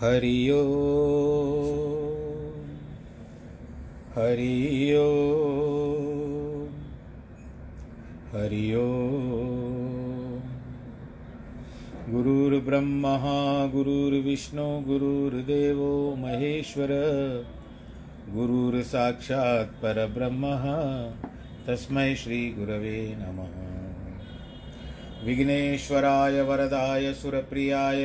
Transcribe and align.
हरि 0.00 0.48
हरि 4.16 4.90
हरि 8.32 8.72
गुरुर्ब्रह्मा, 12.12 13.18
गुरुर्विष्णु, 13.66 14.80
गुरुर्देवो 14.80 16.14
महेश्वर। 16.18 16.88
गुरुर्साक्षात् 18.28 19.82
परब्रह्मः। 19.82 20.64
तस्मै 21.66 22.14
श्रीगुरवे 22.14 23.16
नमः। 23.18 23.80
विघ्नेश्वराय, 25.26 26.40
वरदाय, 26.40 27.14
सुरप्रियाय। 27.14 28.04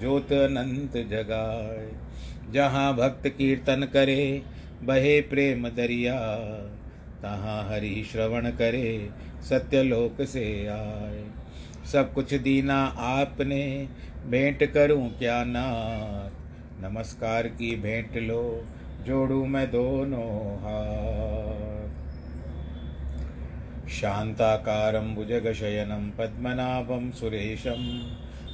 ज्योत 0.00 0.32
अनंत 0.32 0.92
जगाए, 0.92 1.92
जहाँ 2.52 2.96
भक्त 2.96 3.28
कीर्तन 3.28 3.88
करे, 3.92 4.42
बहे 4.82 5.20
प्रेम 5.20 5.68
दरिया। 5.68 6.18
तहाँ 7.22 7.68
हरि 7.68 8.04
श्रवण 8.12 8.50
करे, 8.50 9.10
सत्यलोक 9.42 10.26
से 10.26 10.66
आए। 10.66 11.24
सब 11.92 12.14
कुछ 12.14 12.34
दीना 12.34 12.84
आपने, 12.86 13.88
भेंट 14.26 14.72
करूँ 14.72 15.18
क्या 15.18 15.44
नाथ? 15.44 16.30
नमस्कार 16.82 17.48
की 17.48 17.76
भेंट 17.76 18.16
लो, 18.16 18.64
जोड़ू 19.06 19.46
मैं 19.46 19.70
दोनों 19.70 20.56
हाथ। 20.56 21.62
शान्ताकारं 23.88 25.14
भुजगशयनं, 25.14 26.10
पद्मनाभं 26.10 27.10
सुरेशं 27.10 28.02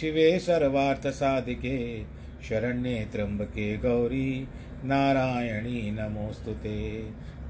शिवे 0.00 0.38
सर्वार्थसाधिके 0.38 2.02
शरण्ये 2.48 3.08
त्र्यम्बके 3.12 3.76
गौरी, 3.76 4.48
नारायणी 4.84 5.90
नमोऽस्तु 5.90 6.54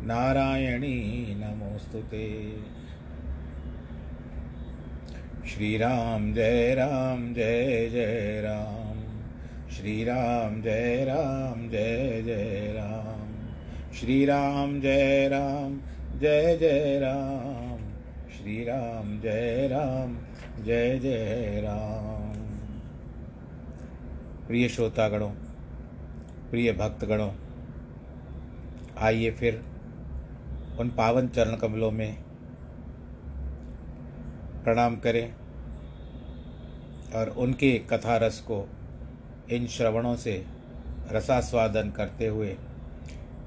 नारायणी 0.06 1.27
नमोऽस्तु 1.39 1.98
श्रीराम 5.48 6.35
जय 6.35 6.74
राम, 6.74 7.35
जय 7.35 7.89
जय 7.92 8.41
राम। 8.45 8.95
श्रीराम 9.74 10.63
जय 10.63 11.05
राम, 11.05 11.70
जय 11.70 12.23
जय 12.27 12.73
राम। 12.77 13.35
श्रीराम 13.95 14.80
जय 14.80 15.29
राम, 15.29 15.80
जय 16.20 16.57
जय 16.57 16.98
राम। 17.02 17.79
श्री 18.30 18.64
राम 18.64 19.20
जय 19.20 19.68
राम, 19.73 20.18
जय 20.64 20.98
जय 20.98 21.61
राम। 21.64 22.14
प्रिय 24.46 24.68
श्रोतागणों, 24.68 25.30
प्रिय 26.50 26.72
भक्तगणों, 26.72 27.32
आइए 28.98 29.30
फिर 29.30 29.64
उन 30.78 30.88
पावन 30.88 31.28
चरण 31.28 31.56
कमलों 31.56 31.90
में 31.90 32.22
प्रणाम 34.64 34.96
करें 34.96 35.34
और 37.14 37.28
उनके 37.28 37.78
कथा 37.78 38.16
रस 38.16 38.40
को 38.40 38.68
इन 39.50 39.66
श्रवणों 39.66 40.16
से 40.16 40.46
रसास्वादन 41.12 41.90
करते 41.90 42.26
हुए 42.26 42.56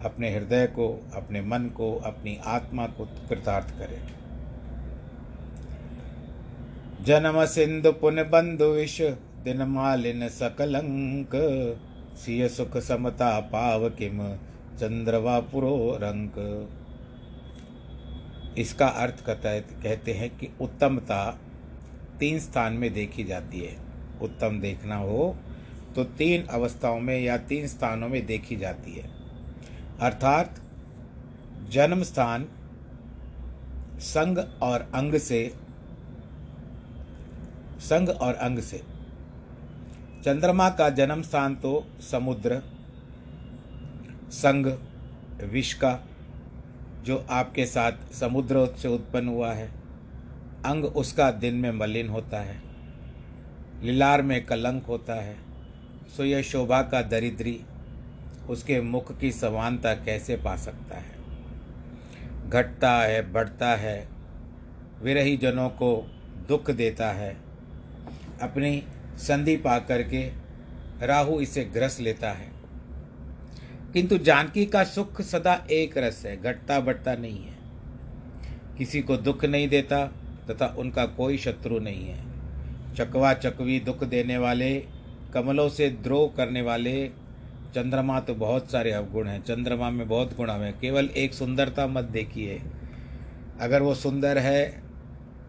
अपने 0.06 0.34
हृदय 0.34 0.68
को, 0.68 1.10
अपने 1.14 1.42
मन 1.42 1.66
को, 1.66 1.96
अपनी 1.96 2.40
आत्मा 2.46 2.88
को 2.88 3.06
कृतार्थ 3.06 3.70
करें। 3.70 4.08
जन्म 7.04 7.46
सिंधु 7.46 7.92
पुन 7.92 8.24
बंधु 8.24 8.66
विष 8.66 9.02
दिन 9.44 9.64
मालिन 9.64 10.30
सकलंक। 10.30 11.32
सिय 12.18 12.50
सुख 12.50 12.78
समता 12.78 13.40
पाव 13.40 13.90
किम 13.90 14.36
चंद्रवा 14.78 15.40
पुरो 15.40 15.98
रंक। 16.02 16.70
इसका 18.58 18.88
अर्थ 18.88 19.26
कहता 19.26 20.12
है 20.12 20.30
कि 20.30 20.54
उत्तमता 20.62 21.40
तीन 22.20 22.40
स्थान 22.40 22.74
में 22.74 22.94
देखी 22.94 23.24
जाती 23.24 23.60
है। 23.60 23.78
उत्तम 24.22 24.60
देखना 24.60 24.96
हो 24.96 25.38
तो 25.96 26.04
तीन 26.04 26.46
अवस्थाओं 26.46 27.00
में 27.00 27.20
या 27.20 27.38
तीन 27.38 27.68
स्थानों 27.68 28.10
में 28.10 28.26
देखी 28.26 28.56
जाती 28.56 28.92
है। 28.92 29.10
अर्थात, 30.02 30.62
जन्म 31.70 32.04
स्थान, 32.04 32.46
संग 34.00 34.38
और 34.62 34.92
अंग 34.96 35.18
से, 35.18 35.54
संग 37.80 38.10
और 38.10 38.34
अंग 38.34 38.60
से। 38.60 38.97
चंद्रमा 40.28 40.70
का 40.70 40.90
जन्म 40.90 41.22
स्थान 41.22 41.56
तो 41.56 41.72
समुद्र, 42.02 42.56
संग 44.32 44.66
विष 45.44 45.74
का, 45.74 45.92
जो 47.04 47.26
आपके 47.30 47.66
साथ 47.66 47.92
समुद्र 48.14 48.66
से 48.78 48.88
उत्पन्न 48.88 49.28
हुआ 49.28 49.52
है। 49.54 49.68
अंग 50.66 50.86
उसका 50.86 51.30
दिन 51.32 51.56
में 51.56 51.72
मलिन 51.72 52.10
होता 52.10 52.40
है, 52.40 52.60
लिलार 53.84 54.22
में 54.22 54.46
कलंक 54.46 54.86
होता 54.86 55.14
है। 55.14 55.36
सो 56.18 56.24
यह 56.24 56.42
शोभा 56.42 56.82
का 56.82 57.02
दरिद्री 57.02 57.60
उसके 58.50 58.82
मुख 58.82 59.18
की 59.20 59.32
समानता 59.32 59.94
कैसे 59.94 60.38
पा 60.38 60.56
सकता 60.56 60.98
है? 60.98 61.16
घटता 62.50 62.92
है, 62.92 63.32
बढ़ता 63.32 63.76
है, 63.76 64.08
विरही 65.02 65.38
जनों 65.38 65.70
को 65.70 66.12
दुख 66.48 66.72
देता 66.72 67.12
है। 67.12 67.36
अपनी 68.42 68.84
संधि 69.18 69.58
पा 69.58 69.80
करके 69.80 70.32
राहु 71.02 71.40
इसे 71.40 71.64
ग्रस 71.64 72.00
लेता 72.00 72.32
है। 72.32 72.52
किंतु 73.94 74.18
जानकी 74.18 74.66
का 74.66 74.84
सुख 74.84 75.22
सदा 75.22 75.68
एक 75.72 75.98
रस 75.98 76.24
है 76.26 76.42
घटता 76.42 76.80
बढ़ता 76.80 77.16
नहीं 77.16 77.46
है। 77.46 77.58
किसी 78.78 79.02
को 79.02 79.18
दुख 79.18 79.46
नहीं 79.46 79.68
देता 79.68 80.06
तथा 80.50 80.76
उनका 80.78 81.06
कोई 81.06 81.38
शत्रु 81.38 81.80
नहीं 81.80 82.08
है। 82.08 82.24
चकवा 82.96 83.34
चकवी 83.34 83.80
दुख 83.80 84.04
देने 84.04 84.38
वाले, 84.38 84.86
कमलों 85.34 85.70
से 85.70 85.90
द्रोह 85.90 86.38
करने 86.38 86.62
वाले, 86.62 87.08
चंद्रमा 87.76 88.20
तो 88.20 88.36
बहुत 88.36 88.72
सारे 88.72 88.92
अवगुण 88.92 89.28
हैं। 89.28 89.44
चंद्रमा 89.44 89.90
में 89.90 90.08
बहुत 90.08 90.38
गुण 90.38 90.52
हैं। 90.52 90.80
केवल 90.80 91.06
एक 91.06 91.34
सुंदरता 91.34 91.88
मत 91.88 92.04
देखिए। 92.04 92.62
अगर 93.62 93.82
वो 93.82 93.96
सुंदर 93.96 94.38
है 94.38 94.87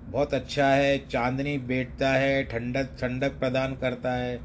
बहुत 0.08 0.34
अच्छा 0.34 0.66
है, 0.66 1.08
चांदनी 1.08 1.58
बैठता 1.58 2.08
है, 2.08 2.44
ठंडक 2.44 2.96
ठंडक 3.00 3.38
प्रदान 3.38 3.75
करता 3.76 4.12
है, 4.12 4.37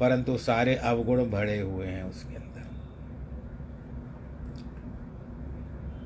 परंतु 0.00 0.38
सारे 0.38 0.74
अवगुण 0.74 1.24
भरे 1.24 1.58
हुए 1.58 1.86
हैं 1.86 2.02
उसके 2.04 2.34
अंदर। 2.34 2.50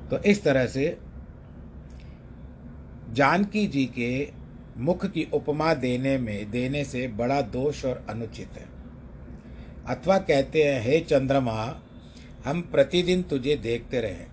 तो 0.09 0.23
इस 0.23 0.43
तरह 0.43 0.67
से 0.67 0.97
जानकी 3.11 3.67
जी 3.67 3.85
के 3.85 4.29
मुख 4.77 5.05
की 5.05 5.27
उपमा 5.33 5.73
देने 5.73 6.17
में, 6.17 6.51
देने 6.51 6.83
से 6.83 7.07
बड़ा 7.07 7.41
दोष 7.41 7.85
और 7.85 8.05
अनुचित 8.09 8.49
है। 8.53 8.65
अथवा 9.87 10.17
कहते 10.17 10.63
हैं, 10.63 10.81
हे 10.81 10.99
चंद्रमा, 10.99 11.81
हम 12.45 12.61
प्रतिदिन 12.61 13.21
तुझे 13.21 13.55
देखते 13.55 14.01
रहे। 14.01 14.25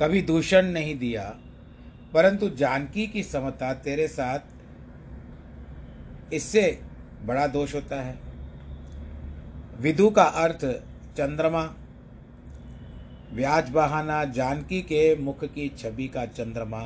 कभी 0.00 0.22
दूषण 0.22 0.66
नहीं 0.66 0.98
दिया 0.98 1.38
परंतु 2.16 2.48
जानकी 2.48 3.06
की 3.06 3.22
समता 3.22 3.72
तेरे 3.74 4.08
साथ 4.08 4.38
इससे 6.32 6.80
बड़ा 7.24 7.46
दोष 7.46 7.74
होता 7.74 8.00
है। 8.02 8.18
विदु 9.80 10.10
का 10.10 10.22
अर्थ, 10.22 10.64
चंद्रमा। 11.16 11.62
ब्याज 13.32 13.68
बहाना 13.70 14.24
जानकी 14.24 14.80
के 14.82 15.16
मुख 15.16 15.44
की 15.44 15.68
छवि 15.78 16.06
का 16.08 16.24
चंद्रमा। 16.26 16.82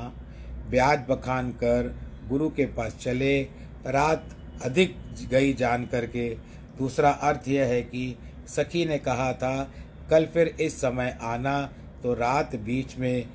ब्याज 0.70 1.04
बखान 1.08 1.50
कर 1.52 1.94
गुरु 2.28 2.48
के 2.50 2.66
पास 2.66 2.96
चले, 2.96 3.42
रात 3.86 4.36
अधिक 4.64 4.96
गई 5.30 5.52
जान 5.52 5.86
करके। 5.86 6.28
दूसरा 6.78 7.10
अर्थ 7.10 7.48
यह 7.48 7.66
है 7.66 7.82
कि 7.82 8.16
सखी 8.48 8.84
ने 8.84 8.98
कहा 8.98 9.32
था, 9.32 9.70
कल 10.10 10.26
फिर 10.26 10.46
इस 10.60 10.80
समय 10.80 11.18
आना 11.22 11.62
तो 12.02 12.14
रात 12.14 12.56
बीच 12.56 12.96
में 12.98 13.28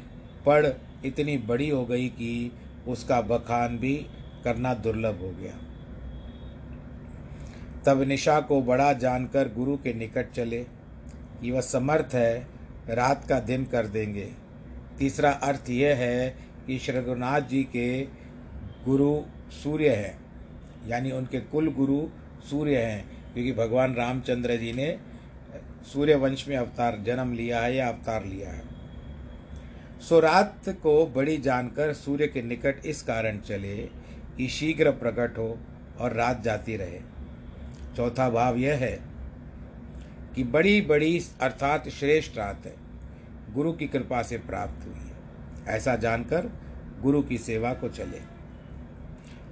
पड़ 0.46 0.66
इतनी 1.06 1.38
बड़ी 1.38 1.70
हो 1.70 1.86
गई 1.86 2.08
कि 2.10 2.52
उसका 2.88 3.22
बखान 3.22 3.78
भी 3.78 3.96
करना 4.44 4.74
दुर्लभ 4.74 5.22
हो 5.22 5.30
गया। 5.32 5.54
तब 7.86 8.02
निशा 8.02 8.40
को 8.40 8.62
बड़ा 8.62 8.92
जानकर 8.94 9.54
गुरु 9.54 9.78
के 9.78 9.94
निकट 9.94 10.32
चले 10.32 10.64
कि 11.42 11.52
वह 11.52 11.62
समर्थ 11.62 12.14
है, 12.14 12.48
रात 12.90 13.26
का 13.30 13.40
दिन 13.40 13.66
कर 13.66 13.88
देंगे। 13.88 14.32
तीसरा 15.00 15.32
अर्थ 15.32 15.70
यह 15.70 15.96
है 15.96 16.30
कि 16.68 16.80
श्री 16.80 16.98
रघुनाथ 16.98 17.42
जी 17.42 17.64
के 17.64 18.02
गुरु 18.86 19.22
सूर्य 19.64 19.90
हैं, 19.90 20.20
यानी 20.88 21.12
उनके 21.12 21.40
कुल 21.40 21.74
गुरु 21.74 22.02
सूर्य 22.50 22.78
हैं, 22.78 23.34
क्योंकि 23.34 23.52
भगवान 23.52 23.96
रामचंद्र 23.96 24.56
जी 24.56 24.74
ने 24.74 24.98
सूर्य 25.94 26.16
वंश 26.16 26.48
में 26.48 26.56
अवतार 26.58 27.02
जन्म 27.06 27.34
लिया 27.34 27.60
है 27.62 27.76
या 27.76 27.88
अवतार 27.88 28.26
लिया 28.26 28.50
है। 28.50 28.75
सो 30.02 30.20
रात 30.20 30.70
को 30.70 31.06
बड़ी 31.06 31.38
जानकर 31.38 31.94
सूर्य 31.94 32.28
के 32.28 32.42
निकट 32.42 32.86
इस 32.86 33.04
कारण 33.04 33.38
चले 33.38 33.78
कि 34.38 34.48
शीघ्र 34.48 34.92
प्रकट 34.92 35.38
हो 35.38 35.60
और 36.00 36.14
रात 36.14 36.44
जाती 36.44 36.78
रहे। 36.78 37.00
चौथा 37.96 38.30
भाव 38.30 38.56
यह 38.58 38.76
है 38.76 39.00
कि 40.36 40.44
बड़ी 40.44 40.82
बड़ी 40.82 41.22
अर्थात 41.42 41.90
श्रेष्ठ 41.90 42.38
रात 42.38 42.66
है। 42.66 42.74
गुरु 43.54 43.74
की 43.74 43.88
कृपा 43.88 44.22
से 44.22 44.38
प्राप्त 44.38 44.88
हुई 44.88 44.96
है। 44.96 45.16
ऐसा 45.68 45.96
जानकर 45.96 46.50
गुरु 47.02 47.22
की 47.22 47.38
सेवा 47.38 47.74
को 47.74 47.90
चले। 47.90 48.36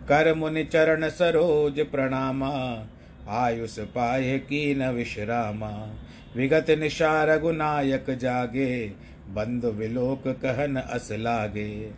कर 0.07 0.33
मुनि 0.33 0.63
चरण 0.63 1.09
सरोज 1.09 1.79
प्रणामा, 1.79 2.85
आयुष 3.27 3.79
पाए 3.79 4.39
की 4.39 4.75
न 4.75 4.89
विश्रामा, 4.89 5.95
विगत 6.35 6.65
निशा 6.69 7.23
रघुनायक 7.23 8.05
जागे 8.09 8.93
बंद 9.29 9.65
विलोक 9.65 10.27
कहन 10.27 10.75
अस 10.75 11.11
लागे। 11.11 11.91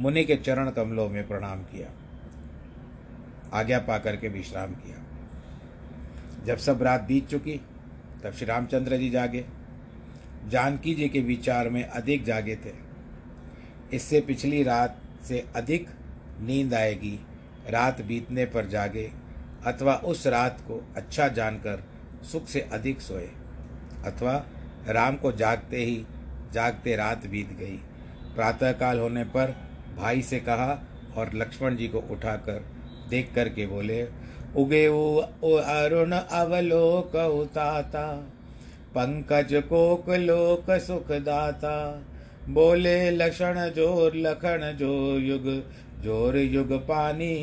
मुनि 0.00 0.24
के 0.24 0.36
चरण 0.36 0.70
कमलों 0.70 1.08
में 1.08 1.28
प्रणाम 1.28 1.62
किया। 1.62 1.88
आज्ञा 3.52 3.78
पाकर 3.78 4.16
के 4.16 4.28
विश्राम 4.28 4.72
किया। 4.72 4.96
जब 6.44 6.56
सब 6.56 6.82
रात 6.82 7.02
बीत 7.02 7.28
चुकी, 7.28 7.60
तब 8.24 8.32
श्री 8.32 8.46
रामचंद्र 8.46 8.96
जी 8.96 9.10
जागे। 9.10 9.44
जानकी 10.48 10.94
जी 10.94 11.08
के 11.08 11.20
विचार 11.20 11.68
में 11.68 11.84
अधिक 11.84 12.24
जागे 12.24 12.56
थे। 12.56 12.72
इससे 13.92 14.20
पिछली 14.20 14.62
रात 14.62 15.00
से 15.22 15.46
अधिक 15.56 15.88
नींद 16.40 16.74
आएगी। 16.74 17.20
रात 17.70 18.02
बीतने 18.02 18.44
पर 18.44 18.66
जागे, 18.66 19.12
अथवा 19.66 19.94
उस 19.94 20.26
रात 20.26 20.60
को 20.60 20.88
अच्छा 20.96 21.28
जानकर 21.28 21.84
सुख 22.32 22.46
से 22.46 22.60
अधिक 22.60 23.00
सोए, 23.00 23.30
अथवा 24.04 24.46
राम 24.88 25.16
को 25.16 25.32
जागते 25.32 25.76
ही 25.76 26.04
जागते 26.54 26.96
रात 26.96 27.26
बीत 27.26 27.52
गई। 27.58 27.78
प्रातःकाल 28.34 28.98
होने 28.98 29.24
पर 29.26 29.54
भाई 29.96 30.22
से 30.22 30.40
कहा 30.40 30.78
और 31.16 31.30
लक्ष्मण 31.34 31.76
जी 31.76 31.88
को 31.88 31.98
उठाकर 32.10 32.64
देख 33.10 33.32
कर 33.34 33.48
के 33.48 33.66
बोले, 33.66 34.02
उगे 34.56 34.86
ओ 34.88 35.52
अरुण 35.54 36.12
अवलोक 36.12 37.14
उताता, 37.16 38.06
पंकज 38.94 39.54
कोक 39.64 40.08
लोक 40.10 40.70
सुखदाता। 40.80 41.76
बोले, 42.48 43.10
लक्षण 43.10 43.58
ज़ोर, 43.70 44.14
लखन 44.16 44.76
जो 44.78 44.92
युग, 45.18 45.44
ज़ोर 46.04 46.36
युग 46.36 46.72
पानी, 46.84 47.34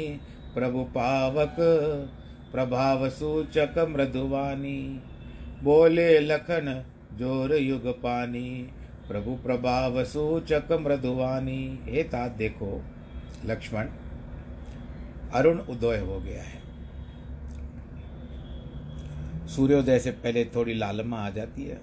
प्रभु 0.55 0.83
पावक, 0.95 1.55
प्रभाव 2.51 3.07
सूचक 3.11 3.77
मृदुवानी 3.89 4.79
बोले, 5.63 6.19
लखन 6.21 6.83
ज़ोर 7.19 7.55
युग 7.55 7.87
पानी 7.99 8.49
प्रभु 9.07 9.35
प्रभाव 9.35 10.03
सूचक 10.03 10.63
मृदुवानी 10.71 11.79
हे 11.83 12.03
तात 12.03 12.31
देखो, 12.31 12.83
लक्ष्मण, 13.45 13.87
अरुण 15.33 15.59
उदय 15.59 15.97
हो 15.97 16.19
गया 16.19 16.43
है। 16.43 16.61
सूर्योदय 19.47 19.99
से 19.99 20.11
पहले 20.11 20.45
थोड़ी 20.45 20.73
लालमा 20.73 21.17
आ 21.17 21.29
जाती 21.29 21.65
है। 21.65 21.81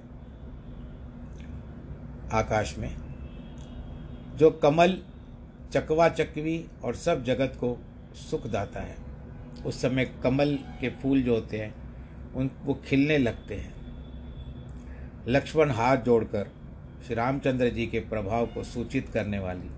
आकाश 2.32 2.78
में 2.78 2.96
जो 4.36 4.50
कमल, 4.50 4.98
चकवा 5.72 6.08
चकवी 6.08 6.66
और 6.84 6.94
सब 6.94 7.24
जगत 7.24 7.52
को 7.56 7.78
सुख 8.14 8.46
दाता 8.46 8.80
है, 8.80 8.96
उस 9.66 9.82
समय 9.82 10.04
कमल 10.22 10.58
के 10.80 10.88
फूल 10.88 11.22
जो 11.22 11.34
होते 11.34 11.58
हैं, 11.58 11.74
उन, 12.34 12.50
वो 12.64 12.74
खिलने 12.74 13.18
लगते 13.18 13.54
हैं। 13.54 13.74
लक्ष्मण 15.28 15.70
हाथ 15.70 15.96
जोड़कर 15.96 16.48
श्री 17.06 17.14
रामचंद्र 17.14 17.68
जी 17.68 17.86
के 17.86 18.00
प्रभाव 18.00 18.46
को 18.46 18.62
सूचित 18.62 19.08
करने 19.08 19.38
वाली 19.38 19.70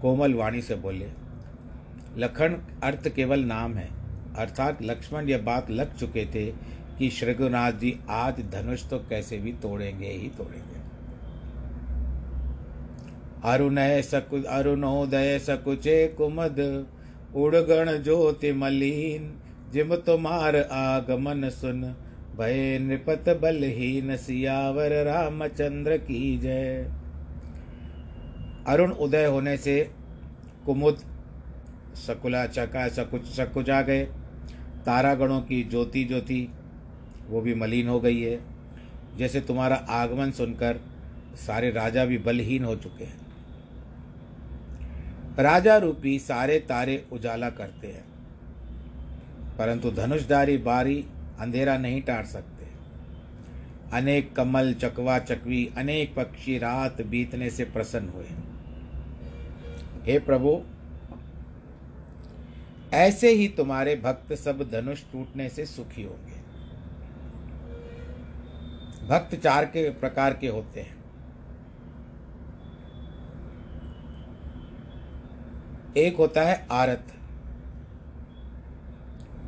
कोमल 0.00 0.34
वाणी 0.34 0.60
से 0.62 0.74
बोले, 0.74 1.06
लखन 2.16 2.56
अर्थ 2.82 3.08
केवल 3.08 3.44
नाम 3.44 3.74
है, 3.74 3.88
अर्थात 4.36 4.82
लक्ष्मण 4.82 5.28
यह 5.28 5.38
बात 5.38 5.70
लग 5.70 5.96
चुके 5.96 6.24
थे 6.26 6.44
कि 6.98 7.10
श्रृगुनाथ 7.10 7.72
जी 7.72 7.98
आज 8.10 8.40
धनुष 8.52 8.88
तो 8.88 8.98
कैसे 9.08 9.38
भी 9.38 9.52
तोड़ेंगे 9.52 10.08
ही 10.08 10.28
तोड़ेंगे। 10.28 10.78
अरुणय 13.44 14.02
सकु, 14.02 14.42
अरुणोदय 14.48 15.38
सकुचे 15.38 16.06
कुमद, 16.08 16.60
उड़गण 17.34 17.96
ज्योति 18.02 18.52
मलिन 18.52 19.32
जिम 19.72 19.94
तुम्हार 19.96 20.56
आगमन 20.62 21.48
सुन 21.50 21.84
भय 22.40 22.78
नृपत 22.78 23.38
बलहीन 23.42 24.16
सियावर 24.16 25.04
रामचंद्र 25.04 25.96
की 25.96 26.38
जय। 26.38 26.90
अरुण 28.66 28.92
उदय 28.92 29.24
होने 29.24 29.56
से 29.56 29.90
कुमुद 30.66 30.96
सकुला 31.94 32.46
चका 32.46 32.88
सकुच 32.88 33.24
सकुचा 33.24 33.82
गए। 33.82 34.04
तारागणों 34.86 35.40
की 35.40 35.64
ज्योति 35.64 36.04
ज्योति, 36.04 36.48
वो 37.28 37.40
भी 37.40 37.54
मलिन 37.54 37.88
हो 37.88 38.00
गई 38.00 38.20
है। 38.20 38.40
जैसे 39.16 39.40
तुम्हारा 39.40 39.76
आगमन 39.76 40.30
सुनकर 40.30 40.80
सारे 41.34 41.70
राजा 41.70 42.04
भी 42.04 42.18
बलहीन 42.18 42.64
हो 42.64 42.76
चुके 42.76 43.04
हैं। 43.04 43.20
राजा 45.38 45.76
रूपी 45.76 46.18
सारे 46.18 46.58
तारे 46.60 47.04
उजाला 47.12 47.50
करते 47.50 47.86
हैं। 47.86 48.04
परंतु 49.58 49.90
धनुषधारी 49.90 50.56
बारी 50.56 51.06
अंधेरा 51.40 51.78
नहीं 51.78 52.02
टार 52.02 52.24
सकते। 52.24 52.66
अनेक 53.92 54.36
कमल, 54.36 54.74
चकवा, 54.74 55.18
चकवी, 55.18 55.72
अनेक 55.78 56.14
पक्षी 56.14 56.58
रात 56.58 57.02
बीतने 57.02 57.50
से 57.50 57.64
प्रसन्न 57.64 58.08
हुए। 58.08 58.26
हे 60.04 60.18
प्रभु, 60.18 60.62
ऐसे 62.92 63.30
ही 63.30 63.48
तुम्हारे 63.48 63.96
भक्त 63.96 64.34
सब 64.34 64.70
धनुष 64.70 65.02
टूटने 65.12 65.48
से 65.48 65.66
सुखी 65.66 66.02
होंगे। 66.02 66.40
भक्त 69.06 69.34
चार 69.34 69.64
के 69.64 69.90
प्रकार 69.90 70.34
के 70.34 70.48
होते 70.48 70.80
हैं। 70.80 71.00
एक 75.96 76.16
होता 76.16 76.42
है 76.42 76.66
आरत 76.70 77.12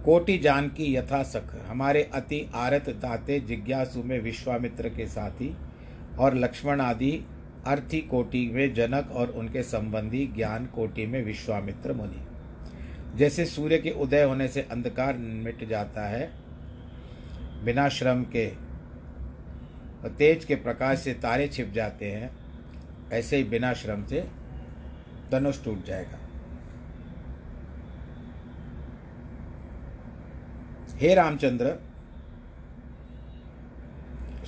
कोटि 0.05 0.37
जान 0.39 0.69
की 0.69 0.95
यथा 0.95 1.23
सख 1.23 1.55
हमारे 1.67 2.03
अति 2.15 2.41
आरत 2.55 2.89
दाते 3.03 3.39
जिज्ञासु 3.41 4.03
में 4.03 4.19
विश्वामित्र 4.21 4.89
के 4.89 5.07
साथी 5.07 5.55
और 6.19 6.35
लक्ष्मण 6.35 6.81
आदि 6.81 7.13
अर्थी 7.67 8.01
कोटि 8.01 8.47
में 8.55 8.73
जनक 8.75 9.11
और 9.13 9.31
उनके 9.31 9.63
संबंधी 9.63 10.27
ज्ञान 10.27 10.67
कोटि 10.67 11.07
में 11.07 11.23
विश्वामित्र 11.25 11.93
मुनि। 11.93 12.25
जैसे 13.19 13.45
सूर्य 13.47 13.79
के 13.79 13.91
उदय 14.03 14.23
होने 14.23 14.49
से 14.49 14.63
अंधकार 14.71 15.17
मिट 15.17 15.65
जाता 15.69 16.09
है 16.09 16.31
बिना 17.65 17.89
श्रम 17.89 18.23
के 18.37 18.47
तेज 20.19 20.45
के 20.45 20.55
प्रकाश 20.57 20.99
से 20.99 21.13
तारे 21.15 21.49
छिप 21.49 21.73
जाते 21.75 22.11
हैं, 22.11 22.31
ऐसे 23.13 23.37
ही 23.37 23.45
बिना 23.45 23.73
श्रम 23.75 24.05
से 24.05 24.25
धनुष 25.33 25.65
टूट 25.65 25.85
जाएगा। 25.85 26.19
हे 31.03 31.15
रामचंद्र, 31.15 31.71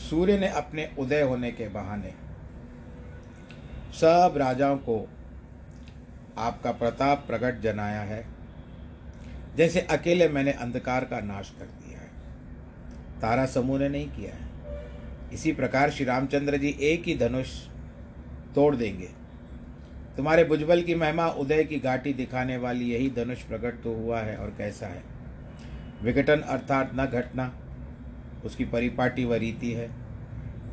सूर्य 0.01 0.39
ने 0.39 0.49
अपने 0.49 0.89
उदय 0.99 1.23
होने 1.23 1.51
के 1.53 1.67
बहाने 1.69 2.13
सब 3.93 4.35
राजाओं 4.37 4.77
को 4.79 4.99
आपका 6.39 6.73
प्रताप 6.73 7.25
प्रकट 7.27 7.61
जनाया 7.61 8.01
है, 8.01 8.25
जैसे 9.57 9.81
अकेले 9.81 10.29
मैंने 10.29 10.53
अंधकार 10.53 11.05
का 11.05 11.21
नाश 11.21 11.51
कर 11.59 11.65
दिया 11.65 11.99
है। 11.99 12.09
तारा 13.21 13.47
समूह 13.47 13.79
ने 13.79 13.89
नहीं 13.89 14.09
किया 14.09 14.35
है। 14.35 14.83
इसी 15.33 15.53
प्रकार 15.53 15.91
श्री 15.91 16.05
रामचंद्र 16.05 16.57
जी 16.57 16.77
एक 16.83 17.05
ही 17.05 17.17
धनुष 17.19 17.57
तोड़ 18.55 18.75
देंगे। 18.77 19.09
तुम्हारे 20.17 20.45
भुजबल 20.45 20.83
की 20.83 20.95
महिमा 20.95 21.27
उदय 21.27 21.65
की 21.65 21.79
घाटी 21.79 22.13
दिखाने 22.13 22.57
वाली 22.57 22.93
यही 22.93 23.11
धनुष 23.11 23.43
प्रकट 23.43 23.83
तो 23.83 23.95
हुआ 23.95 24.21
है 24.21 24.37
और 24.37 24.55
कैसा 24.59 24.87
है? 24.87 25.14
विघटन 26.05 26.41
अर्थात 26.41 26.91
न 26.95 27.07
घटना, 27.07 27.53
उसकी 28.45 28.65
परिपाटी 28.65 29.25
व 29.25 29.35
रीति 29.35 29.73
है। 29.73 29.91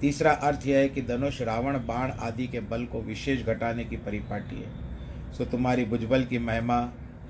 तीसरा 0.02 0.32
अर्थ 0.32 0.68
यह 0.68 0.78
है 0.78 0.90
कि 0.90 1.02
धनुष, 1.02 1.42
रावण, 1.42 1.78
बाण 1.78 2.12
आदि 2.12 2.48
के 2.48 2.60
बल 2.60 2.86
को 2.86 3.02
विशेष 3.02 3.46
घटाने 3.46 3.86
की 3.86 3.98
परिपाटी 3.98 4.56
है। 4.56 5.34
सो 5.34 5.46
तुम्हारी 5.46 5.86
भुजबल 5.86 6.24
की 6.24 6.40
महिमा, 6.40 6.80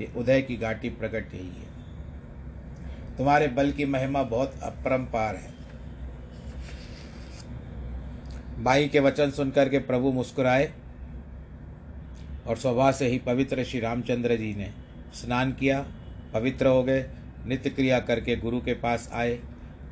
ये 0.01 0.11
उदय 0.17 0.41
की 0.41 0.57
घाटी 0.57 0.89
प्रकट 0.89 1.33
यही 1.33 1.47
है। 1.47 1.69
तुम्हारे 3.17 3.47
बल 3.47 3.71
की 3.71 3.85
महिमा 3.85 4.23
बहुत 4.23 4.59
अपरंपार 4.63 5.35
है। 5.35 5.53
भाई 8.63 8.87
के 8.87 8.99
वचन 8.99 9.31
सुनकर 9.31 9.69
के 9.69 9.79
प्रभु 9.79 10.11
मुस्कुराए 10.11 10.71
और 12.47 12.57
स्वभाव 12.57 12.91
से 12.91 13.07
ही 13.07 13.17
पवित्र 13.17 13.63
श्री 13.63 13.79
रामचंद्र 13.79 14.35
जी 14.35 14.53
ने 14.53 14.71
स्नान 15.13 15.51
किया, 15.51 15.85
पवित्र 16.33 16.67
हो 16.67 16.83
गए 16.83 17.05
नित्य 17.47 17.69
क्रिया 17.69 17.99
करके 17.99 18.35
गुरु 18.35 18.59
के 18.61 18.73
पास 18.73 19.09
आए 19.13 19.39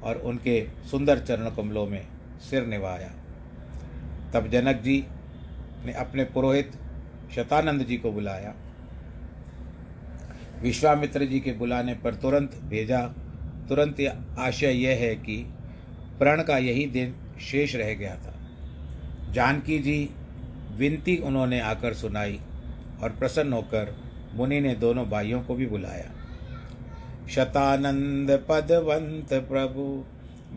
और 0.03 0.17
उनके 0.17 0.67
सुंदर 0.91 1.19
चरण 1.19 1.49
कमलों 1.49 1.85
में 1.85 2.07
सिर 2.49 2.65
निभाया। 2.65 3.11
तब 4.33 4.49
जनक 4.49 4.81
जी 4.81 5.05
ने 5.85 5.93
अपने 5.93 6.23
पुरोहित 6.23 6.71
शतानंद 7.35 7.83
जी 7.83 7.97
को 7.97 8.11
बुलाया। 8.11 8.53
विश्वामित्र 10.61 11.25
जी 11.25 11.39
के 11.39 11.53
बुलाने 11.53 11.93
पर 11.93 12.15
तुरंत 12.15 12.55
भेजा। 12.63 13.01
तुरंत 13.69 13.99
आशय 14.39 14.71
यह 14.71 14.97
है 14.97 15.15
कि 15.15 15.37
प्रण 16.19 16.43
का 16.43 16.57
यही 16.57 16.85
दिन 16.85 17.15
शेष 17.41 17.75
रह 17.75 17.93
गया 17.93 18.15
था। 18.15 18.33
जानकी 19.31 19.79
जी 19.79 20.09
विनती 20.71 21.17
उन्होंने 21.17 21.59
आकर 21.59 21.93
सुनाई 21.93 22.39
और 23.03 23.09
प्रसन्न 23.09 23.53
होकर 23.53 23.95
मुनि 24.33 24.59
ने 24.61 24.75
दोनों 24.75 25.09
भाइयों 25.09 25.41
को 25.41 25.55
भी 25.55 25.65
बुलाया। 25.65 26.11
शतानंद 27.35 28.45
पदवंत 28.49 29.33
प्रभु, 29.33 30.05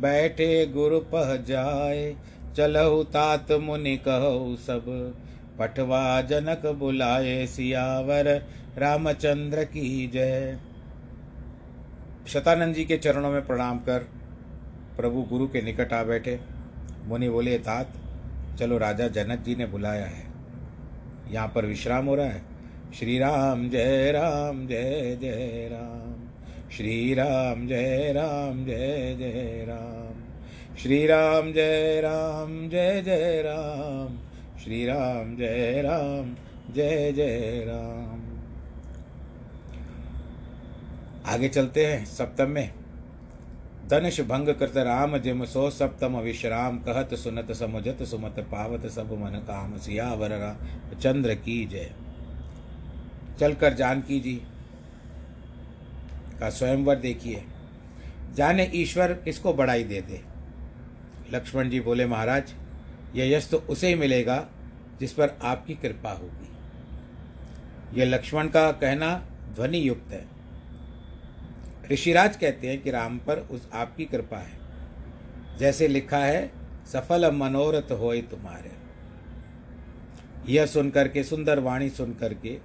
बैठे 0.00 0.66
गुरु 0.66 1.00
पह 1.00 1.36
जाए, 1.36 2.16
चलहु 2.56 3.04
तात 3.04 3.52
मुनि 3.52 3.96
कहु 4.08 4.56
सब। 4.56 5.14
पठवा 5.58 6.22
जनक 6.22 6.66
बुलाए 6.66 7.46
सियावर, 7.46 8.46
रामचंद्र 8.78 9.64
की 9.64 10.10
जय। 10.14 10.58
शतानंद 12.26 12.74
जी 12.74 12.84
के 12.84 12.96
चरणों 12.96 13.30
में 13.30 13.46
प्रणाम 13.46 13.78
कर, 13.78 13.98
प्रभु 14.96 15.22
गुरु 15.22 15.48
के 15.48 15.62
निकट 15.62 15.92
आ 15.92 16.02
बैठे। 16.02 16.40
मुनि 17.04 17.28
बोले, 17.28 17.58
तात, 17.58 17.92
चलो 18.58 18.78
राजा 18.78 19.08
जनक 19.08 19.38
जी 19.40 19.54
ने 19.56 19.66
बुलाया 19.66 20.06
है। 20.06 20.24
यहाँ 21.30 21.52
पर 21.54 21.66
विश्राम 21.66 22.06
हो 22.06 22.14
रहा 22.14 22.26
है। 22.26 22.42
श्री 22.98 23.18
राम, 23.18 23.68
जय 23.68 24.12
राम, 24.12 24.66
जय 24.66 25.18
जय 25.20 25.68
राम। 25.72 26.21
श्री 26.76 27.14
राम 27.14 27.66
जय 27.68 28.12
राम 28.16 28.64
जय 28.64 29.16
जय 29.18 29.64
राम। 29.68 30.76
श्री 30.76 31.06
राम 31.06 31.52
जय 31.52 32.00
राम 32.00 32.68
जय 32.68 33.02
जय 33.02 33.42
राम। 33.46 34.16
श्री 34.64 34.86
राम 34.86 35.36
जय 35.36 35.82
राम 35.84 36.36
जय 36.74 37.12
जय 37.12 37.64
राम। 37.68 38.22
आगे 41.26 41.48
चलते 41.48 41.86
हैं 41.86 42.04
सप्तम 42.04 42.48
में। 42.48 42.72
धनुष 43.88 44.20
भंग 44.20 44.48
कृत 44.48 44.76
राम 44.76 45.18
जिम 45.18 45.44
सो 45.44 45.70
सप्तम 45.70 46.16
विश्राम 46.16 46.78
कहत 46.78 47.14
सुनत 47.14 47.52
समुझत 47.52 48.02
सुमत 48.02 48.40
पावत 48.40 48.86
सब 48.86 49.12
मन 49.12 49.38
काम 49.48 49.78
सियावर 49.78 50.58
चंद्र 51.02 51.34
की 51.34 51.64
जय। 51.66 51.90
चलकर 53.40 53.74
जानकी 53.74 54.20
जी 54.20 54.40
का 56.42 56.50
स्वयंवर 56.50 56.96
देखिए। 56.96 57.44
जाने 58.34 58.70
ईश्वर 58.74 59.12
किसको 59.12 59.54
बढ़ाई 59.54 59.84
दे 59.84 60.00
दे? 60.00 60.20
लक्ष्मण 61.32 61.70
जी 61.70 61.80
बोले, 61.80 62.06
महाराज 62.06 62.54
यह 63.14 63.36
यश 63.36 63.48
तो 63.50 63.56
उसे 63.56 63.88
ही 63.88 63.94
मिलेगा 63.94 64.48
जिस 65.00 65.12
पर 65.12 65.38
आपकी 65.42 65.74
कृपा 65.74 66.10
होगी। 66.10 66.48
यह 68.00 68.06
लक्ष्मण 68.06 68.48
का 68.48 68.72
कहना 68.72 69.26
ध्वनि 69.54 69.88
युक्त 69.88 70.12
है। 70.12 70.24
ऋषिराज 71.92 72.36
कहते 72.36 72.68
हैं 72.68 72.82
कि 72.82 72.90
राम 72.90 73.18
पर 73.18 73.38
उस 73.38 73.68
आपकी 73.72 74.04
कृपा 74.04 74.38
है। 74.38 74.58
जैसे 75.58 75.88
लिखा 75.88 76.18
है, 76.18 76.52
सफल 76.92 77.30
मनोरथ 77.30 77.92
होए 77.92 78.22
तुम्हारे। 78.22 78.70
यह 80.52 80.66
सुनकर 80.66 81.08
के, 81.08 81.24
सुंदर 81.24 81.58
वाणी 81.58 81.90
सुनकर 81.90 82.34
के 82.34 82.58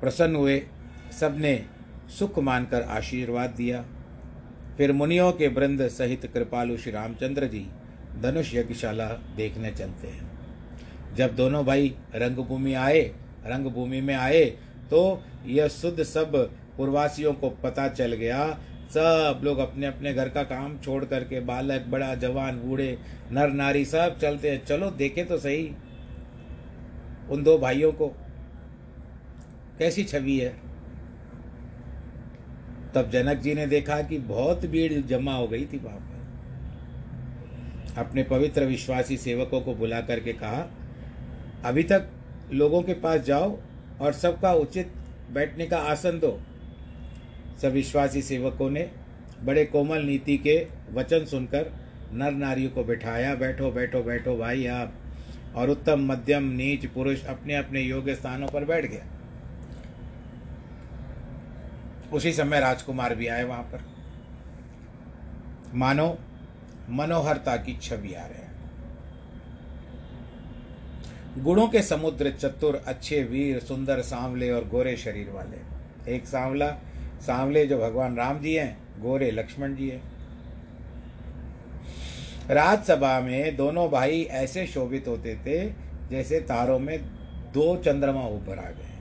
प्रसन्न 0.00 0.36
हुए 0.36 0.66
सबने 1.20 1.66
सुख 2.08 2.38
मानकर 2.38 2.82
आशीर्वाद 2.82 3.50
दिया। 3.50 3.84
फिर 4.76 4.92
मुनियों 4.92 5.32
के 5.32 5.48
वृंद 5.48 5.88
सहित 5.88 6.26
कृपालु 6.34 6.76
श्री 6.76 6.92
रामचंद्र 6.92 7.46
जी 7.46 7.66
धनुष 8.22 8.54
यज्ञशाला 8.54 9.06
देखने 9.36 9.70
चलते 9.70 10.08
हैं। 10.08 10.30
जब 11.14 11.36
दोनों 11.36 11.64
भाई 11.66 11.94
रंगभूमि 12.14 12.74
आए, 12.74 13.00
रंगभूमि 13.46 14.00
में 14.00 14.14
आए 14.14 14.44
तो 14.90 15.22
यह 15.46 15.68
शुद्ध 15.68 16.02
सब 16.02 16.36
पूर्वासियों 16.76 17.32
को 17.34 17.50
पता 17.50 17.88
चल 17.88 18.12
गया। 18.12 18.58
सब 18.90 19.40
लोग 19.44 19.58
अपने 19.58 19.86
अपने 19.86 20.14
घर 20.14 20.28
का 20.28 20.42
काम 20.42 20.78
छोड़ 20.78 21.04
करके, 21.04 21.40
बालक, 21.40 21.86
बड़ा, 21.88 22.14
जवान, 22.14 22.60
बूढ़े, 22.60 22.98
नर, 23.32 23.48
नारी 23.48 23.84
सब 23.84 24.18
चलते 24.18 24.50
हैं। 24.50 24.64
चलो, 24.64 24.90
देखे 24.90 25.24
तो 25.24 25.38
सही। 25.38 25.72
उन 27.30 27.42
दो 27.42 27.58
भाइयों 27.58 27.92
को। 27.92 28.08
कैसी 29.78 30.04
छवि 30.04 30.38
है? 30.38 30.65
तब 32.96 33.10
जनक 33.10 33.38
जी 33.38 33.54
ने 33.54 33.66
देखा 33.66 34.00
कि 34.02 34.18
बहुत 34.18 34.66
भीड़ 34.66 34.92
जमा 34.92 35.34
हो 35.34 35.46
गई 35.48 35.64
थी 35.66 35.78
वहाँ 35.78 35.98
पर। 35.98 36.14
अपने 38.00 38.22
पवित्र 38.22 38.64
विश्वासी 38.64 39.16
सेवकों 39.16 39.60
को 39.60 39.74
बुला 39.74 40.00
करके 40.00 40.32
कहा, 40.32 40.70
अभी 41.64 41.82
तक 41.82 42.08
लोगों 42.52 42.82
के 42.82 42.94
पास 42.94 43.20
जाओ 43.20 43.58
और 44.00 44.12
सबका 44.12 44.52
उचित 44.52 44.92
बैठने 45.32 45.66
का 45.66 45.78
आसन 45.78 46.18
दो। 46.18 46.38
सब 47.62 47.72
विश्वासी 47.72 48.22
सेवकों 48.22 48.70
ने 48.70 48.90
बड़े 49.44 49.64
कोमल 49.64 50.02
नीति 50.02 50.36
के 50.38 50.56
वचन 50.92 51.24
सुनकर 51.24 51.72
नर 52.12 52.32
नारियों 52.32 52.70
को 52.70 52.84
बिठाया, 52.84 53.34
बैठो 53.34 53.70
बैठो 53.70 54.02
बैठो 54.02 54.36
भाई 54.36 54.66
आप। 54.66 54.94
और 55.56 55.70
उत्तम, 55.70 56.06
मध्यम, 56.12 56.44
नीच, 56.44 56.86
पुरुष 56.86 57.24
अपने 57.24 57.56
अपने 57.56 57.80
योग्य 57.80 58.14
स्थानों 58.14 58.48
पर 58.48 58.64
बैठ 58.64 58.86
गया। 58.86 59.06
उसी 62.12 62.32
समय 62.32 62.60
राजकुमार 62.60 63.14
भी 63.14 63.26
आए 63.26 63.44
वहाँ 63.44 63.62
पर। 63.62 63.84
मानो 65.74 66.18
मनोहरता 66.90 67.56
की 67.56 67.76
छवि 67.82 68.14
आ 68.14 68.26
रहे 68.26 68.44
गुणों 71.42 71.68
के 71.68 71.82
समुद्र 71.82 72.30
चतुर, 72.30 72.82
अच्छे 72.86 73.22
वीर, 73.22 73.58
सुंदर 73.60 74.00
सांवले 74.02 74.50
और 74.50 74.68
गोरे 74.68 74.96
शरीर 74.96 75.30
वाले। 75.30 76.14
एक 76.14 76.26
सांवला, 76.26 76.68
सांवले 77.26 77.66
जो 77.66 77.78
भगवान 77.78 78.16
राम 78.16 78.38
जी 78.40 78.54
हैं, 78.54 79.02
गोरे 79.02 79.30
लक्ष्मण 79.30 79.74
जी 79.74 79.88
हैं। 79.88 80.02
राजसभा 82.50 83.20
में 83.20 83.56
दोनों 83.56 83.88
भाई 83.90 84.22
ऐसे 84.22 84.66
शोभित 84.66 85.08
होते 85.08 85.34
थे 85.36 85.70
जैसे 86.10 86.40
तारों 86.40 86.78
में 86.78 86.98
दो 87.52 87.76
चंद्रमा 87.76 88.26
ऊपर 88.28 88.58
आ 88.58 88.70
गए। 88.70 88.95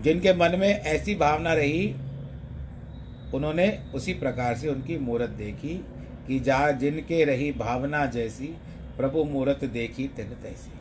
जिनके 0.00 0.32
मन 0.32 0.58
में 0.58 0.68
ऐसी 0.68 1.14
भावना 1.14 1.54
रही, 1.54 1.94
उन्होंने 3.34 3.84
उसी 3.94 4.14
प्रकार 4.14 4.54
से 4.54 4.68
उनकी 4.68 4.98
मूर्त 4.98 5.30
देखी 5.30 5.84
कि 6.26 6.40
जा 6.40 6.70
जिनके 6.70 7.24
रही 7.24 7.52
भावना 7.52 8.06
जैसी, 8.06 8.46
प्रभु 8.96 9.24
मूर्त 9.24 9.64
देखी 9.64 10.08
तिन 10.08 10.26
तैसी। 10.26 10.72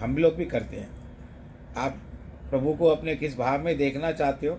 हम 0.00 0.18
लोग 0.18 0.34
भी 0.34 0.44
करते 0.44 0.76
हैं। 0.76 0.90
आप 1.76 1.92
प्रभु 2.50 2.74
को 2.74 2.86
अपने 2.86 3.16
किस 3.16 3.38
भाव 3.38 3.64
में 3.64 3.78
देखना 3.78 4.12
चाहते 4.12 4.46
हो, 4.46 4.58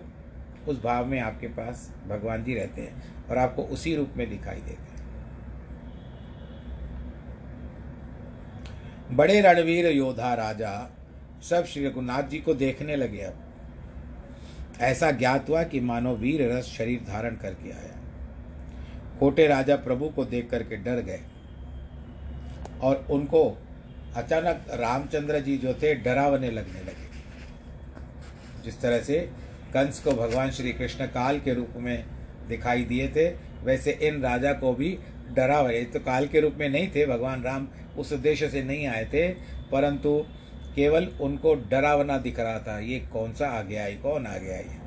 उस 0.68 0.82
भाव 0.82 1.06
में 1.06 1.20
आपके 1.20 1.46
पास 1.46 1.92
भगवान 2.08 2.44
जी 2.44 2.54
रहते 2.54 2.82
हैं 2.82 3.28
और 3.28 3.38
आपको 3.38 3.62
उसी 3.62 3.96
रूप 3.96 4.10
में 4.16 4.30
दिखाई 4.30 4.56
देते 4.56 4.72
हैं। 4.72 4.94
बड़े 9.16 9.40
रणवीर 9.40 9.86
योद्धा 9.86 10.34
राजा 10.34 10.90
सब 11.50 11.64
श्री 11.64 11.86
रघुनाथ 11.86 12.22
जी 12.22 12.38
को 12.38 12.54
देखने 12.54 12.96
लगे 12.96 13.20
अब। 13.20 13.40
ऐसा 14.80 15.10
ज्ञात 15.10 15.48
हुआ 15.48 15.62
कि 15.62 15.80
मानो 15.80 16.14
वीर 16.14 16.42
रस 16.52 16.64
शरीर 16.64 17.00
धारण 17.00 17.36
करके 17.36 17.70
आया। 17.70 18.00
खोटे 19.18 19.46
राजा 19.46 19.76
प्रभु 19.76 20.08
को 20.08 20.24
देख 20.24 20.50
करके 20.50 20.76
डर 20.76 21.00
गए। 21.00 21.20
और 22.80 23.06
उनको 23.10 23.42
अचानक 24.16 24.66
रामचंद्र 24.70 25.40
जी 25.40 25.56
जो 25.58 25.74
थे, 25.74 25.94
डरावने 25.94 26.50
लगने 26.50 26.80
लगे। 26.80 27.08
जिस 28.64 28.80
तरह 28.80 29.00
से 29.00 29.18
कंस 29.74 30.00
को 30.00 30.12
भगवान 30.12 30.50
श्री 30.50 30.72
कृष्ण 30.72 31.06
काल 31.06 31.40
के 31.40 31.54
रूप 31.54 31.74
में 31.76 32.04
दिखाई 32.48 32.84
दिए 32.84 33.08
थे, 33.08 33.28
वैसे 33.64 33.92
इन 34.02 34.20
राजा 34.22 34.52
को 34.52 34.72
भी 34.72 34.98
डरा 35.32 35.58
हुए 35.58 35.82
तो 35.84 36.00
काल 36.00 36.26
के 36.26 36.40
रूप 36.40 36.54
में 36.54 36.68
नहीं 36.68 36.88
थे, 36.88 37.06
भगवान 37.06 37.42
राम 37.42 37.68
उस 37.98 38.12
उद्देश्य 38.12 38.48
से 38.48 38.62
नहीं 38.62 38.86
आए 38.86 39.04
थे, 39.04 39.28
परंतु 39.72 40.26
केवल 40.76 41.08
उनको 41.20 41.54
डरावना 41.54 42.18
दिख 42.18 42.40
रहा 42.40 42.58
था, 42.58 42.78
ये 42.78 42.98
कौन 43.12 43.32
सा 43.32 43.48
आ 43.48 43.62
गया 43.62 43.82
है 43.82 43.96
कौन 43.96 44.26
आ 44.26 44.38
गया 44.38 44.56
है? 44.56 44.82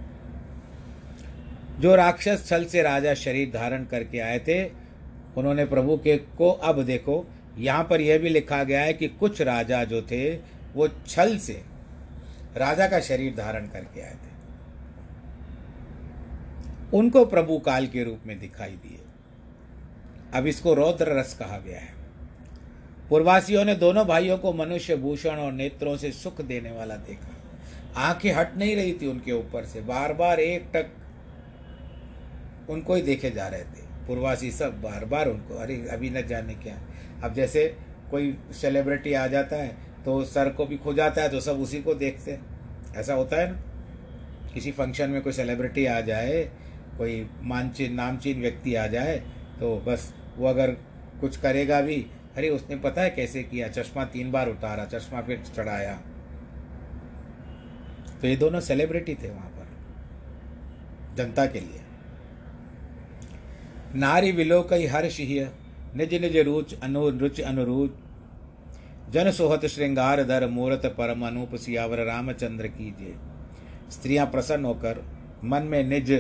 जो 1.80 1.96
राक्षस 1.96 2.48
छल 2.50 2.66
से 2.66 2.82
राजा 2.82 3.14
शरीर 3.14 3.52
धारण 3.54 3.86
करके 3.86 4.20
आए 4.20 4.40
थे, 4.40 4.66
उन्होंने 5.38 5.66
प्रभु 5.66 5.98
के 5.98 6.18
को, 6.18 6.52
अब 6.52 6.84
देखो, 6.84 7.26
यहाँ 7.58 7.84
पर 7.84 8.02
यह 8.02 8.20
भी 8.20 8.30
लिखा 8.30 8.64
गया 8.64 8.82
है 8.82 8.94
कि 8.94 9.08
कुछ 9.08 9.42
राजा 9.42 9.84
जो 9.84 10.02
थे, 10.02 10.36
वो 10.76 10.88
छल 10.88 11.38
से 11.38 11.64
राजा 12.58 12.88
का 12.88 13.00
शरीर 13.00 13.36
धारण 13.36 13.68
करके 13.68 14.02
आए 14.02 14.14
थे। 14.14 14.36
उनको 16.98 17.26
प्रभु 17.26 17.60
काल 17.60 17.88
के 17.88 18.04
रूप 18.04 18.20
में 18.26 18.40
दिखाई 18.40 18.72
दिए। 18.72 19.00
अब 20.34 20.48
इसको 20.48 20.74
रौद्र 20.74 21.20
रस 21.20 21.34
कहा 21.34 21.58
गया 21.58 21.80
है। 21.80 21.94
पूर्वासियों 23.10 23.66
ने 23.66 23.76
दोनों 23.76 24.06
भाइयों 24.08 24.38
को 24.38 24.54
मनुष्य 24.54 24.96
भूषण 24.96 25.36
और 25.36 25.52
नेत्रों 25.52 25.98
से 25.98 26.12
सुख 26.12 26.42
देने 26.42 26.72
वाला 26.72 26.96
देखा। 26.96 27.34
आँखें 28.02 28.32
हट 28.34 28.58
नहीं 28.58 28.76
रही 28.76 28.94
थी 28.94 29.08
उनके 29.08 29.32
ऊपर 29.32 29.66
से। 29.66 29.82
बार 29.82 30.14
बार 30.14 30.40
एक 30.40 30.66
टक 30.74 30.88
उनको 32.70 32.96
ही 32.96 33.02
देखे 33.02 33.30
जा 33.32 33.48
रहे 33.48 33.62
थे। 33.62 34.08
पूर्वासी 34.08 34.52
सब 34.52 34.82
बार 34.82 35.06
बार 35.06 35.28
उनको, 35.28 35.56
अरे, 35.56 35.88
अभी 35.92 36.10
न 36.10 36.28
जाने 36.28 36.54
क्या? 36.54 36.78
अब 37.24 37.34
जैसे 37.34 37.76
कोई 38.12 38.38
सेलिब्रिटी 38.52 39.14
आ 39.14 39.28
जाता 39.28 39.56
है 39.56 39.78
तो 40.06 40.24
सर 40.24 40.50
को 40.50 40.66
भी 40.66 40.78
खो 40.78 40.94
जाता 40.94 41.22
है 41.22 41.30
तो 41.30 41.40
सब 41.40 41.60
उसी 41.60 41.82
को 41.82 41.94
देखते 41.94 42.32
हैं। 42.32 42.46
ऐसा 42.96 43.14
होता 43.14 43.42
है 43.42 43.52
ना? 43.52 43.62
किसी 44.54 44.72
फ़ंक्शन 44.72 45.10
में 45.10 45.22
कोई 45.22 45.34
सेलिब्रिटी 45.34 45.86
आ 45.86 46.02
जाए, 46.02 46.50
कोई 46.98 47.30
मानचीन, 47.42 47.94
नामचीन 47.94 48.42
व्यक्ति 48.42 48.76
आ 48.76 48.88
जाए 48.88 49.18
तो 49.60 49.78
बस 49.78 50.14
वो 50.38 50.48
अगर 50.48 50.72
कुछ 51.22 51.38
करेगा 51.38 51.82
भी 51.82 52.08
अरे, 52.38 52.50
उसने 52.50 52.76
पता 52.76 53.02
है 53.02 53.10
कैसे 53.10 53.44
किया? 53.44 53.68
चश्मा 53.68 54.04
तीन 54.06 54.32
बार 54.32 54.50
उतारा, 54.50 54.86
चश्मा 54.86 55.22
फिर 55.22 55.44
चढ़ाया। 55.56 55.94
तो 58.22 58.28
ये 58.28 58.36
दोनों 58.36 58.60
सेलिब्रिटी 58.62 59.16
थे 59.16 59.30
वहाँ 59.30 59.50
पर, 59.50 59.68
जनता 61.16 61.46
के 61.46 61.60
लिए। 61.60 61.82
नारी 63.96 64.32
विलो 64.32 64.62
कई 64.64 64.86
हर्ष 64.86 65.20
निज 65.96 66.14
निज 66.14 66.38
रुच 66.38 66.74
अनु, 66.74 67.10
रुच 67.10 67.40
अनुरूच। 67.42 67.92
जन 69.12 69.32
सोहत 69.32 69.66
श्रृंगार 69.66 70.24
धर 70.24 70.48
मूर्त 70.48 70.86
परम 70.98 71.26
अनूप 71.28 71.56
सियावर 71.56 72.04
रामचंद्र 72.06 72.68
की 72.68 72.90
जय 72.92 73.14
स्त्रियाँ 73.92 74.26
प्रसन्न 74.26 74.66
होकर 74.66 75.04
मन 75.44 75.64
में 75.64 75.84
निज 75.84 76.12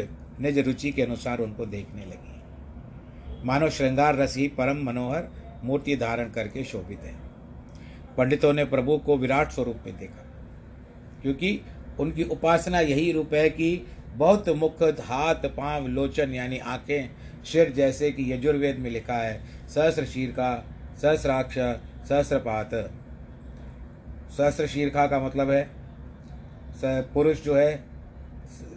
निज 0.41 0.59
रुचि 0.59 0.91
के 0.91 1.01
अनुसार 1.01 1.39
उनको 1.39 1.65
देखने 1.65 2.05
लगी। 2.05 3.45
मानो 3.45 3.69
श्रृंगार 3.69 4.15
रस 4.15 4.37
ही 4.37 4.47
परम 4.47 4.83
मनोहर 4.83 5.29
मूर्ति 5.63 5.95
धारण 5.95 6.29
करके 6.29 6.63
शोभित 6.63 6.99
है। 6.99 7.13
पंडितों 8.17 8.53
ने 8.53 8.65
प्रभु 8.65 8.97
को 8.97 9.17
विराट 9.17 9.51
स्वरूप 9.51 9.83
में 9.85 9.97
देखा, 9.97 10.25
क्योंकि 11.21 11.59
उनकी 11.99 12.23
उपासना 12.25 12.79
यही 12.81 13.11
रूप 13.11 13.33
है 13.33 13.49
कि 13.49 13.85
बहुत 14.15 14.49
मुख, 14.51 14.83
हाथ, 14.83 15.45
पाँव, 15.47 15.87
लोचन, 15.87 16.33
यानी 16.33 16.57
आँखें 16.59 17.09
शिर 17.45 17.71
जैसे 17.71 18.11
कि 18.11 18.31
यजुर्वेद 18.33 18.77
में 18.77 18.89
लिखा 18.89 19.13
है, 19.15 19.41
सहस्र 19.67 20.05
शीर 20.05 20.31
का 20.31 20.53
सहस्राक्ष, 20.97 21.57
सहस्रपात। 22.09 22.73
सहस्र 24.37 24.67
शीर्खा 24.67 25.05
का 25.07 25.19
मतलब 25.19 25.51
है 25.51 25.69
पुरुष 27.13 27.43
जो 27.43 27.55
है 27.55 27.75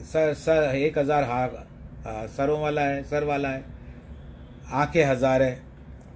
सर 0.04 0.32
सर 0.34 0.75
एक 0.76 0.99
हज़ार 0.99 1.25
हा, 1.25 2.26
सरों 2.28 2.60
वाला 2.60 2.82
है, 2.82 3.02
सर 3.04 3.25
वाला 3.25 3.49
है, 3.49 3.64
आँखें 4.72 5.04
हज़ार 5.04 5.42
है। 5.42 5.69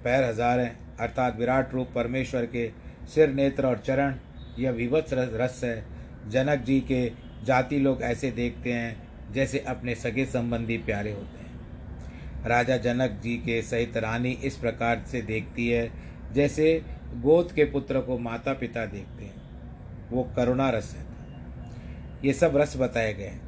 पैर 0.05 0.23
हज़ार 0.23 0.59
हैं, 0.59 0.97
अर्थात 0.97 1.37
विराट 1.37 1.73
रूप 1.73 1.91
परमेश्वर 1.95 2.45
के 2.45 2.69
सिर, 3.13 3.29
नेत्र 3.29 3.65
और 3.65 3.77
चरण। 3.77 4.15
यह 4.59 4.71
विवत्स 4.71 5.13
रस 5.13 5.61
है। 5.63 5.83
जनक 6.29 6.59
जी 6.59 6.79
के 6.81 7.11
जाति 7.45 7.79
लोग 7.79 8.01
ऐसे 8.01 8.31
देखते 8.31 8.73
हैं, 8.73 9.33
जैसे 9.33 9.59
अपने 9.59 9.95
सगे 9.95 10.25
संबंधी 10.25 10.77
प्यारे 10.77 11.11
होते 11.11 11.37
हैं। 11.37 12.47
राजा 12.47 12.77
जनक 12.77 13.19
जी 13.23 13.35
के 13.37 13.61
सहित 13.61 13.97
रानी 13.97 14.31
इस 14.31 14.57
प्रकार 14.57 15.03
से 15.11 15.21
देखती 15.21 15.67
है, 15.69 15.89
जैसे 16.33 16.81
गोद 17.15 17.51
के 17.51 17.63
पुत्र 17.63 17.99
को 18.01 18.17
माता 18.17 18.53
पिता 18.53 18.85
देखते 18.85 19.25
हैं। 19.25 19.43
वो 20.11 20.23
करुणा 20.35 20.69
रस 20.69 20.93
है। 20.95 21.05
ये 22.25 22.33
सब 22.33 22.57
रस 22.57 22.77
बताए 22.77 23.13
गए 23.13 23.23
हैं। 23.23 23.41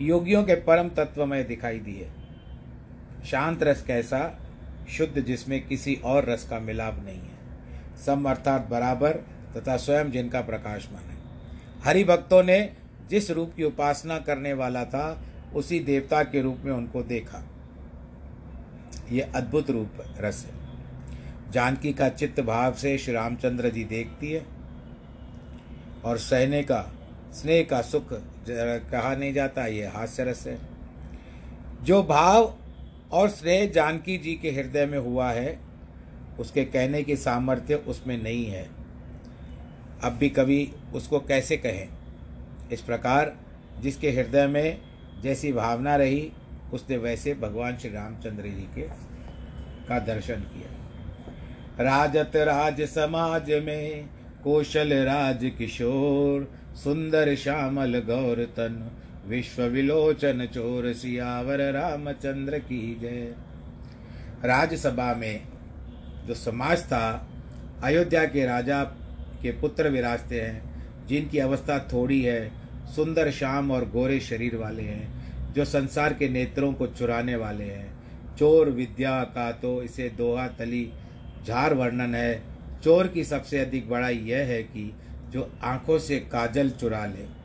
योगियों 0.00 0.42
के 0.44 0.54
परम 0.54 0.88
तत्व 0.88 1.24
में 1.26 1.46
दिखाई 1.46 1.78
दिए। 1.78 2.08
शांत 3.26 3.62
रस 3.62 3.82
कैसा 3.82 4.18
शुद्ध 4.96 5.20
जिसमें 5.20 5.66
किसी 5.66 5.94
और 6.04 6.24
रस 6.24 6.48
का 6.48 6.58
मिलाप 6.58 7.02
नहीं 7.04 7.20
है। 7.20 8.00
सम 8.06 8.24
अर्थात 8.30 8.68
बराबर 8.68 9.12
तथा 9.56 9.76
स्वयं 9.76 10.10
जिनका 10.10 10.40
प्रकाशमान 10.40 11.02
है। 11.02 11.18
हरि 11.84 12.04
भक्तों 12.04 12.42
ने 12.42 12.76
जिस 13.10 13.30
रूप 13.30 13.52
की 13.56 13.64
उपासना 13.64 14.18
करने 14.18 14.52
वाला 14.52 14.84
था, 14.84 15.22
उसी 15.54 15.78
देवता 15.80 16.22
के 16.22 16.42
रूप 16.42 16.58
में 16.64 16.72
उनको 16.72 17.02
देखा। 17.02 17.42
ये 19.10 19.20
अद्भुत 19.20 19.70
रूप 19.70 19.90
रस 20.20 20.46
है। 20.46 21.50
जानकी 21.52 21.92
का 21.92 22.08
चित्त 22.08 22.40
भाव 22.40 22.74
से 22.74 22.96
श्री 22.98 23.14
रामचंद्र 23.14 23.68
जी 23.68 23.84
देखती 23.84 24.32
है 24.32 24.46
और 26.04 26.18
सहने 26.18 26.62
का, 26.62 26.82
स्नेह 27.32 27.66
का 27.70 27.80
सुख 27.82 28.08
कहा 28.90 29.14
नहीं 29.14 29.32
जाता, 29.34 29.66
ये 29.66 29.86
हास्य 29.86 30.24
रस 30.24 30.46
है। 30.46 30.58
जो 31.82 32.02
भाव 32.02 32.54
और 33.12 33.28
स्नेह 33.28 33.66
जानकी 33.66 34.18
जी 34.18 34.34
के 34.34 34.50
हृदय 34.50 34.86
में 34.86 34.98
हुआ 34.98 35.30
है, 35.30 35.58
उसके 36.40 36.64
कहने 36.64 37.02
की 37.02 37.16
सामर्थ्य 37.16 37.74
उसमें 37.74 38.22
नहीं 38.22 38.46
है। 38.46 38.68
अब 40.04 40.12
भी 40.12 40.28
कभी 40.28 40.72
उसको 40.94 41.20
कैसे 41.20 41.56
कहें? 41.56 41.88
इस 42.72 42.80
प्रकार 42.80 43.36
जिसके 43.80 44.10
हृदय 44.10 44.46
में 44.46 44.78
जैसी 45.22 45.52
भावना 45.52 45.96
रही, 45.96 46.32
उसने 46.72 46.96
वैसे 46.96 47.34
भगवान 47.34 47.76
श्री 47.76 47.90
रामचंद्र 47.90 48.42
जी 48.42 48.68
के, 48.74 48.82
का 49.88 49.98
दर्शन 49.98 50.40
किया। 50.40 50.78
राजत 51.84 52.36
राज 52.36 52.80
समाज 52.80 53.50
में 53.50 54.08
कौशल 54.44 54.92
राज 54.92 55.52
किशोर, 55.58 56.52
सुंदर 56.74 57.34
श्यामल 57.34 57.98
गौर 57.98 58.44
तन 58.44 58.98
विश्व 59.28 59.62
विलोचन 59.62 60.46
चोर 60.46 60.92
सियावर 60.92 61.60
रामचंद्र 61.72 62.58
की 62.58 62.98
जय। 63.00 63.34
राजसभा 64.44 65.14
में 65.14 65.42
जो 66.26 66.34
समाज 66.34 66.82
था, 66.82 67.28
अयोध्या 67.82 68.24
के 68.24 68.46
राजा 68.46 68.82
के 69.42 69.50
पुत्र 69.50 69.88
विराजते 69.88 70.40
हैं, 70.40 71.06
जिनकी 71.06 71.38
अवस्था 71.38 71.78
थोड़ी 71.78 72.22
है, 72.22 72.52
सुंदर 72.96 73.30
शाम 73.30 73.70
और 73.70 73.88
गोरे 73.88 74.20
शरीर 74.20 74.56
वाले 74.56 74.82
हैं, 74.82 75.52
जो 75.52 75.64
संसार 75.64 76.14
के 76.14 76.28
नेत्रों 76.28 76.72
को 76.72 76.86
चुराने 76.86 77.36
वाले 77.36 77.64
हैं। 77.64 77.92
चोर 78.36 78.70
विद्या 78.70 79.24
का 79.24 79.52
तो 79.52 79.82
इसे 79.82 80.08
दोहा 80.08 80.48
तली 80.48 80.92
झार 81.46 81.74
वर्णन 81.74 82.14
है। 82.14 82.42
चोर 82.84 83.06
की 83.06 83.24
सबसे 83.24 83.58
अधिक 83.58 83.90
बड़ाई 83.90 84.18
यह 84.18 84.38
है 84.38 84.62
कि 84.62 84.94
जो 85.30 85.52
आँखों 85.62 85.98
से 85.98 86.18
काजल 86.20 86.70
चुरा 86.70 87.06
ले। 87.06 87.41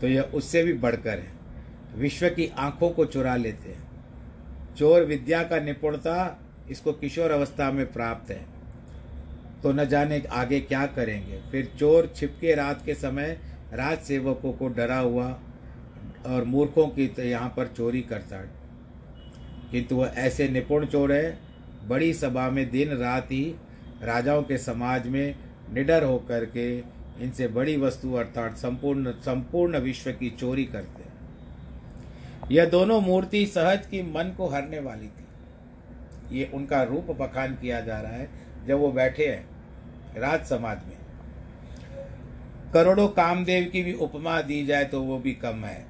तो 0.00 0.08
यह 0.08 0.22
उससे 0.34 0.62
भी 0.64 0.72
बढ़कर 0.72 1.18
है। 1.18 1.36
विश्व 1.96 2.28
की 2.28 2.46
आँखों 2.58 2.90
को 2.90 3.04
चुरा 3.04 3.36
लेते 3.36 3.70
हैं। 3.70 3.86
चोर 4.76 5.04
विद्या 5.04 5.42
का 5.42 5.60
निपुणता 5.60 6.38
इसको 6.70 6.92
किशोर 6.92 7.30
अवस्था 7.30 7.70
में 7.72 7.92
प्राप्त 7.92 8.30
है। 8.30 8.44
तो 9.62 9.72
न 9.72 9.84
जाने 9.84 10.22
आगे 10.32 10.60
क्या 10.60 10.84
करेंगे। 10.86 11.40
फिर 11.50 11.72
चोर 11.78 12.12
छिपके 12.16 12.54
रात 12.54 12.84
के 12.86 12.94
समय 12.94 13.38
राज 13.72 13.98
सेवकों 13.98 14.52
को 14.52 14.68
डरा 14.68 14.98
हुआ 14.98 15.26
और 16.26 16.44
मूर्खों 16.44 16.86
की 16.86 17.06
तो 17.06 17.22
यहाँ 17.22 17.48
पर 17.56 17.66
चोरी 17.66 18.00
करता 18.02 18.36
किंतु 19.72 19.96
वह 19.96 20.14
ऐसे 20.16 20.48
निपुण 20.48 20.86
चोर 20.86 21.12
है, 21.12 21.38
बड़ी 21.88 22.12
सभा 22.14 22.48
में 22.50 22.70
दिन 22.70 22.88
रात 22.90 23.32
ही 23.32 23.44
राजाओं 24.02 24.42
के 24.42 24.58
समाज 24.58 25.06
में 25.06 25.34
निडर 25.72 26.04
होकर 26.04 26.44
के 26.46 26.80
इनसे 27.20 27.48
बड़ी 27.48 27.76
वस्तु 27.76 28.12
अर्थात 28.14 28.56
संपूर्ण 28.56 29.12
संपूर्ण 29.20 29.78
विश्व 29.78 30.10
की 30.12 30.30
चोरी 30.30 30.64
करते 30.64 31.02
हैं। 31.02 32.50
यह 32.50 32.64
दोनों 32.64 33.00
मूर्ति 33.00 33.44
सहज 33.46 33.86
की 33.86 34.02
मन 34.12 34.34
को 34.36 34.48
हरने 34.48 34.78
वाली 34.80 35.06
थी। 35.06 36.38
ये 36.38 36.50
उनका 36.54 36.82
रूप 36.82 37.10
बखान 37.20 37.54
किया 37.54 37.80
जा 37.80 38.00
रहा 38.00 38.12
है, 38.12 38.28
जब 38.66 38.78
वो 38.78 38.90
बैठे 38.92 39.26
हैं 39.26 40.20
राज 40.20 40.44
समाज 40.44 40.78
में। 40.86 40.96
करोड़ों 42.74 43.08
कामदेव 43.08 43.64
की 43.64 43.82
भी 43.82 43.92
उपमा 43.92 44.40
दी 44.42 44.64
जाए 44.66 44.84
तो 44.84 45.02
वो 45.02 45.18
भी 45.18 45.32
कम 45.34 45.64
है। 45.64 45.86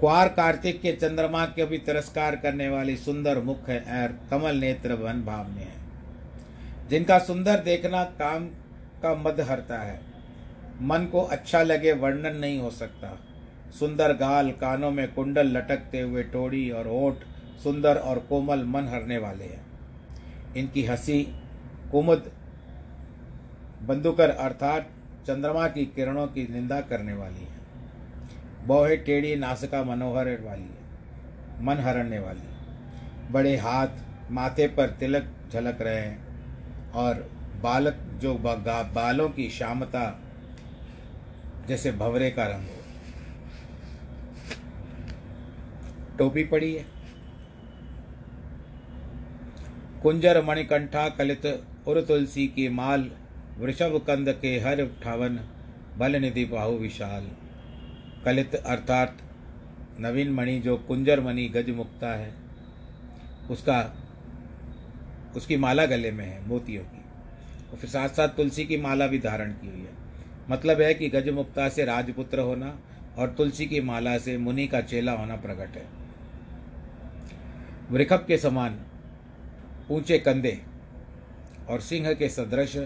क्वार 0.00 0.28
कार्तिक 0.28 0.80
के 0.80 0.92
चंद्रमा 0.92 1.44
के 1.46 1.64
भी 1.66 1.78
तिरस्कार 1.78 2.36
करने 2.36 2.68
वाली 2.68 2.96
सुंदर 2.96 3.38
मुख 3.40 3.68
है, 3.68 3.80
और 3.80 4.18
कमल 4.30 4.56
नेत्र 4.56 4.94
वन 4.94 5.22
भावने 5.24 5.62
है। 5.62 6.88
जिनका 6.88 7.18
सुंदर 7.18 7.60
देखना 7.60 8.02
काम 8.18 8.48
का 9.02 9.14
मद 9.14 9.40
हरता 9.40 9.78
है। 9.78 10.00
मन 10.80 11.04
को 11.12 11.20
अच्छा 11.20 11.62
लगे 11.62 11.92
वर्णन 11.92 12.36
नहीं 12.36 12.58
हो 12.60 12.70
सकता। 12.70 13.18
सुंदर 13.78 14.12
गाल 14.12 14.50
कानों 14.50 14.90
में 14.90 15.12
कुंडल 15.12 15.46
लटकते 15.46 16.00
हुए 16.00 16.22
टोड़ी 16.22 16.70
और 16.70 16.88
ओठ 16.88 17.14
सुंदर 17.62 17.96
और 17.96 18.18
कोमल 18.18 18.64
मन 18.64 18.88
हरने 18.88 19.18
वाले 19.18 19.44
हैं। 19.44 19.64
इनकी 20.56 20.84
हँसी, 20.84 21.22
कुमुद, 21.92 22.30
बंदुकर 23.82 24.30
अर्थात 24.30 24.90
चंद्रमा 25.26 25.68
की 25.68 25.84
किरणों 25.86 26.26
की 26.26 26.46
निंदा 26.52 26.80
करने 26.80 27.14
वाली 27.14 27.40
है। 27.40 28.66
बोहे 28.66 28.96
टेढ़ी 28.96 29.34
नासिका 29.36 29.82
मनोहर 29.84 30.28
वाली 30.40 30.62
है, 30.62 31.64
मन 31.64 31.78
हरने 31.78 32.18
वाली 32.18 33.32
बड़े 33.32 33.56
हाथ, 33.56 33.88
माथे 34.30 34.66
पर 34.68 34.90
तिलक 34.90 35.26
झलक 35.52 35.82
रहे 35.82 36.00
हैं 36.00 36.92
और 36.92 37.35
बालक 37.62 37.96
जो 38.22 38.34
बालों 38.94 39.28
की 39.28 39.48
श्यामता 39.50 40.04
जैसे 41.68 41.92
भवरे 41.92 42.30
का 42.30 42.46
रंग 42.46 42.64
हो। 42.64 42.82
टोपी 46.18 46.44
पड़ी 46.44 46.74
है। 46.74 46.84
कुंजर 50.02 50.42
मणिकंठा 50.44 51.08
कलित 51.08 51.46
उर 51.88 52.00
तुलसी 52.00 52.46
की 52.46 52.68
माल, 52.68 53.10
वृषभ 53.58 54.00
कंद 54.06 54.28
के 54.42 54.58
हर 54.60 54.84
ठावन 55.02 55.38
बल 55.98 56.16
निधि 56.16 56.44
बाहु 56.44 56.72
विशाल। 56.72 57.30
कलित 58.24 58.54
अर्थात 58.54 59.16
नवीन 60.00 60.30
मणि 60.30 60.58
जो 60.60 60.76
कुंजर 60.78 61.20
मणि 61.20 61.48
गज 61.48 61.70
मुक्ता 61.70 62.08
है, 62.14 62.34
उसका, 63.50 63.78
उसकी 65.36 65.56
माला 65.56 65.86
गले 65.86 66.10
में 66.10 66.24
है 66.24 66.46
मोतियों 66.48 66.84
की। 66.84 66.95
और 67.70 67.78
फिर 67.78 67.90
साथ 67.90 68.08
साथ 68.08 68.28
तुलसी 68.28 68.64
की 68.64 68.76
माला 68.76 69.06
भी 69.06 69.18
धारण 69.18 69.52
की 69.52 69.68
हुई 69.68 69.80
है। 69.80 69.94
मतलब 70.50 70.80
है 70.80 70.92
कि 70.94 71.08
गजमुक्ता 71.08 71.68
से 71.68 71.84
राजपुत्र 71.84 72.40
होना 72.40 72.78
और 73.18 73.28
तुलसी 73.28 73.66
की 73.66 73.80
माला 73.80 74.16
से 74.18 74.36
मुनि 74.38 74.66
का 74.66 74.80
चेला 74.80 75.12
होना 75.12 75.36
प्रकट 75.36 75.76
है। 75.76 75.86
वृखभ 77.90 78.24
के 78.28 78.36
समान 78.38 78.78
ऊँचे 79.90 80.18
कंधे 80.18 80.60
और 81.70 81.80
सिंह 81.80 82.12
के 82.12 82.28
सदृश 82.28 82.76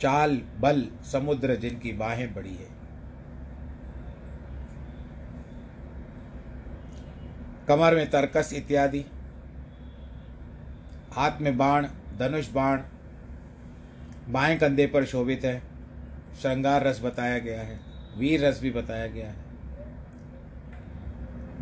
चाल 0.00 0.40
बल 0.60 0.84
समुद्र 1.12 1.56
जिनकी 1.56 1.92
बाहें 1.92 2.34
बड़ी 2.34 2.54
है। 2.54 2.74
कमर 7.68 7.94
में 7.94 8.10
तरकस 8.10 8.52
इत्यादि, 8.54 9.04
हाथ 11.12 11.40
में 11.40 11.56
बाण, 11.58 11.86
धनुष 12.18 12.50
बाण 12.52 12.82
बाएँ 14.28 14.58
कंधे 14.58 14.86
पर 14.86 15.04
शोभित 15.04 15.44
है। 15.44 15.62
श्रृंगार 16.42 16.84
रस 16.84 17.00
बताया 17.02 17.38
गया 17.38 17.60
है। 17.60 17.80
वीर 18.18 18.44
रस 18.44 18.60
भी 18.60 18.70
बताया 18.70 19.06
गया 19.06 19.26
है। 19.26 19.46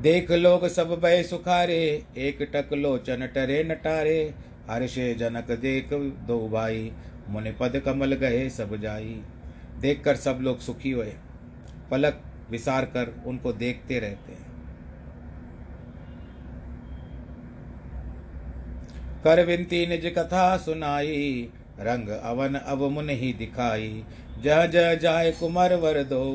देख 0.03 0.31
लोग 0.31 0.69
सब 0.69 1.01
भय 1.01 1.23
सुखारे, 1.23 2.05
एक 2.17 2.39
टक 2.43 2.73
लोचन 2.73 3.27
टरे 3.27 3.65
नटारे। 3.65 4.35
हर्षे 4.71 5.15
जनक 5.15 5.51
देख 5.51 5.93
दो 6.27 6.49
भाई, 6.49 6.93
मुनि 7.29 7.53
पद 7.53 7.83
कमल 7.85 8.15
गए 8.15 8.49
सब 8.49 8.77
जाई। 8.77 9.23
देखकर 9.81 10.17
सब 10.17 10.39
लोग 10.41 10.59
सुखी 10.59 10.91
हुए। 10.91 11.13
पलक 11.91 12.21
विसार 12.51 12.85
कर 12.85 13.23
उनको 13.27 13.53
देखते 13.53 13.99
रहते 13.99 14.33
हैं। 14.33 14.45
कर 19.25 19.45
विनती 19.47 19.87
निज 19.87 20.07
कथा 20.19 20.57
सुनाई। 20.57 21.49
रंग 21.81 22.09
अवन 22.09 22.55
अब 22.55 22.79
मुन 22.79 23.11
ही 23.11 23.33
दिखाई। 23.33 24.05
जह 24.43 24.67
जह 24.67 24.95
जाय 24.95 25.33
कुमार 25.33 25.75
वर 25.75 26.03
दो, 26.03 26.35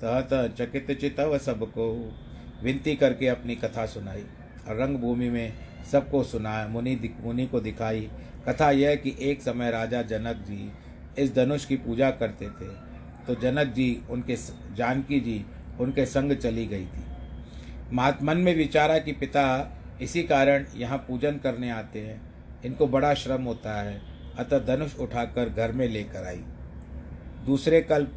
तह 0.00 0.20
तह 0.20 0.46
चकित 0.46 1.00
चितव 1.00 1.38
सबको। 1.38 2.18
विनती 2.62 2.96
करके 2.96 3.26
अपनी 3.26 3.54
कथा 3.54 3.86
सुनाई। 3.86 4.24
और 4.68 4.76
रंग 4.76 4.96
भूमि 4.96 5.30
में 5.30 5.52
सबको 5.92 6.22
सुनाया, 6.22 6.68
मुनि 6.68 7.14
मुनि 7.20 7.46
को 7.46 7.60
दिखाई। 7.60 8.10
कथा 8.48 8.70
यह 8.70 8.94
कि 8.94 9.16
एक 9.20 9.42
समय 9.42 9.70
राजा 9.70 10.02
जनक 10.02 10.36
जी 10.36 10.72
इस 11.18 11.34
धनुष 11.34 11.64
की 11.64 11.76
पूजा 11.76 12.10
करते 12.10 12.46
थे। 12.46 12.88
तो 13.26 13.34
जनक 13.34 13.66
जी, 13.66 14.02
उनके 14.10 14.36
जानकी 14.74 15.20
जी, 15.20 15.44
उनके 15.80 16.06
संग 16.06 16.32
चली 16.32 16.66
गई 16.66 16.84
थी। 16.84 17.04
महात्मन 17.92 18.36
में 18.36 18.56
विचारा 18.56 18.98
कि 18.98 19.12
पिता, 19.12 19.76
इसी 20.02 20.22
कारण 20.22 20.64
यहाँ 20.76 20.98
पूजन 20.98 21.32
करने 21.32 21.70
आते 21.70 22.00
हैं। 22.00 22.22
इनको 22.64 22.86
बड़ा 22.86 23.14
श्रम 23.14 23.42
होता 23.42 23.82
है। 23.82 24.02
अतः 24.38 24.58
धनुष 24.58 24.96
उठाकर 24.96 25.48
घर 25.48 25.72
में 25.72 25.88
लेकर 25.88 26.26
आई। 26.26 26.42
दूसरे 27.46 27.80
कल्प 27.82 28.16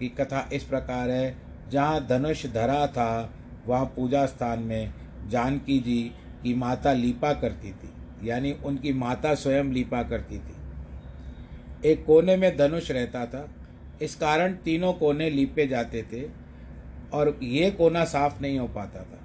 की 0.00 0.08
कथा 0.08 0.48
इस 0.52 0.64
प्रकार 0.64 1.10
है, 1.10 1.36
जहाँ 1.70 2.06
धनुष 2.06 2.46
धरा 2.46 2.86
था, 2.86 3.34
वहाँ 3.66 3.84
पूजा 3.84 4.26
स्थान 4.26 4.58
में 4.58 4.92
जानकी 5.28 5.78
जी 5.78 6.02
की 6.42 6.54
माता 6.54 6.92
लीपा 6.92 7.32
करती 7.32 7.72
थी, 7.72 7.90
यानी 8.28 8.52
उनकी 8.64 8.92
माता 8.92 9.34
स्वयं 9.34 9.64
लीपा 9.64 10.02
करती 10.02 10.38
थी। 10.38 11.88
एक 11.88 12.04
कोने 12.04 12.36
में 12.36 12.56
धनुष 12.56 12.90
रहता 12.90 13.26
था। 13.26 13.48
इस 14.02 14.14
कारण 14.14 14.52
तीनों 14.54 14.92
कोने 14.92 15.30
लीपे 15.30 15.66
जाते 15.66 16.02
थे 16.02 16.22
और 17.12 17.38
ये 17.42 17.70
कोना 17.70 18.04
साफ़ 18.04 18.40
नहीं 18.42 18.58
हो 18.58 18.66
पाता 18.68 19.00
था। 19.00 19.18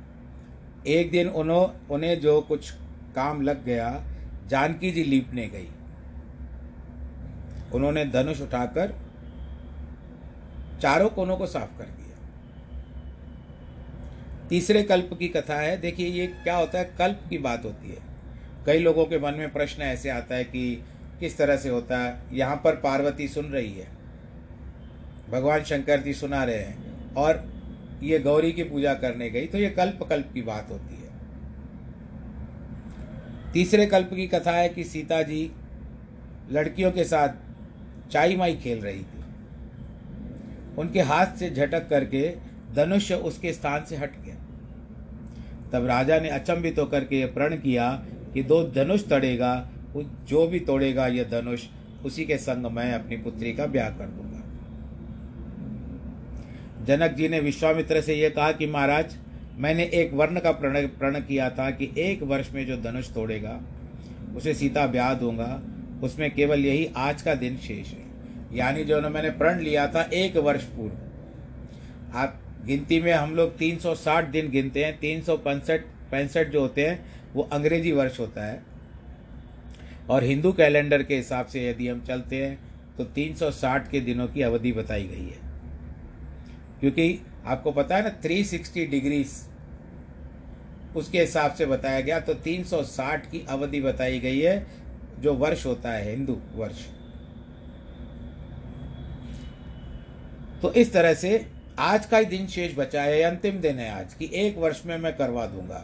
एक 0.88 1.12
दिन 1.12 1.28
उन्हों, 1.28 1.88
उन्हें 1.90 2.20
जो 2.20 2.42
कुछ 2.42 2.72
काम 3.16 3.42
लग 3.42 3.66
गया, 3.66 4.04
जानकी 4.48 4.92
जी 4.92 5.04
लीपने 5.04 5.48
गई। 5.48 5.68
उन्होंने 7.74 8.06
धनुष 8.08 8.42
उठाकर 8.42 8.94
चारों 10.82 11.10
कोनों 11.10 11.38
को 11.38 11.46
साफ़ 11.48 11.78
कर 11.78 11.86
दिया। 11.86 12.00
तीसरे 14.50 14.84
कल्प 14.84 15.10
की 15.20 15.28
कथा 15.30 15.56
है, 15.56 15.76
देखिए 15.78 16.08
ये 16.10 16.26
क्या 16.28 16.56
होता 16.56 16.80
है, 16.80 16.86
कल्प 17.00 17.20
की 17.30 17.38
बात 17.40 17.66
होती 17.66 17.90
है। 17.90 17.98
कई 18.66 18.80
लोगों 18.80 19.06
के 19.06 19.20
मन 19.20 19.34
में 19.34 19.52
प्रश्न 19.54 19.82
ऐसे 19.84 20.10
आता 20.10 20.36
है 20.36 20.44
कि 20.44 20.84
किस 21.20 21.38
तरह 21.38 21.58
से 21.58 21.70
होता 21.70 21.98
है, 21.98 22.22
यहाँ 22.34 22.56
पर 22.64 22.76
पार्वती 22.78 23.28
सुन 23.28 23.46
रही 23.46 23.72
है, 23.72 23.88
भगवान 25.30 25.64
शंकर 25.64 26.02
जी 26.02 26.14
सुना 26.14 26.44
रहे 26.44 26.56
हैं, 26.58 27.14
और 27.16 27.44
ये 28.04 28.20
गौरी 28.20 28.52
की 28.52 28.64
पूजा 28.64 28.94
करने 28.96 29.30
गई 29.30 29.46
तो 29.46 29.58
ये 29.58 29.70
कल्प 29.70 30.04
कल्प 30.10 30.30
की 30.34 30.42
बात 30.42 30.70
होती 30.70 30.96
है। 30.96 31.10
तीसरे 33.54 33.86
कल्प 33.86 34.10
की 34.10 34.28
कथा 34.28 34.52
है 34.52 34.70
कि 34.70 34.84
सीता 34.84 35.22
जी 35.24 35.52
लड़कियों 36.52 36.92
के 36.92 37.04
साथ 37.04 37.30
चाई 38.12 38.36
माई 38.36 38.56
खेल 38.56 38.80
रही 38.80 39.00
थी। 39.00 39.20
उनके 40.78 41.02
हाथ 41.02 41.36
से 41.38 41.50
झटक 41.50 41.88
करके 41.90 42.30
धनुष 42.76 43.12
उसके 43.12 43.54
स्थान 43.54 43.84
से 43.86 43.96
हट 43.96 44.12
गया। 44.22 44.36
तब 45.72 45.86
राजा 45.86 46.20
ने 46.20 46.30
अचंभित 46.30 46.76
तो 46.76 46.82
होकर 46.82 47.04
के 47.04 47.20
यह 47.20 47.28
प्रण 47.34 47.56
किया 47.58 47.92
कि 48.34 48.44
दो 48.44 48.64
धनुष 48.72 49.08
तड़ेगा 49.10 49.54
जो 49.96 50.46
भी 50.48 50.60
तोड़ेगा 50.60 51.08
यह 51.08 51.24
धनुष, 51.32 51.64
उसी 52.06 52.26
के 52.26 52.38
संग 52.38 52.66
मैं 52.68 52.92
अपनी 52.94 53.18
पुत्री 53.18 53.54
का 53.54 53.66
ब्याह 53.68 53.90
कर 53.90 54.06
दूँगा। 54.08 54.40
जनक 56.86 57.12
जी 57.12 57.28
ने 57.30 57.40
विश्वामित्र 57.40 58.02
से 58.02 58.14
यह 58.14 58.30
कहा 58.30 58.52
कि 58.52 58.68
महाराज, 58.68 59.16
मैंने 59.58 59.84
एक 59.94 60.14
वर्ण 60.14 60.40
का 60.40 60.52
प्रण 60.52 60.88
प्रण 60.90 61.20
किया 61.20 61.50
था 61.50 61.70
कि 61.72 61.92
एक 62.00 62.24
वर्ष 62.24 62.52
में 62.54 62.66
जो 62.68 62.78
धनुष 62.82 63.10
तोड़ेगा, 63.14 63.60
उसे 64.36 64.54
सीता 64.54 64.86
ब्याह 64.88 65.14
दूँगा, 65.14 65.62
उसमें 66.04 66.30
केवल 66.32 66.60
यही 66.60 66.90
आज 66.98 67.22
का 67.22 67.34
दिन 67.36 67.58
शेष 67.58 67.88
है। 67.88 68.01
यानी 68.54 68.84
जो 68.84 69.02
मैंने 69.02 69.30
प्रण 69.32 69.60
लिया 69.60 69.88
था 69.88 70.02
एक 70.14 70.38
वर्ष 70.38 70.64
पूर्व। 70.66 72.18
आप 72.18 72.40
गिनती 72.66 73.00
में 73.02 73.12
हम 73.14 73.36
लोग 73.36 73.58
360 73.58 74.26
दिन 74.26 74.50
गिनते 74.52 74.84
हैं, 74.86 74.98
तीन 75.00 75.22
सौ 75.22 75.38
पैंसठ 75.38 76.48
जो 76.48 76.62
होते 76.62 76.88
हैं, 76.88 77.00
वो 77.34 77.44
अंग्रेज़ी 77.54 77.92
वर्ष 77.92 78.20
होता 78.20 78.46
है। 78.46 78.64
और 80.10 80.24
हिंदू 80.24 80.52
कैलेंडर 80.52 81.04
के 81.04 81.16
हिसाब 81.16 81.46
से 81.46 81.68
यदि 81.70 81.88
हम 81.88 82.02
चलते 82.02 82.44
हैं 82.46 82.58
तो 82.98 83.04
360 83.16 83.88
के 83.92 84.00
दिनों 84.00 84.28
की 84.28 84.42
अवधि 84.42 84.72
बताई 84.72 85.04
गई 85.04 85.26
है। 85.26 85.40
क्योंकि 86.80 87.20
आपको 87.46 87.72
पता 87.72 87.96
है 87.96 88.04
ना 88.04 88.10
360 88.22 88.86
डिग्रीज 88.86 89.32
उसके 90.96 91.20
हिसाब 91.20 91.54
से 91.54 91.66
बताया 91.66 92.00
गया 92.02 92.20
तो 92.20 92.34
360 92.44 93.26
की 93.32 93.46
अवधि 93.50 93.82
बताई 93.82 94.20
गई 94.20 94.40
है, 94.40 94.66
जो 95.20 95.34
वर्ष 95.34 95.66
होता 95.66 95.92
है, 95.92 96.10
हिंदू 96.10 96.38
वर्ष। 96.56 96.86
तो 100.62 100.72
इस 100.74 100.92
तरह 100.94 101.14
से 101.14 101.46
आज 101.80 102.06
का 102.06 102.18
ही 102.18 102.26
दिन 102.26 102.46
शेष 102.48 102.76
बचा 102.78 103.02
है 103.02 103.22
अंतिम 103.22 103.60
दिन 103.62 103.80
है 103.80 103.90
आज 103.92 104.14
कि 104.14 104.30
एक 104.36 104.58
वर्ष 104.58 104.82
में 104.86 104.98
मैं 104.98 105.16
करवा 105.18 105.46
दूँगा। 105.46 105.84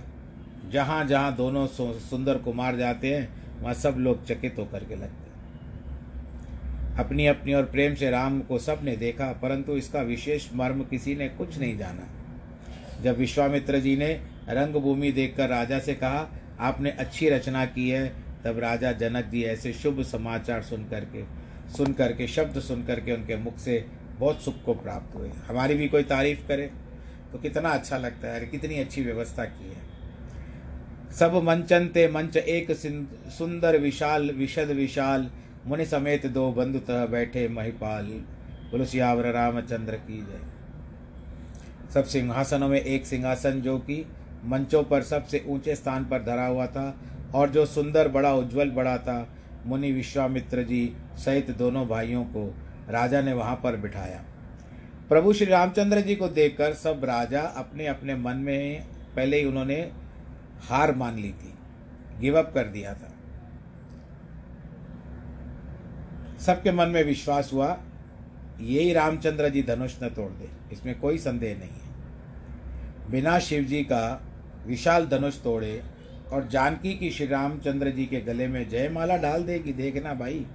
जहाँ 0.72 1.06
जहाँ 1.06 1.36
दोनों 1.36 1.66
सुंदर 1.68 2.38
कुमार 2.38 2.76
जाते 2.78 3.14
हैं, 3.16 3.62
वहाँ 3.62 3.74
सब 3.74 3.96
लोग 3.98 4.26
चकित 4.26 4.56
होकर 4.60 4.84
के 4.84 4.96
लगते 4.96 5.06
हैं। 5.06 5.26
अपनी 6.98 7.26
अपनी 7.28 7.54
और 7.54 7.64
प्रेम 7.64 7.96
से 7.96 8.10
राम 8.10 8.40
को 8.42 8.60
सबने 8.60 8.96
देखा, 8.98 9.32
परंतु 9.34 9.78
इसका 9.78 10.02
विशेष 10.02 10.48
मर्म 10.54 10.84
किसी 10.84 11.16
ने 11.16 11.28
कुछ 11.30 11.58
नहीं 11.60 11.78
जाना। 11.78 12.08
जब 13.04 13.18
विश्वामित्र 13.18 13.80
जी 13.80 13.96
ने 13.98 14.12
रंगभूमि 14.50 15.12
देखकर 15.12 15.50
राजा 15.50 15.80
से 15.80 15.94
कहा, 15.94 16.28
आपने 16.60 16.92
अच्छी 16.92 17.30
रचना 17.30 17.66
की 17.66 17.90
है, 17.90 18.08
तब 18.44 18.60
राजा 18.60 18.92
जनक 18.92 19.26
जी 19.26 19.44
ऐसे 19.46 19.74
शुभ 19.74 20.02
समाचार 20.04 20.62
सुन 20.62 20.84
करके 20.84 21.24
सुन 21.68 21.94
करके 21.94 22.28
शब्द 22.28 22.60
सुन 22.60 22.84
करके 22.84 23.12
उनके 23.12 23.36
मुख 23.36 23.58
से 23.58 23.86
बहुत 24.20 24.42
सुख 24.42 24.64
को 24.66 24.74
प्राप्त 24.74 25.16
हुए। 25.16 25.30
हमारी 25.48 25.74
भी 25.74 25.88
कोई 25.88 26.04
तारीफ़ 26.04 26.48
करे 26.48 26.72
तो 27.32 27.38
कितना 27.38 27.70
अच्छा 27.70 27.98
लगता 27.98 28.28
है, 28.28 28.36
अरे, 28.36 28.46
कितनी 28.46 28.80
अच्छी 28.80 29.04
व्यवस्था 29.04 29.46
की 29.46 29.70
है। 29.70 29.88
सब 31.12 31.34
मंचन 31.34 31.88
ते 31.88 32.08
मंच 32.08 32.38
एक 32.38 32.72
सुंदर 33.30 33.78
विशाल, 33.78 34.32
विशद 34.32 34.68
विशाल, 34.68 35.30
मुनि 35.66 35.86
समेत 35.86 36.26
दो 36.26 36.52
बंधु 36.52 36.80
तह 36.80 37.06
बैठे 37.06 37.48
महिपाल। 37.48 38.06
तुलसियावर 38.72 39.32
रामचंद्र 39.32 39.96
की 39.96 40.22
जय। 40.22 40.42
सब 41.94 42.06
सिंहासनों 42.06 42.70
में 42.70 42.82
एक 42.82 43.06
सिंहासन 43.06 43.62
जो 43.62 43.78
कि 43.78 44.06
मंचों 44.46 44.84
पर 44.84 45.02
सबसे 45.02 45.46
ऊँचे 45.48 45.76
स्थान 45.76 46.06
पर 46.06 46.24
धरा 46.24 46.46
हुआ 46.46 46.68
था, 46.68 46.98
और 47.34 47.50
जो 47.50 47.66
सुंदर 47.66 48.08
बड़ा 48.08 48.34
उज्जवल 48.34 48.70
बड़ा 48.70 48.98
था, 48.98 49.30
मुनि 49.66 49.92
विश्वामित्र 49.92 50.64
जी 50.64 50.94
सहित 51.18 51.52
दोनों 51.52 51.88
भाइयों 51.88 52.24
को 52.24 52.56
राजा 52.90 53.22
ने 53.22 53.34
वहाँ 53.34 53.56
पर 53.56 53.76
बिठाया। 53.76 54.24
प्रभु 55.10 55.34
श्री 55.34 55.46
रामचंद्र 55.46 56.02
जी 56.02 56.16
को 56.16 56.28
देखकर 56.28 56.74
सब 56.74 57.06
राजा 57.06 57.42
अपने 57.42 57.88
अपने 57.88 58.16
मन 58.16 58.38
में 58.38 58.84
पहले 59.16 59.38
ही 59.38 59.46
उन्होंने 59.46 59.80
हार 60.70 60.96
मान 60.96 61.16
ली 61.16 61.30
थी। 61.32 61.54
गिव 62.20 62.38
अप 62.40 62.52
कर 62.54 62.68
दिया 62.68 62.94
था। 62.94 63.14
सबके 66.38 66.72
मन 66.72 66.88
में 66.88 67.04
विश्वास 67.04 67.50
हुआ, 67.54 67.78
यही 68.60 68.94
रामचंद्र 68.94 69.50
जी 69.50 69.64
धनुष 69.64 69.96
न 70.04 70.10
तोड़ 70.10 70.32
दे, 70.32 70.50
इसमें 70.72 71.00
कोई 71.00 71.18
संदेह 71.18 71.58
नहीं 71.60 71.70
है। 71.70 73.12
बिना 73.12 73.38
शिव 73.40 73.64
जी 73.64 73.84
का 73.84 74.22
विशाल 74.68 75.06
धनुष 75.08 75.42
तोड़े 75.44 75.82
और 76.34 76.48
जानकी 76.48 76.94
की 76.94 77.10
श्री 77.12 77.28
रामचंद्र 77.28 77.92
जी 77.92 78.06
के 78.06 78.22
गले 78.22 78.48
में 78.48 78.68
जयमाला 78.70 79.18
डाल 79.18 79.44
देगी 79.44 79.74
देखना 79.74 80.14
भाई, 80.14 80.46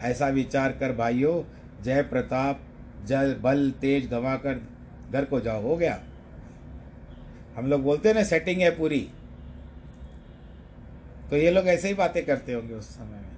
ऐसा 0.00 0.28
विचार 0.28 0.72
कर 0.72 0.92
भाइयों 0.92 1.42
जय 1.82 2.02
प्रताप, 2.02 2.60
जल, 3.04 3.34
बल, 3.34 3.70
तेज 3.70 4.10
गवा 4.10 4.36
कर 4.36 4.68
घर 5.12 5.24
को 5.24 5.40
जाओ, 5.40 5.62
हो 5.62 5.76
गया। 5.76 6.02
हम 7.56 7.66
लोग 7.66 7.82
बोलते 7.82 8.12
ना 8.12 8.22
सेटिंग 8.22 8.60
है 8.60 8.76
पूरी। 8.76 9.10
तो 11.30 11.36
ये 11.36 11.50
लोग 11.50 11.66
ऐसे 11.66 11.88
ही 11.88 11.94
बातें 11.94 12.26
करते 12.26 12.52
होंगे 12.52 12.74
उस 12.74 12.84
समय 12.84 13.16
में। 13.16 13.36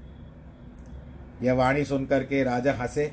यह 1.43 1.53
वाणी 1.53 1.85
सुनकर 1.85 2.25
के 2.25 2.45
राजा 2.45 2.73
हंसे। 2.73 3.13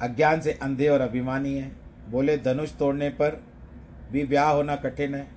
अज्ञान 0.00 0.40
से 0.40 0.52
अंधे 0.52 0.88
और 0.88 1.00
अभिमानी 1.00 1.54
है। 1.54 1.72
बोले, 2.10 2.38
धनुष 2.38 2.72
तोड़ने 2.72 3.08
पर 3.08 3.42
भी 4.12 4.24
ब्याह 4.24 4.50
होना 4.50 4.76
कठिन 4.76 5.14
है। 5.14 5.28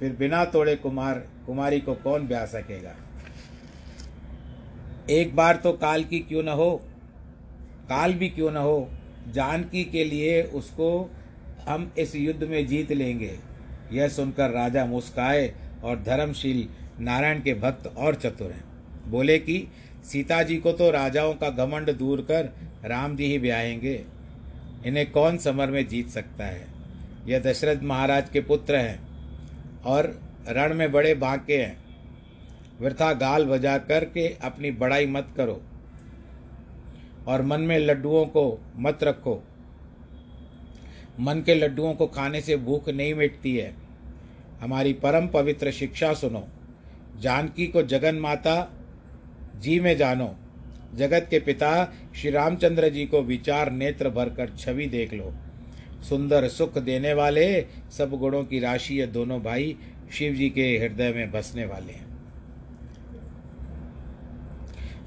फिर 0.00 0.16
बिना 0.16 0.44
तोड़े 0.44 0.76
कुमार, 0.76 1.18
कुमारी 1.46 1.80
को 1.80 1.94
कौन 1.94 2.26
ब्याह 2.26 2.46
सकेगा? 2.46 2.94
एक 5.10 5.36
बार 5.36 5.56
तो 5.56 5.72
काल 5.72 6.04
की 6.04 6.18
क्यों 6.18 6.42
न 6.42 6.48
हो 6.48 6.82
काल 7.92 8.14
भी 8.14 8.28
क्यों 8.28 8.50
न 8.50 8.56
हो, 8.56 8.88
जानकी 9.28 9.84
के 9.84 10.04
लिए 10.04 10.42
उसको 10.42 11.10
हम 11.68 11.90
इस 11.98 12.14
युद्ध 12.16 12.42
में 12.44 12.66
जीत 12.66 12.92
लेंगे। 12.92 13.38
यह 13.92 14.08
सुनकर 14.08 14.50
राजा 14.50 14.84
मुस्काए 14.86 15.52
और 15.84 15.96
धर्मशील 15.96 16.68
नारायण 17.00 17.40
के 17.40 17.54
भक्त 17.54 17.86
और 17.86 18.14
चतुर 18.14 18.50
हैं। 18.50 18.64
बोले 19.10 19.38
कि 19.38 19.68
सीता 20.04 20.42
जी 20.42 20.56
को 20.56 20.72
तो 20.72 20.90
राजाओं 20.90 21.34
का 21.34 21.50
घमंड 21.50 21.90
दूर 21.90 22.20
कर 22.20 22.44
राम 22.84 23.16
जी 23.16 23.24
ही 23.24 23.38
ब्याहेंगे। 23.38 24.04
इन्हें 24.86 25.10
कौन 25.10 25.38
समर 25.38 25.70
में 25.70 25.86
जीत 25.88 26.08
सकता 26.08 26.44
है? 26.44 26.66
यह 27.26 27.38
दशरथ 27.38 27.82
महाराज 27.82 28.28
के 28.28 28.40
पुत्र 28.40 28.76
हैं 28.76 29.82
और 29.82 30.06
रण 30.48 30.74
में 30.74 30.92
बड़े 30.92 31.14
बांके 31.14 31.56
हैं। 31.56 31.76
वृथा 32.80 33.12
गाल 33.12 33.44
बजा 33.44 33.76
करके 33.78 34.26
अपनी 34.42 34.70
बड़ाई 34.70 35.06
मत 35.06 35.28
करो। 35.36 35.60
और 37.28 37.42
मन 37.42 37.60
में 37.60 37.78
लड्डुओं 37.78 38.24
को 38.26 38.64
मत 38.76 38.98
रखो। 39.02 39.42
मन 41.20 41.42
के 41.46 41.54
लड्डुओं 41.54 41.94
को 41.94 42.06
खाने 42.06 42.40
से 42.40 42.56
भूख 42.56 42.88
नहीं 42.88 43.14
मिटती 43.14 43.56
है। 43.56 43.74
हमारी 44.60 44.92
परम 44.92 45.26
पवित्र 45.26 45.70
शिक्षा 45.70 46.12
सुनो। 46.14 46.48
जानकी 47.20 47.66
को 47.66 47.82
जगन 47.82 48.14
माता 48.14 48.72
जी 49.56 49.80
में 49.80 49.96
जानो। 49.96 50.36
जगत 50.94 51.26
के 51.30 51.38
पिता 51.40 51.92
श्री 52.16 52.30
रामचंद्र 52.30 52.88
जी 52.88 53.06
को 53.06 53.22
विचार 53.22 53.72
नेत्र 53.72 54.10
भरकर 54.10 54.50
छवि 54.58 54.86
देख 54.86 55.14
लो। 55.14 55.32
सुंदर 56.08 56.48
सुख 56.48 56.78
देने 56.78 57.14
वाले 57.14 57.66
सब 57.98 58.10
गुणों 58.10 58.44
की 58.44 58.58
राशि 58.58 58.94
ये 58.94 59.06
दोनों 59.06 59.42
भाई 59.42 59.76
शिव 60.12 60.34
जी 60.34 60.50
के 60.50 60.78
हृदय 60.78 61.12
में 61.12 61.30
बसने 61.30 61.64
वाले 61.64 61.92
हैं। 61.92 62.11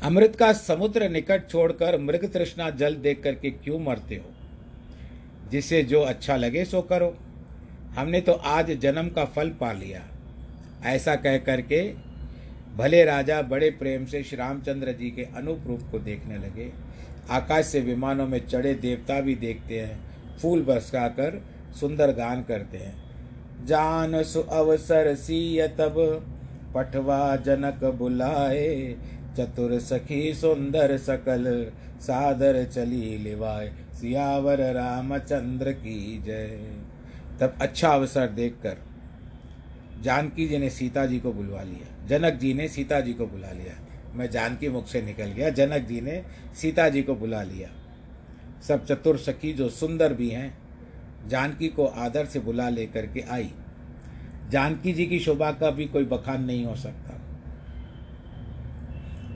अमृत 0.05 0.35
का 0.35 0.53
समुद्र 0.53 1.09
निकट 1.09 1.49
छोड़कर 1.49 1.99
मृग 1.99 2.33
तृष्णा 2.33 2.69
जल 2.69 2.95
देख 2.95 3.23
करके 3.23 3.49
क्यों 3.49 3.79
मरते 3.79 4.15
हो? 4.15 4.31
जिसे 5.51 5.83
जो 5.83 6.01
अच्छा 6.01 6.35
लगे 6.35 6.65
सो 6.65 6.81
करो। 6.81 7.17
हमने 7.95 8.21
तो 8.21 8.31
आज 8.31 8.71
जन्म 8.71 9.09
का 9.09 9.25
फल 9.25 9.49
पा 9.49 9.71
लिया। 9.71 10.01
ऐसा 10.85 11.15
कह 11.15 11.37
करके 11.37 11.93
भले 12.75 13.05
राजा 13.05 13.41
बड़े 13.41 13.69
प्रेम 13.69 14.05
से 14.05 14.23
श्री 14.23 14.37
रामचंद्र 14.37 14.91
जी 14.91 15.11
के 15.11 15.23
अनूप 15.23 15.63
रूप 15.67 15.81
को 15.91 15.99
देखने 15.99 16.37
लगे। 16.37 16.71
आकाश 17.29 17.65
से 17.65 17.79
विमानों 17.79 18.27
में 18.27 18.47
चढ़े 18.47 18.73
देवता 18.73 19.21
भी 19.21 19.35
देखते 19.35 19.79
हैं। 19.79 19.99
फूल 20.37 20.61
बरसा 20.61 21.07
कर 21.07 21.45
सुंदर 21.79 22.11
गान 22.11 22.43
करते 22.43 22.77
हैं। 22.77 23.03
जान 23.65 24.23
सु 24.23 24.39
अवसर 24.39 25.15
सीय 25.15 25.67
तब, 25.67 26.25
पठवा 26.75 27.35
जनक 27.35 27.83
बुलाए। 27.83 28.95
चतुर 29.37 29.79
सखी 29.79 30.33
सुंदर 30.33 30.97
सकल, 30.97 31.71
सादर 31.99 32.63
चली 32.65 33.17
लिवाए 33.17 33.73
सियावर 33.93 34.73
रामचंद्र 34.73 35.71
की 35.71 36.23
जय। 36.23 36.77
तब 37.41 37.55
अच्छा 37.61 37.89
अवसर 37.89 38.27
देखकर 38.27 38.77
जानकी 40.01 40.47
जी 40.47 40.57
ने 40.57 40.69
सीता 40.69 41.05
जी 41.05 41.19
को 41.19 41.33
बुलवा 41.33 41.61
लिया। 41.61 42.07
जनक 42.07 42.33
जी 42.33 42.53
ने 42.53 42.67
सीता 42.67 42.99
जी 42.99 43.13
को 43.13 43.25
बुला 43.27 43.51
लिया। 43.51 43.87
मैं 44.13 44.29
जानकी 44.29 44.69
मुख 44.69 44.87
से 44.87 45.01
निकल 45.01 45.25
गया। 45.25 45.49
जनक 45.49 45.81
जी 45.81 46.01
ने 46.01 46.23
सीता 46.61 46.89
जी 46.89 47.03
को 47.03 47.15
बुला 47.15 47.43
लिया। 47.43 47.69
सब 48.67 48.85
चतुर 48.85 49.17
सखी 49.17 49.53
जो 49.53 49.69
सुंदर 49.69 50.13
भी 50.13 50.29
हैं, 50.29 50.57
जानकी 51.27 51.67
को 51.67 51.85
आदर 51.85 52.25
से 52.25 52.39
बुला 52.39 52.69
लेकर 52.69 53.05
के 53.05 53.21
आई। 53.21 53.51
जानकी 54.49 54.93
जी 54.93 55.05
की 55.05 55.19
शोभा 55.19 55.51
का 55.51 55.71
भी 55.71 55.85
कोई 55.85 56.05
बखान 56.05 56.43
नहीं 56.43 56.65
हो 56.65 56.75
सकता। 56.75 57.14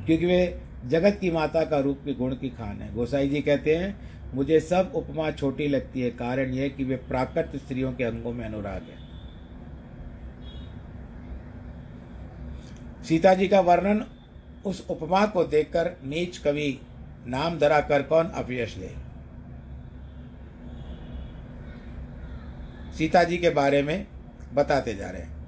क्योंकि 0.10 0.26
वे 0.26 0.62
जगत 0.86 1.18
की 1.22 1.32
माता 1.32 1.64
का 1.66 1.80
रूप 1.80 2.00
के 2.06 2.14
गुण 2.14 2.36
की 2.36 2.50
खान 2.50 2.82
है। 2.82 2.94
गोसाई 2.96 3.30
जी 3.30 3.42
कहते 3.42 3.76
हैं, 3.76 4.00
मुझे 4.34 4.60
सब 4.60 4.92
उपमा 4.96 5.32
छोटी 5.32 5.68
लगती 5.68 6.02
है। 6.02 6.10
कारण 6.10 6.50
यह 6.50 6.68
कि 6.68 6.84
वे 6.84 6.96
प्राकृत 6.96 7.52
स्त्रियों 7.56 7.94
के 7.94 8.04
अंगों 8.04 8.34
में 8.34 8.46
अनुराग 8.46 8.82
है। 8.82 8.98
सीता 13.04 13.34
जी 13.34 13.48
का 13.48 13.60
वर्णन 13.60 14.06
उस 14.66 14.88
उपमा 14.90 15.26
को 15.26 15.44
देखकर 15.44 15.92
नीच 16.04 16.38
कवि 16.38 16.80
नाम 17.28 17.60
धरा 17.60 17.80
कर 17.82 18.02
कौन 18.02 18.26
अपयश 18.26 18.78
ले? 18.78 18.90
सीता 22.98 23.24
जी 23.24 23.38
के 23.38 23.50
बारे 23.50 23.84
में 23.84 24.08
बताते 24.54 24.96
जा 24.96 25.10
रहे 25.10 25.22
हैं। 25.22 25.39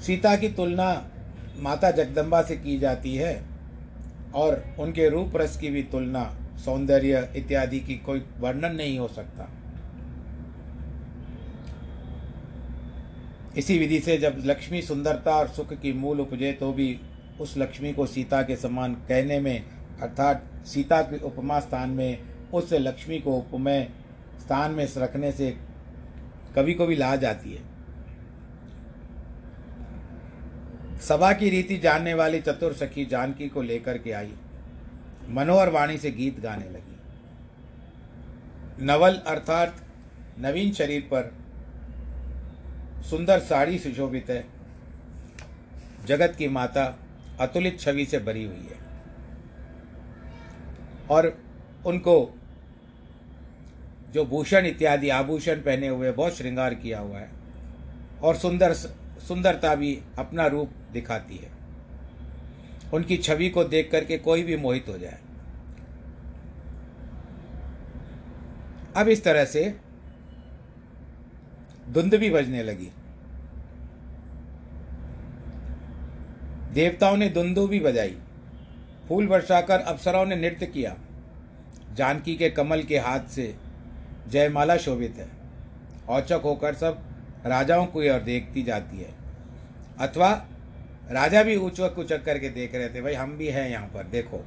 सीता 0.00 0.34
की 0.36 0.48
तुलना 0.48 0.90
माता 1.58 1.90
जगदम्बा 1.90 2.42
से 2.42 2.56
की 2.56 2.78
जाती 2.78 3.14
है 3.16 3.34
और 4.34 4.62
उनके 4.78 5.08
रूप 5.08 5.36
रस 5.36 5.56
की 5.56 5.70
भी 5.70 5.82
तुलना, 5.82 6.24
सौंदर्य 6.64 7.28
इत्यादि 7.36 7.80
की 7.80 7.94
कोई 7.96 8.22
वर्णन 8.40 8.74
नहीं 8.76 8.98
हो 8.98 9.08
सकता। 9.08 9.48
इसी 13.58 13.78
विधि 13.78 13.98
से 14.00 14.16
जब 14.18 14.42
लक्ष्मी 14.46 14.82
सुंदरता 14.82 15.36
और 15.36 15.48
सुख 15.48 15.72
की 15.72 15.92
मूल 15.92 16.20
उपजे 16.20 16.52
तो 16.52 16.72
भी 16.72 16.98
उस 17.40 17.56
लक्ष्मी 17.58 17.92
को 17.92 18.06
सीता 18.06 18.42
के 18.42 18.56
समान 18.56 18.94
कहने 19.08 19.40
में, 19.40 19.64
अर्थात 20.02 20.44
सीता 20.66 21.00
के 21.02 21.18
उपमा 21.18 21.60
स्थान 21.60 21.90
में, 21.90 22.18
उस 22.52 22.72
लक्ष्मी 22.72 23.18
को 23.18 23.36
उपमय 23.38 23.88
स्थान 24.40 24.70
में 24.70 24.86
रखने 24.96 25.32
से 25.32 25.50
कभी 26.56 26.74
कभी 26.74 26.96
ला 26.96 27.14
जाती 27.16 27.52
है। 27.52 27.69
सभा 31.00 31.32
की 31.32 31.50
रीति 31.50 31.76
जानने 31.78 32.14
वाली 32.14 32.40
चतुर 32.40 32.72
सखी 32.72 33.04
जानकी 33.06 33.48
को 33.48 33.62
लेकर 33.62 33.98
के 33.98 34.12
आई। 34.12 34.32
मनोहर 35.28 35.68
वाणी 35.68 35.98
से 35.98 36.10
गीत 36.10 36.40
गाने 36.40 36.70
लगी। 36.70 36.96
नवल 38.84 39.14
अर्थात 39.14 39.76
नवीन 40.38 40.72
शरीर 40.72 41.00
पर 41.14 41.34
सुंदर 43.10 43.38
साड़ी 43.38 43.78
सुशोभित 43.78 44.30
है। 44.30 44.44
जगत 46.06 46.34
की 46.38 46.48
माता 46.48 46.98
अतुलित 47.40 47.80
छवि 47.80 48.04
से 48.04 48.18
भरी 48.18 48.44
हुई 48.44 48.68
है। 48.70 48.78
और 51.10 51.38
उनको 51.86 52.38
जो 54.14 54.24
भूषण 54.24 54.66
इत्यादि 54.66 55.08
आभूषण 55.08 55.54
पहने 55.54 55.88
हुए 55.88 56.12
बहुत 56.12 56.36
श्रृंगार 56.36 56.74
किया 56.74 56.98
हुआ 56.98 57.18
है। 57.18 57.30
और 58.22 58.36
सुंदर 58.36 58.72
सुंदरता 59.28 59.74
भी 59.74 60.02
अपना 60.18 60.46
रूप 60.46 60.70
दिखाती 60.92 61.36
है। 61.36 61.50
उनकी 62.94 63.16
छवि 63.16 63.48
को 63.48 63.64
देख 63.64 63.90
करके 63.92 64.18
कोई 64.18 64.42
भी 64.42 64.56
मोहित 64.56 64.86
हो 64.88 64.98
जाए। 64.98 65.18
अब 68.96 69.08
इस 69.08 69.24
तरह 69.24 69.44
से 69.44 69.80
धुंध 71.90 72.14
भी 72.14 72.30
बजने 72.30 72.62
लगी। 72.62 72.90
देवताओं 76.72 77.16
ने 77.16 77.28
धुंधु 77.28 77.66
भी 77.66 77.80
बजाई। 77.80 78.16
फूल 79.08 79.26
वर्षाकर 79.26 79.80
अप्सराओं 79.80 80.26
ने 80.26 80.36
नृत्य 80.36 80.66
किया। 80.66 80.96
जानकी 81.94 82.36
के 82.36 82.50
कमल 82.50 82.82
के 82.82 82.98
हाथ 82.98 83.20
से 83.20 83.56
जयमाला 84.28 84.76
शोभित 84.76 85.16
है। 85.16 85.28
औचक 86.08 86.40
होकर 86.44 86.74
सब 86.74 87.09
राजाओं 87.46 87.86
को 87.86 88.12
और 88.12 88.20
देखती 88.20 88.62
जाती 88.62 88.98
है। 88.98 89.14
अथवा 90.00 90.46
राजा 91.10 91.42
भी 91.42 91.56
ऊंचक 91.56 91.98
उचक 91.98 92.24
करके 92.24 92.48
देख 92.48 92.74
रहे 92.74 92.88
थे, 92.88 93.02
भाई, 93.02 93.14
हम 93.14 93.36
भी 93.36 93.46
हैं 93.46 93.70
यहाँ 93.70 93.88
पर, 93.88 94.04
देखो। 94.04 94.46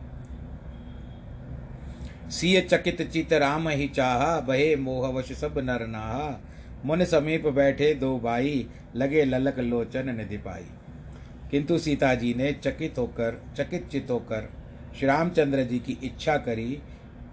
सीय 2.32 2.62
चकित 2.62 3.12
चित 3.12 3.34
राम 3.34 3.70
ही 3.70 3.88
चाह, 3.88 4.40
बहे 4.40 4.76
मोहवश 4.76 5.32
सब 5.32 5.54
नर 5.58 5.88
नाहा। 5.88 6.42
मुन 6.86 7.06
समीप 7.06 7.48
बैठे 7.48 7.94
दो 7.94 8.20
भाई 8.20 8.68
लगे 8.96 9.26
ललक 9.26 9.60
लोचन 9.60 10.16
निधि 10.16 10.38
पाई। 10.38 10.66
किंतु 11.52 11.78
सीता 11.78 12.16
जी 12.16 12.34
ने 12.34 12.54
चकित 12.54 12.98
होकर, 12.98 13.44
चकित 13.58 13.90
चित 13.90 14.08
होकर 14.10 14.50
श्री 14.98 15.08
रामचंद्र 15.08 15.64
जी 15.64 15.80
की 15.80 15.98
इच्छा 16.04 16.38
करी, 16.38 16.82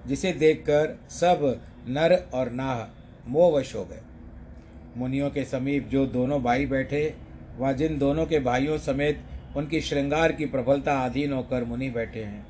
जिसे 0.07 0.33
देखकर 0.33 1.01
सब 1.11 1.63
नर 1.89 2.31
और 2.35 2.51
नाह 2.51 3.01
मोहवश 3.29 3.75
हो 3.75 3.85
गए। 3.85 4.01
मुनियों 4.97 5.31
के 5.31 5.45
समीप 5.45 5.89
जो 5.89 6.05
दोनों 6.09 6.43
भाई 6.43 6.67
बैठे 6.67 7.03
व 7.59 7.73
जिन 7.73 7.99
दोनों 7.99 8.27
के 8.27 8.39
भाइयों 8.41 8.79
समेत 8.79 9.23
उनकी 9.57 9.81
श्रृंगार 9.81 10.33
की 10.33 10.47
प्रबलता 10.47 10.99
अधीन 11.01 11.33
होकर 11.33 11.65
मुनि 11.65 11.91
बैठे 11.91 12.23
हैं, 12.23 12.47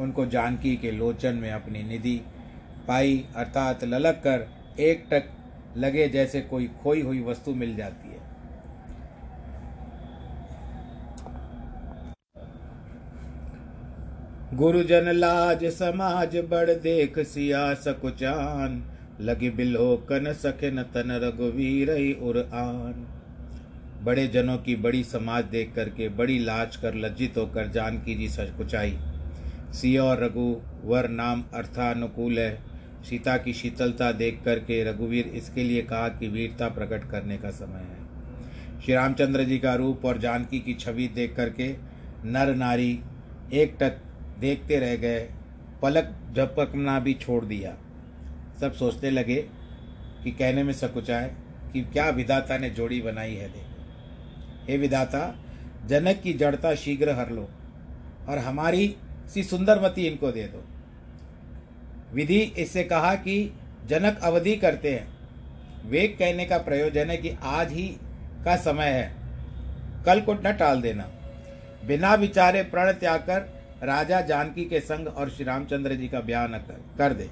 उनको 0.00 0.26
जानकी 0.26 0.76
के 0.76 0.90
लोचन 0.90 1.34
में 1.34 1.50
अपनी 1.52 1.82
निधि 1.82 2.20
पाई, 2.88 3.24
अर्थात 3.36 3.84
ललक 3.84 4.20
कर 4.26 4.46
एक 4.80 5.04
टक 5.10 5.30
लगे 5.76 6.08
जैसे 6.08 6.40
कोई 6.40 6.66
खोई 6.82 7.02
हुई 7.02 7.22
वस्तु 7.22 7.54
मिल 7.54 7.76
जाती 7.76 8.08
है। 8.08 8.22
गुरुजन 14.54 15.10
लाज 15.12 15.64
समाज 15.72 16.36
बड़ 16.50 16.70
देख 16.70 17.18
सिया 17.18 17.72
सकुचान 17.74 18.82
लगी 19.20 19.50
बिलो 19.50 19.96
कन 20.08 20.32
सखन 20.34 20.82
तन 20.94 21.10
रघुवीर 21.22 21.90
उर 22.20 22.38
आन। 22.54 23.06
बड़े 24.04 24.26
जनों 24.28 24.56
की 24.58 24.74
बड़ी 24.76 25.02
समाज 25.04 25.44
देख 25.46 25.72
करके, 25.74 26.08
बड़ी 26.10 26.38
लाज 26.38 26.76
कर 26.76 26.94
लज्जित 26.94 27.36
होकर 27.36 27.68
जानकी 27.70 28.14
जी 28.14 28.28
सकुचाई 28.28 28.96
सिया 29.72 30.02
और 30.04 30.22
रघु 30.24 30.54
वर 30.84 31.08
नाम 31.10 31.44
अर्थानुकूल 31.54 32.38
है। 32.38 32.58
सीता 33.04 33.36
की 33.36 33.52
शीतलता 33.52 34.10
देख 34.14 34.40
करके 34.44 34.82
रघुवीर 34.84 35.26
इसके 35.36 35.64
लिए 35.64 35.82
कहा 35.82 36.08
कि 36.10 36.28
वीरता 36.28 36.68
प्रकट 36.70 37.10
करने 37.10 37.36
का 37.38 37.50
समय 37.52 37.80
है। 37.80 38.02
श्री 38.80 38.94
रामचंद्र 38.94 39.44
जी 39.44 39.58
का 39.58 39.74
रूप 39.74 40.04
और 40.04 40.18
जानकी 40.18 40.60
की 40.60 40.74
छवि 40.74 41.08
देख 41.14 41.34
करके 41.36 41.72
नर 42.26 42.54
नारी 42.54 42.98
एक 43.52 43.76
टक 43.80 44.00
देखते 44.40 44.78
रह 44.78 44.94
गए, 44.96 45.20
पलक 45.82 46.14
झपकना 46.36 46.98
भी 47.00 47.14
छोड़ 47.14 47.44
दिया। 47.44 47.76
सब 48.60 48.72
सोचने 48.72 49.10
लगे 49.10 49.36
कि 50.24 50.30
कहने 50.30 50.62
में 50.62 50.72
सकुचाए 50.72 51.34
कि 51.72 51.80
क्या 51.82 52.08
विधाता 52.08 52.58
ने 52.58 52.70
जोड़ी 52.70 53.00
बनाई 53.02 53.34
है 53.34 53.48
देखो 53.48 54.66
हे 54.68 54.76
विधाता 54.78 55.22
जनक 55.86 56.20
की 56.22 56.32
जड़ता 56.32 56.74
शीघ्र 56.74 57.10
हर 57.10 57.30
लो 57.30 57.48
और 58.28 58.38
हमारी 58.38 58.94
सी 59.34 59.42
सुंदरमती 59.42 60.06
इनको 60.06 60.30
दे 60.32 60.42
दो। 60.44 60.62
विधि 62.14 62.38
इससे 62.58 62.84
कहा 62.84 63.14
कि 63.14 63.36
जनक 63.86 64.20
अवधि 64.22 64.56
करते 64.56 64.94
हैं। 64.94 65.90
वेग 65.90 66.16
कहने 66.18 66.44
का 66.44 66.58
प्रयोजन 66.58 67.10
है 67.10 67.16
कि 67.16 67.36
आज 67.42 67.72
ही 67.72 67.86
का 68.44 68.56
समय 68.56 68.86
है। 68.86 69.12
कल 70.06 70.20
को 70.20 70.34
न 70.34 70.52
टाल 70.52 70.80
देना। 70.80 71.08
बिना 71.86 72.14
विचारे 72.14 72.62
प्रण 72.62 72.92
त्याग 72.92 73.20
कर 73.20 73.40
राजा 73.82 74.20
जानकी 74.20 74.64
के 74.64 74.80
संग 74.80 75.08
और 75.08 75.30
श्री 75.30 75.44
रामचंद्र 75.44 75.94
जी 75.94 76.08
का 76.08 76.20
ब्याह 76.20 76.46
न 76.46 76.58
कर, 76.58 76.80
कर 76.98 77.12
दे। 77.12 77.28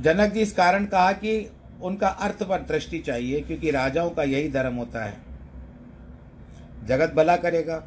जनक 0.00 0.32
जी 0.32 0.40
इस 0.40 0.52
कारण 0.52 0.86
कहा 0.86 1.12
कि 1.12 1.50
उनका 1.82 2.08
अर्थ 2.08 2.42
पर 2.42 2.62
दृष्टि 2.62 2.98
चाहिए, 2.98 3.40
क्योंकि 3.40 3.70
राजाओं 3.70 4.10
का 4.10 4.22
यही 4.22 4.48
धर्म 4.48 4.74
होता 4.74 5.04
है। 5.04 5.16
जगत 6.86 7.12
भला 7.14 7.36
करेगा, 7.36 7.82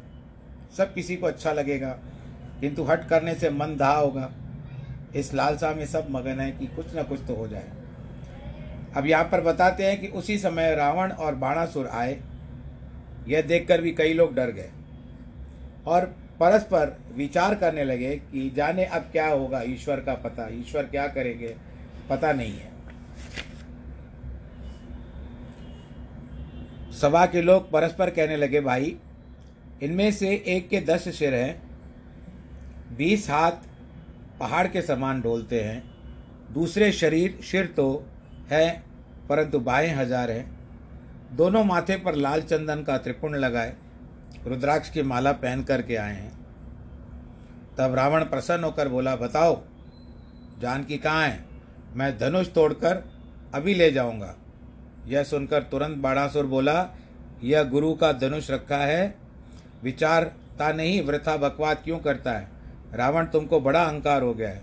सब 0.76 0.94
किसी 0.94 1.16
को 1.16 1.26
अच्छा 1.26 1.52
लगेगा, 1.52 1.88
किंतु 2.60 2.84
हट 2.84 3.08
करने 3.08 3.34
से 3.34 3.50
मन 3.50 3.76
धा 3.76 3.92
होगा। 3.92 4.30
इस 5.14 5.32
लालसा 5.34 5.70
में 5.70 5.86
सब 5.86 6.06
मगन 6.10 6.40
है 6.40 6.50
कि 6.50 6.66
कुछ 6.66 6.94
ना 6.94 7.02
कुछ 7.02 7.20
तो 7.28 7.34
हो 7.34 7.48
जाए। 7.48 7.70
अब 8.96 9.06
यहाँ 9.06 9.24
पर 9.24 9.40
बताते 9.40 9.84
हैं 9.84 10.00
कि 10.00 10.06
उसी 10.08 10.38
समय 10.38 10.74
रावण 10.74 11.12
और 11.12 11.34
बाणासुर 11.34 11.86
आए। 11.86 12.18
यह 13.28 13.42
देखकर 13.42 13.80
भी 13.80 13.92
कई 13.92 14.12
लोग 14.12 14.34
डर 14.34 14.50
गए 14.50 14.70
और 15.86 16.04
परस्पर 16.40 16.96
विचार 17.14 17.54
करने 17.54 17.84
लगे 17.84 18.14
कि 18.16 18.50
जाने 18.56 18.84
अब 18.84 19.08
क्या 19.12 19.28
होगा, 19.28 19.62
ईश्वर 19.62 20.00
का 20.00 20.14
पता, 20.14 20.48
ईश्वर 20.50 20.82
क्या 20.82 21.06
करेंगे। 21.08 21.54
पता 22.10 22.32
नहीं 22.32 22.52
है। 22.52 22.74
सभा 26.92 27.24
के 27.26 27.42
लोग 27.42 27.70
परस्पर 27.70 28.10
कहने 28.10 28.36
लगे, 28.36 28.60
भाई, 28.60 28.96
इनमें 29.82 30.10
से 30.12 30.28
एक 30.46 30.68
के 30.68 30.80
दस 30.82 31.08
सिर 31.08 31.34
हैं, 31.34 31.62
बीस 32.96 33.28
हाथ 33.30 33.66
पहाड़ 34.40 34.66
के 34.66 34.82
समान 34.82 35.20
डोलते 35.20 35.60
हैं, 35.60 35.82
दूसरे 36.52 36.90
शरीर 36.92 37.38
सिर 37.44 37.66
तो 37.66 38.04
है, 38.50 38.68
परंतु 39.28 39.60
बाएँ 39.60 39.88
हज़ार 39.88 40.30
हैं। 40.30 40.54
दोनों 41.36 41.64
माथे 41.64 41.96
पर 41.96 42.14
लाल 42.14 42.42
चंदन 42.42 42.82
का 42.82 42.96
त्रिपुण 42.98 43.34
लगाए, 43.34 43.74
रुद्राक्ष 44.46 44.90
की 44.90 45.02
माला 45.02 45.32
पहन 45.34 45.62
करके 45.62 45.96
आए 45.96 46.14
हैं। 46.14 46.32
तब 47.78 47.94
रावण 47.94 48.24
प्रसन्न 48.24 48.64
होकर 48.64 48.88
बोला, 48.88 49.16
बताओ 49.16 49.60
जानकी 50.60 50.98
कहाँ 50.98 51.26
है? 51.26 51.44
मैं 51.94 52.18
धनुष 52.18 52.52
तोड़कर 52.52 53.04
अभी 53.54 53.74
ले 53.74 53.90
जाऊँगा। 53.92 54.36
यह 55.06 55.22
सुनकर 55.22 55.62
तुरंत 55.62 55.96
बाणासुर 55.96 56.46
बोला, 56.46 56.88
यह 57.42 57.62
गुरु 57.62 57.94
का 57.94 58.12
धनुष 58.12 58.50
रखा 58.50 58.76
है। 58.76 59.14
विचारता 59.82 60.72
नहीं, 60.72 61.02
वृथा 61.02 61.36
बकवाद 61.36 61.78
क्यों 61.84 61.98
करता 61.98 62.32
है? 62.32 62.48
रावण 62.94 63.26
तुमको 63.26 63.60
बड़ा 63.60 63.82
अहंकार 63.82 64.22
हो 64.22 64.34
गया 64.34 64.48
है। 64.48 64.62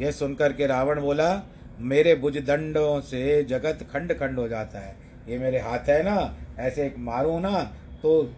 यह 0.00 0.10
सुनकर 0.10 0.52
के 0.52 0.66
रावण 0.66 1.00
बोला, 1.00 1.42
मेरे 1.78 2.14
दंडों 2.40 3.00
से 3.00 3.44
जगत 3.44 3.78
खंड 3.92 4.12
खंड 4.12 4.38
हो 4.38 4.48
जाता 4.48 4.78
है। 4.78 4.96
ये 5.28 5.38
मेरे 5.38 5.58
हाथ 5.58 5.78
है 5.78 6.02
ना, 6.02 6.34
ऐसे 6.58 6.86
एक 6.86 6.98
मारूं 6.98 7.40
ना 7.40 7.62
तो 8.02 8.34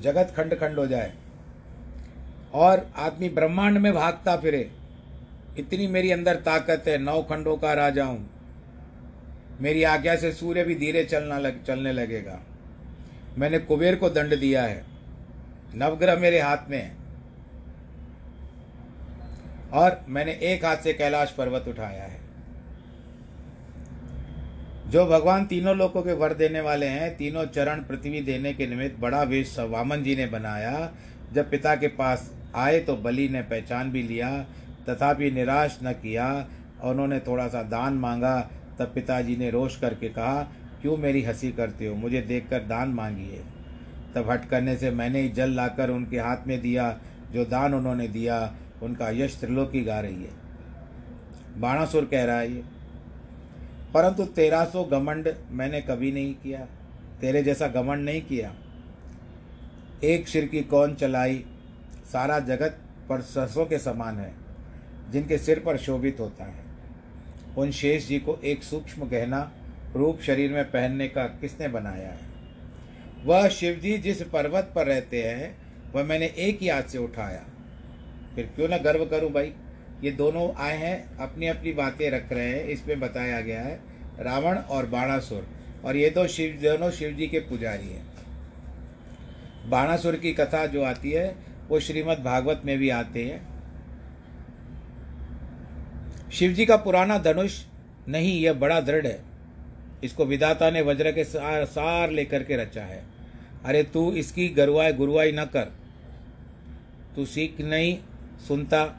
जगत 0.00 0.32
खंड 0.36 0.54
खंड 0.54 0.78
हो 0.78 0.86
जाए। 0.86 1.12
और 2.54 2.90
आदमी 2.96 3.28
ब्रह्मांड 3.28 3.78
में 3.78 3.92
भागता 3.94 4.36
फिरे। 4.36 4.70
इतनी 5.58 5.86
मेरी 5.86 6.10
अंदर 6.10 6.34
ताकत 6.34 6.84
है, 6.88 6.98
नौ 6.98 7.22
खंडों 7.22 7.56
का 7.56 7.72
राजा 7.72 8.04
हूँ। 8.04 8.30
मेरी 9.60 9.82
आज्ञा 9.82 10.16
से 10.16 10.32
सूर्य 10.32 10.64
भी 10.64 10.74
धीरे 10.74 11.04
चलना 11.04 11.38
लग, 11.38 11.64
चलने 11.64 11.92
लगेगा। 11.92 12.40
मैंने 13.38 13.58
कुबेर 13.58 13.96
को 13.96 14.10
दंड 14.10 14.40
दिया 14.40 14.62
है। 14.62 14.84
नवग्रह 15.74 16.16
मेरे 16.16 16.40
हाथ 16.40 16.58
में 16.68 16.82
है। 16.82 17.00
और 19.72 20.04
मैंने 20.08 20.32
एक 20.32 20.64
हाथ 20.64 20.76
से 20.76 20.92
कैलाश 20.92 21.30
पर्वत 21.30 21.64
उठाया 21.68 22.04
है। 22.04 22.20
जो 24.90 25.06
भगवान 25.06 25.46
तीनों 25.46 25.76
लोगों 25.76 26.02
के 26.02 26.12
वर 26.12 26.34
देने 26.34 26.60
वाले 26.60 26.86
हैं, 26.86 27.16
तीनों 27.16 27.44
चरण 27.44 27.82
पृथ्वी 27.82 28.20
देने 28.20 28.54
के 28.54 28.66
निमित्त 28.66 29.00
बड़ा 29.00 29.22
वेश 29.22 29.58
वामन 29.58 30.02
जी 30.02 30.16
ने 30.16 30.26
बनाया। 30.26 30.92
जब 31.32 31.50
पिता 31.50 31.76
के 31.76 31.88
पास 31.88 32.34
आए 32.54 32.80
तो 32.80 32.96
बलि 32.96 33.28
ने 33.28 33.42
पहचान 33.42 33.90
भी 33.90 34.02
लिया। 34.02 34.46
तथापि 34.88 35.30
निराश 35.30 35.78
न 35.82 35.92
किया 35.92 36.48
उन्होंने 36.84 37.20
थोड़ा 37.20 37.48
सा 37.48 37.62
दान 37.62 37.94
मांगा, 37.94 38.50
तब 38.78 38.92
पिताजी 38.94 39.36
ने 39.36 39.50
रोष 39.50 39.80
करके 39.80 40.08
कहा, 40.08 40.42
क्यों 40.82 40.96
मेरी 40.96 41.22
हँसी 41.22 41.52
करते 41.52 41.86
हो? 41.86 41.94
मुझे 41.94 42.20
देखकर 42.20 42.58
दान 42.58 42.88
मांगिए। 42.88 43.44
तब 44.14 44.30
हट 44.30 44.48
करने 44.48 44.76
से 44.76 44.90
मैंने 44.90 45.20
ही 45.20 45.28
जल 45.28 45.50
लाकर 45.50 45.90
उनके 45.90 46.18
हाथ 46.18 46.46
में 46.46 46.60
दिया, 46.60 46.98
जो 47.32 47.44
दान 47.44 47.74
उन्होंने 47.74 48.08
दिया, 48.08 48.54
उनका 48.82 49.10
यश 49.10 49.40
त्रिलोकी 49.40 49.84
गा 49.84 50.00
रही 50.00 50.22
है। 50.22 50.40
बाणासुर 51.58 52.04
कह 52.04 52.24
रहा 52.24 52.38
है 52.38 52.52
ये 52.52 52.64
परंतु 53.94 54.24
तेरह 54.24 54.64
सौ 54.64 54.84
घमंड 54.84 55.34
मैंने 55.50 55.80
कभी 55.80 56.12
नहीं 56.12 56.34
किया, 56.34 56.66
तेरे 57.20 57.42
जैसा 57.42 57.68
घमंड 57.68 58.04
नहीं 58.04 58.22
किया। 58.22 58.54
एक 60.04 60.28
सिर 60.28 60.44
की 60.44 60.60
कौन 60.60 60.94
चलाई? 60.94 61.44
सारा 62.12 62.38
जगत 62.38 62.78
पर 63.08 63.20
सरसों 63.20 63.66
के 63.66 63.78
समान 63.78 64.18
है। 64.18 64.39
जिनके 65.10 65.38
सिर 65.38 65.58
पर 65.58 65.76
शोभित 65.76 66.16
होता 66.20 66.44
है। 66.44 66.64
उन 67.58 67.70
शेष 67.70 68.08
जी 68.08 68.18
को 68.18 68.40
एक 68.44 68.62
सूक्ष्म 68.62 69.04
गहना 69.04 69.52
रूप 69.96 70.20
शरीर 70.20 70.52
में 70.52 70.64
पहनने 70.64 71.08
का 71.08 71.24
किसने 71.24 71.68
बनाया 71.68 72.08
है? 72.08 72.18
वह 73.24 73.48
शिव 73.48 73.74
जी 73.74 73.98
जिस 73.98 74.22
पर्वत 74.22 74.72
पर 74.74 74.86
रहते 74.86 75.22
हैं, 75.22 75.56
वह 75.92 76.04
मैंने 76.04 76.26
एक 76.26 76.58
ही 76.60 76.68
हाथ 76.68 76.82
से 76.82 76.98
उठाया। 76.98 77.44
फिर 78.34 78.50
क्यों 78.56 78.68
ना 78.68 78.78
गर्व 78.78 79.04
करूँ 79.04 79.32
भाई? 79.32 79.54
ये 80.04 80.10
दोनों 80.10 80.54
आए 80.54 80.76
हैं 80.76 81.16
अपनी 81.16 81.46
अपनी 81.46 81.72
बातें 81.72 82.10
रख 82.10 82.32
रहे 82.32 82.48
हैं। 82.48 82.64
इसमें 82.64 83.00
बताया 83.00 83.40
गया 83.40 83.60
है, 83.60 83.80
रावण 84.20 84.58
और 84.58 84.86
बाणासुर। 84.86 85.46
और 85.84 85.96
ये 85.96 86.10
दो 86.10 86.26
शिव, 86.26 86.58
दोनों 86.62 86.90
शिव 86.90 87.10
जी 87.10 87.26
के 87.26 87.38
पुजारी 87.38 87.88
हैं। 87.88 88.06
बाणासुर 89.70 90.16
की 90.16 90.32
कथा 90.32 90.66
जो 90.66 90.82
आती 90.82 91.10
है, 91.10 91.34
वो 91.68 91.80
श्रीमद् 91.80 92.24
भागवत 92.24 92.62
में 92.64 92.78
भी 92.78 92.90
आते 92.90 93.24
हैं। 93.24 93.49
शिव 96.32 96.52
जी 96.52 96.66
का 96.66 96.76
पुराना 96.76 97.18
धनुष 97.18 97.64
नहीं 98.08 98.40
यह 98.40 98.52
बड़ा 98.52 98.80
दृढ़ 98.80 99.06
है। 99.06 99.22
इसको 100.04 100.24
विदाता 100.24 100.70
ने 100.70 100.82
वज्र 100.82 101.12
के 101.12 101.24
सार, 101.24 101.64
सार 101.64 102.10
लेकर 102.10 102.42
के 102.42 102.56
रचा 102.56 102.82
है। 102.82 103.04
अरे 103.64 103.82
तू 103.82 104.12
इसकी 104.12 104.48
गरुआई 104.48 104.92
गुरुआई 104.92 105.32
न 105.32 105.44
कर। 105.44 105.72
तू 107.16 107.26
सीख 107.26 107.60
नहीं 107.60 107.98
सुनता। 108.48 108.98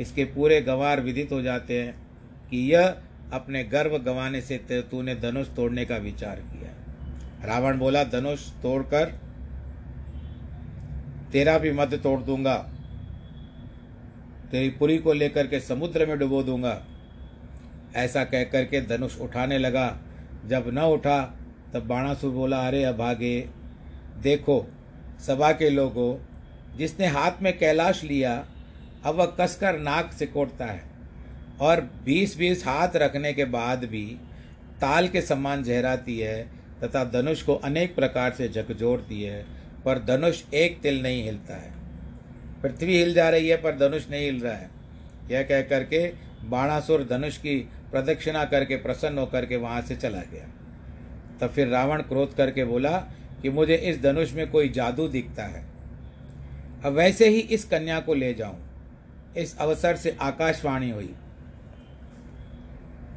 इसके 0.00 0.24
पूरे 0.24 0.60
गवार 0.60 1.00
विदित 1.00 1.32
हो 1.32 1.42
जाते 1.42 1.82
हैं 1.82 1.94
कि 2.50 2.72
यह 2.72 2.96
अपने 3.32 3.64
गर्व 3.64 3.98
गंवाने 3.98 4.40
से 4.40 4.58
तूने 4.58 5.14
धनुष 5.14 5.48
तोड़ने 5.48 5.84
का 5.84 5.96
विचार 5.96 6.36
किया। 6.36 6.70
रावण 7.44 7.78
बोला 7.78 8.04
धनुष 8.04 8.40
तोड़कर 8.62 9.20
तेरा 11.32 11.58
भी 11.58 11.72
मध्य 11.72 11.98
तोड़ 11.98 12.20
दूँगा। 12.20 12.73
तेरी 14.54 14.70
पुरी 14.70 14.98
को 14.98 15.12
लेकर 15.12 15.46
के 15.46 15.60
समुद्र 15.60 16.06
में 16.06 16.18
डुबो 16.18 16.42
दूँगा। 16.42 16.86
ऐसा 17.96 18.24
कह 18.24 18.44
करके 18.44 18.80
धनुष 18.80 19.20
उठाने 19.20 19.58
लगा। 19.58 19.98
जब 20.46 20.64
न 20.68 20.78
उठा, 20.78 21.38
तब 21.74 21.86
बाणासुर 21.86 22.30
बोला, 22.30 22.68
अरे 22.68 22.84
अभागे, 22.84 23.48
देखो, 24.22 24.66
सभा 25.26 25.52
के 25.52 25.70
लोगों, 25.70 26.18
जिसने 26.76 27.06
हाथ 27.06 27.32
में 27.42 27.58
कैलाश 27.58 28.04
लिया, 28.04 28.46
अब 29.04 29.14
वह 29.14 29.26
कसकर 29.26 29.78
नाक 29.78 30.12
से 30.12 30.26
कोटता 30.26 30.64
है। 30.64 30.82
और 31.60 31.80
बीस 31.80 32.38
बीस 32.38 32.66
हाथ 32.66 32.88
रखने 32.96 33.32
के 33.32 33.44
बाद 33.44 33.84
भी 33.84 34.16
ताल 34.80 35.08
के 35.08 35.22
समान 35.22 35.62
जहराती 35.62 36.18
है 36.18 36.48
तथा 36.84 37.04
धनुष 37.04 37.42
को 37.42 37.54
अनेक 37.54 37.94
प्रकार 37.94 38.32
से 38.32 38.48
झकझोरती 38.48 39.22
है, 39.22 39.46
पर 39.84 39.98
धनुष 39.98 40.42
एक 40.54 40.80
तिल 40.80 41.02
नहीं 41.02 41.24
हिलता 41.24 41.56
है। 41.56 41.83
पृथ्वी 42.64 42.98
हिल 42.98 43.14
जा 43.14 43.28
रही 43.30 43.48
है, 43.48 43.56
पर 43.56 43.76
धनुष 43.78 44.10
नहीं 44.10 44.24
हिल 44.24 44.40
रहा 44.40 44.54
है। 44.54 44.70
यह 45.30 45.42
कह 45.42 45.62
करके 45.62 46.12
बाणासुर 46.44 47.06
धनुष 47.10 47.38
की 47.38 47.68
प्रदक्षिणा 47.90 48.44
करके 48.44 48.76
प्रसन्न 48.76 49.18
होकर 49.18 49.46
के 49.46 49.56
वहाँ 49.56 49.82
से 49.82 49.96
चला 49.96 50.20
गया। 50.20 50.44
तब 51.40 51.54
फिर 51.54 51.68
रावण 51.68 52.02
क्रोध 52.02 52.34
करके 52.34 52.64
बोला 52.64 52.98
कि 53.42 53.50
मुझे 53.50 53.74
इस 53.74 54.02
धनुष 54.02 54.32
में 54.32 54.50
कोई 54.50 54.68
जादू 54.68 55.08
दिखता 55.08 55.44
है। 55.44 55.66
अब 56.84 56.92
वैसे 56.92 57.28
ही 57.28 57.40
इस 57.40 57.64
कन्या 57.64 58.00
को 58.00 58.14
ले 58.14 58.34
जाऊँ। 58.34 58.68
इस 59.36 59.58
अवसर 59.58 59.96
से 59.96 60.16
आकाशवाणी 60.20 60.90
हुई। 60.90 61.14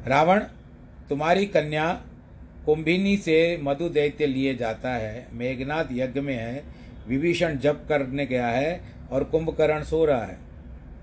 रावण, 0.06 0.40
तुम्हारी 1.08 1.46
कन्या 1.46 2.02
कुंभिनी 2.66 3.16
से 3.16 3.58
मधु 3.62 3.88
दैत्य 3.88 4.26
लिए 4.26 4.54
जाता 4.54 4.94
है। 4.94 5.26
मेघनाथ 5.32 5.84
यज्ञ 5.92 6.20
में 6.20 6.36
है। 6.36 6.64
विभीषण 7.08 7.58
जप 7.58 7.86
करने 7.88 8.26
गया 8.26 8.46
है। 8.46 8.97
और 9.10 9.24
कुंभकर्ण 9.24 9.84
सो 9.84 10.04
रहा 10.04 10.24
है। 10.24 10.38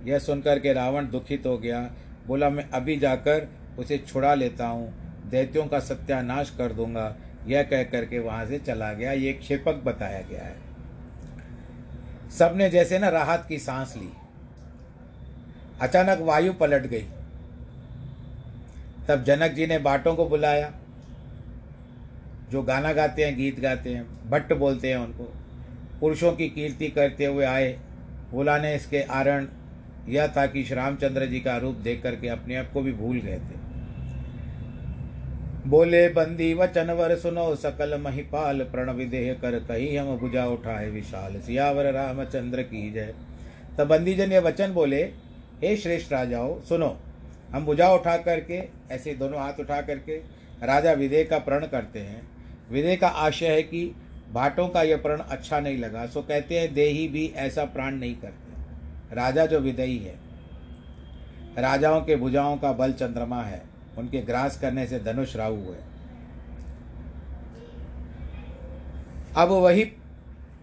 यह 0.04 0.20
सुनकर 0.20 0.60
के 0.60 0.74
रावण 0.74 1.10
दुखित 1.10 1.46
हो 1.46 1.58
गया। 1.58 1.92
बोला, 2.28 2.50
मैं 2.50 2.70
अभी 2.70 2.98
जाकर 2.98 3.48
उसे 3.80 3.98
छुड़ा 3.98 4.34
लेता 4.34 4.68
हूँ। 4.68 4.94
दैत्यों 5.30 5.68
का 5.68 5.80
सत्यानाश 5.80 6.50
कर 6.50 6.74
दूँगा। 6.74 7.16
यह 7.48 7.64
कह 7.64 7.84
करके 7.84 8.20
वहाँ 8.20 8.46
से 8.46 8.60
चला 8.60 8.94
गया। 8.94 9.12
ये 9.12 9.34
क्षेपक 9.34 9.74
बताया 9.74 10.22
गया 10.22 10.44
है। 10.44 10.56
सबने 12.40 12.70
जैसे 12.70 13.00
ना 13.00 13.10
राहत 13.10 13.46
की 13.50 13.60
सांस 13.60 13.94
ली। 13.98 14.10
अचानक 15.82 16.20
वायु 16.20 16.54
पलट 16.54 16.84
गई। 16.84 17.06
तब 19.08 19.24
जनक 19.24 19.52
जी 19.52 19.68
ने 19.68 19.78
बाटों 19.78 20.16
को 20.16 20.26
बुलाया, 20.26 20.74
जो 22.52 22.62
गाना 22.62 22.94
गाते 22.94 23.24
हैं, 23.24 23.38
गीत 23.38 23.60
गाते 23.60 23.90
हैं, 23.90 24.30
भट्ट 24.30 24.54
बोलते 24.54 24.90
हैं 24.90 24.98
उनको। 24.98 25.34
पुरुषों 26.02 26.34
की 26.34 26.50
कीर्ति 26.50 26.88
करते 26.88 27.26
हुए 27.26 27.46
आए। 27.46 27.80
बुलाने 28.36 28.76
इसके 28.76 29.02
आरण 29.02 29.48
यह 30.08 30.28
था 30.28 30.46
कि 30.48 30.64
श्री 30.64 30.76
रामचंद्र 30.76 31.26
जी 31.26 31.40
का 31.40 31.58
रूप 31.58 31.76
देख 31.76 32.04
करके 32.04 32.28
अपने 32.28 32.56
आप 32.56 32.72
को 32.74 32.82
भी 32.82 32.92
भूल 32.92 33.18
गए 33.18 33.38
थे। 33.38 33.64
बोले, 35.68 36.10
बंदी 36.10 36.54
वचन 36.54 36.92
वर 36.92 37.16
सुनो, 37.16 37.56
सकल 37.56 38.02
महिपाल 38.02 38.60
प्रण 38.60 38.92
विदेह 38.92 39.34
कर 39.34 39.60
कही 39.60 39.96
हम 39.96 40.18
भुजा 40.18 40.46
उठाए 40.46 40.90
विशाल। 40.90 41.40
सियावर 41.42 41.92
रामचंद्र 41.92 42.62
की 42.62 42.92
जय। 42.92 43.14
तब 43.78 43.88
बंदीजन 43.88 44.32
ये 44.32 44.40
वचन 44.40 44.74
बोले, 44.74 45.04
हे 45.64 45.78
श्रेष्ठ 45.78 46.12
राजाओ, 46.12 46.62
सुनो, 46.62 46.98
हम 47.52 47.66
भुजा 47.66 47.90
उठा 47.94 48.18
करके, 48.18 48.62
ऐसे 48.92 49.14
दोनों 49.14 49.40
हाथ 49.40 49.60
उठा 49.60 49.82
करके 49.82 50.18
राजा 50.64 50.94
विदय 50.94 51.24
का 51.24 51.38
प्रण 51.38 51.66
करते 51.66 52.00
हैं। 52.00 52.22
विदय 52.72 52.96
का 52.96 53.08
आशय 53.08 53.48
है 53.48 53.64
कि 53.64 53.96
भाटों 54.36 54.68
का 54.68 54.82
यह 54.84 54.98
प्रण 54.98 55.20
अच्छा 55.20 55.60
नहीं 55.60 55.78
लगा। 55.78 56.06
सो 56.06 56.22
कहते 56.22 56.60
हैं, 56.60 56.74
देही 56.74 57.08
भी 57.08 57.26
ऐसा 57.38 57.66
प्राण 57.66 57.96
नहीं 57.96 58.16
करते। 58.16 59.16
राजा 59.16 59.46
जो 59.46 59.60
विदयी 59.60 59.98
है, 59.98 60.16
राजाओं 61.58 62.02
के 62.02 62.16
भुजाओं 62.16 62.58
का 62.58 62.72
बल 62.74 62.94
चंद्रमा 62.94 63.42
है, 63.44 63.62
उनके 63.98 64.22
ग्रास 64.22 64.60
करने 64.60 64.86
से 64.88 65.00
धनुष 65.00 65.36
राहु 65.36 65.56
हुए 65.56 65.78
अब 69.38 69.50
वही 69.52 69.92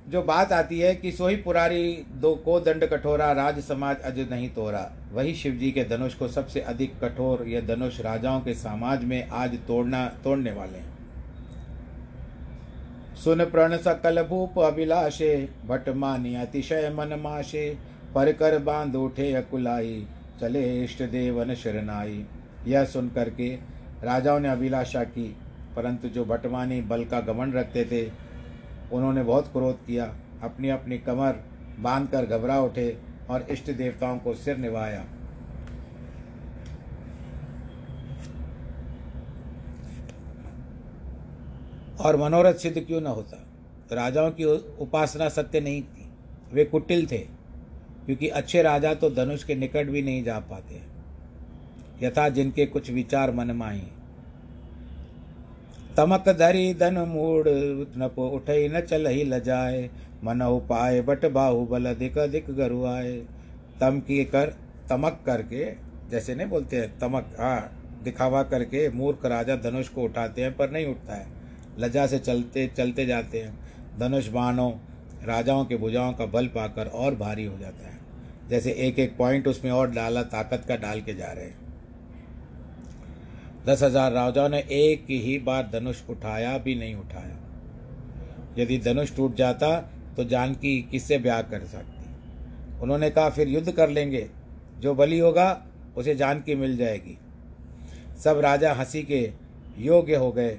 जो 0.08 0.22
बात 0.22 0.52
आती 0.52 0.78
है 0.80 0.94
कि 0.94 1.12
सोही 1.12 1.36
पुरारी 1.36 1.92
दो 2.12 2.34
को 2.36 2.58
दंड 2.60 2.84
कठोरा, 2.86 3.32
राज 3.32 3.60
समाज 3.60 4.00
अज 4.00 4.18
नहीं 4.30 4.48
तोड़ा 4.50 4.88
वही 5.12 5.34
शिव 5.34 5.54
जी 5.54 5.70
के 5.72 5.84
धनुष 5.84 6.14
को 6.14 6.28
सबसे 6.28 6.60
अधिक 6.62 6.98
कठोर 7.00 7.46
यह 7.48 7.66
धनुष 7.66 8.00
राजाओं 8.00 8.40
के 8.40 8.54
समाज 8.54 9.04
में 9.04 9.28
आज 9.28 9.58
तोड़ना, 9.66 10.06
तोड़ने 10.24 10.52
वाले 10.52 10.78
हैं। 10.78 10.91
सुन 13.24 13.44
प्रण 13.44 13.76
सकल 13.76 14.22
भूप 14.22 14.58
अभिलाषे 14.58 15.48
भट 15.66 15.88
मानी 15.88 16.34
अतिशय 16.34 16.88
मन 16.94 17.14
माशे 17.20 17.78
पर 18.14 18.32
कर 18.32 18.58
बाँध 18.58 18.96
उठे 18.96 19.32
अकुलाई, 19.32 20.06
चले 20.40 20.62
इष्ट 20.84 21.02
देवन 21.02 21.54
शरनाई 21.54 22.24
यह 22.66 22.84
सुन 22.84 23.08
करके 23.08 23.48
राजाओं 24.02 24.40
ने 24.40 24.48
अभिलाषा 24.48 25.04
की, 25.04 25.36
परंतु 25.76 26.08
जो 26.08 26.24
भटमानी 26.24 26.80
बल 26.80 27.04
का 27.04 27.20
गमन 27.20 27.52
रखते 27.52 27.84
थे, 27.84 28.04
उन्होंने 28.92 29.22
बहुत 29.22 29.52
क्रोध 29.52 29.86
किया 29.86 30.12
अपनी 30.42 30.68
अपनी 30.68 30.98
कमर 30.98 31.42
बांधकर 31.78 32.26
घबरा 32.26 32.60
उठे 32.60 32.96
और 33.30 33.46
इष्ट 33.50 33.70
देवताओं 33.70 34.18
को 34.18 34.34
सिर 34.34 34.56
निभाया। 34.56 35.04
और 42.03 42.16
मनोरथ 42.16 42.55
सिद्ध 42.55 42.80
क्यों 42.80 43.00
न 43.00 43.07
होता? 43.07 43.36
राजाओं 43.92 44.30
की 44.30 44.44
उपासना 44.80 45.28
सत्य 45.28 45.61
नहीं 45.61 45.82
थी। 45.82 46.09
वे 46.53 46.64
कुटिल 46.64 47.07
थे, 47.07 47.18
क्योंकि 48.07 48.28
अच्छे 48.28 48.62
राजा 48.62 48.94
तो 48.94 49.11
धनुष 49.11 49.44
के 49.44 49.55
निकट 49.55 49.86
भी 49.86 50.03
नहीं 50.03 50.24
जा 50.24 50.38
पाते 50.40 50.80
यथा 52.03 52.28
जिनके 52.28 52.66
कुछ 52.66 52.90
विचार 52.90 53.30
मन 53.30 53.50
माही। 53.50 53.82
तमक 55.96 56.28
धरी 56.28 56.72
धन 56.74 56.98
मूड, 56.98 57.44
न 57.96 58.09
पो 58.16 58.28
उठई 58.28 58.68
न 58.68 58.80
चल 58.80 59.07
ही 59.07 59.24
लजाए। 59.24 59.90
मन 60.24 60.42
उपाय, 60.42 61.00
बट 61.03 61.26
बाहुबल 61.32 61.92
दिक 61.94 62.18
दिक 62.18 62.50
गरुआए। 62.50 63.12
तम 63.80 64.00
की 64.00 64.24
कर, 64.24 64.55
तमक 64.90 65.20
करके, 65.26 65.64
जैसे 66.11 66.34
नहीं 66.34 66.46
बोलते 66.46 66.76
हैं, 66.76 66.98
तमक 66.98 67.36
हाँ 67.40 68.00
दिखावा 68.05 68.42
करके 68.42 68.88
मूर्ख 68.90 69.26
राजा 69.26 69.57
धनुष 69.57 69.88
को 69.88 70.03
उठाते 70.03 70.42
हैं, 70.42 70.57
पर 70.57 70.70
नहीं 70.70 70.86
उठता 70.86 71.14
है। 71.14 71.41
लजा 71.78 72.06
से 72.06 72.18
चलते 72.18 72.66
चलते 72.76 73.06
जाते 73.06 73.40
हैं। 73.40 73.98
धनुष 73.98 74.28
बाणों, 74.28 74.72
राजाओं 75.24 75.64
के 75.64 75.76
भुजाओं 75.76 76.12
का 76.12 76.26
बल 76.26 76.46
पाकर 76.46 76.86
और 76.86 77.14
भारी 77.14 77.44
हो 77.44 77.58
जाता 77.58 77.86
है। 77.86 78.00
जैसे 78.48 78.72
एक 78.72 78.98
एक 78.98 79.16
पॉइंट 79.16 79.48
उसमें 79.48 79.70
और 79.70 79.90
डाला, 79.90 80.22
ताकत 80.22 80.64
का 80.68 80.76
डाल 80.76 81.00
के 81.00 81.14
जा 81.14 81.32
रहे 81.32 81.44
हैं। 81.44 81.60
दस 83.66 83.82
हज़ार 83.82 84.12
राजाओं 84.12 84.48
ने 84.48 84.58
एक 84.58 85.04
ही 85.10 85.38
बार 85.38 85.70
धनुष 85.72 86.02
उठाया, 86.10 86.58
भी 86.58 86.74
नहीं 86.74 86.94
उठाया। 86.94 87.38
यदि 88.58 88.78
धनुष 88.78 89.16
टूट 89.16 89.36
जाता 89.36 89.80
तो 90.16 90.24
जानकी 90.24 90.80
किससे 90.82 91.18
ब्याह 91.18 91.42
कर 91.42 91.64
सकती? 91.64 92.80
उन्होंने 92.82 93.10
कहा, 93.10 93.30
फिर 93.30 93.48
युद्ध 93.48 93.72
कर 93.72 93.88
लेंगे। 93.88 94.28
जो 94.78 94.94
बलि 94.94 95.18
होगा, 95.18 95.64
उसे 95.96 96.14
जानकी 96.14 96.54
मिल 96.54 96.76
जाएगी। 96.76 97.18
सब 98.24 98.38
राजा 98.38 98.72
हँसी 98.72 99.02
के 99.02 99.30
योग्य 99.78 100.16
हो 100.16 100.32
गए। 100.32 100.58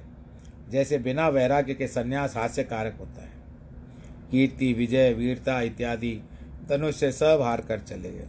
जैसे 0.69 0.97
बिना 0.97 1.29
वैराग्य 1.29 1.73
के 1.73 1.87
संन्यास 1.87 2.37
हास्य 2.37 2.63
कारक 2.63 2.95
होता 2.99 3.21
है। 3.21 3.31
कीर्ति, 4.31 4.73
विजय, 4.73 5.13
वीरता 5.13 5.61
इत्यादि 5.61 6.21
धनुष 6.69 6.95
से 6.95 7.11
सब 7.11 7.39
हार 7.41 7.61
कर 7.61 7.79
चले 7.79 8.11
गए। 8.11 8.27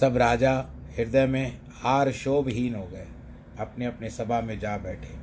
सब 0.00 0.16
राजा 0.16 0.64
हृदय 0.98 1.26
में 1.26 1.60
हार 1.72 2.12
शोभहीन 2.12 2.74
हो 2.74 2.84
गए। 2.84 3.06
अपने 3.58 3.84
अपने 3.84 4.10
सभा 4.10 4.40
में 4.40 4.58
जा 4.58 4.76
बैठे। 4.78 5.22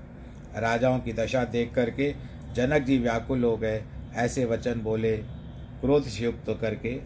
राजाओं 0.60 1.00
की 1.00 1.14
दशा 1.14 1.44
देख 1.44 1.74
करके 1.74 2.16
जनक 2.54 2.82
जी 2.82 2.98
व्याकुल 2.98 3.44
हो 3.44 3.58
गए। 3.58 3.84
ऐसे 4.14 4.46
वचन 4.46 4.74
बोले, 4.74 5.18
क्रोध 5.82 6.04
से 6.04 6.24
युक्त 6.24 6.58
करके 6.62 7.02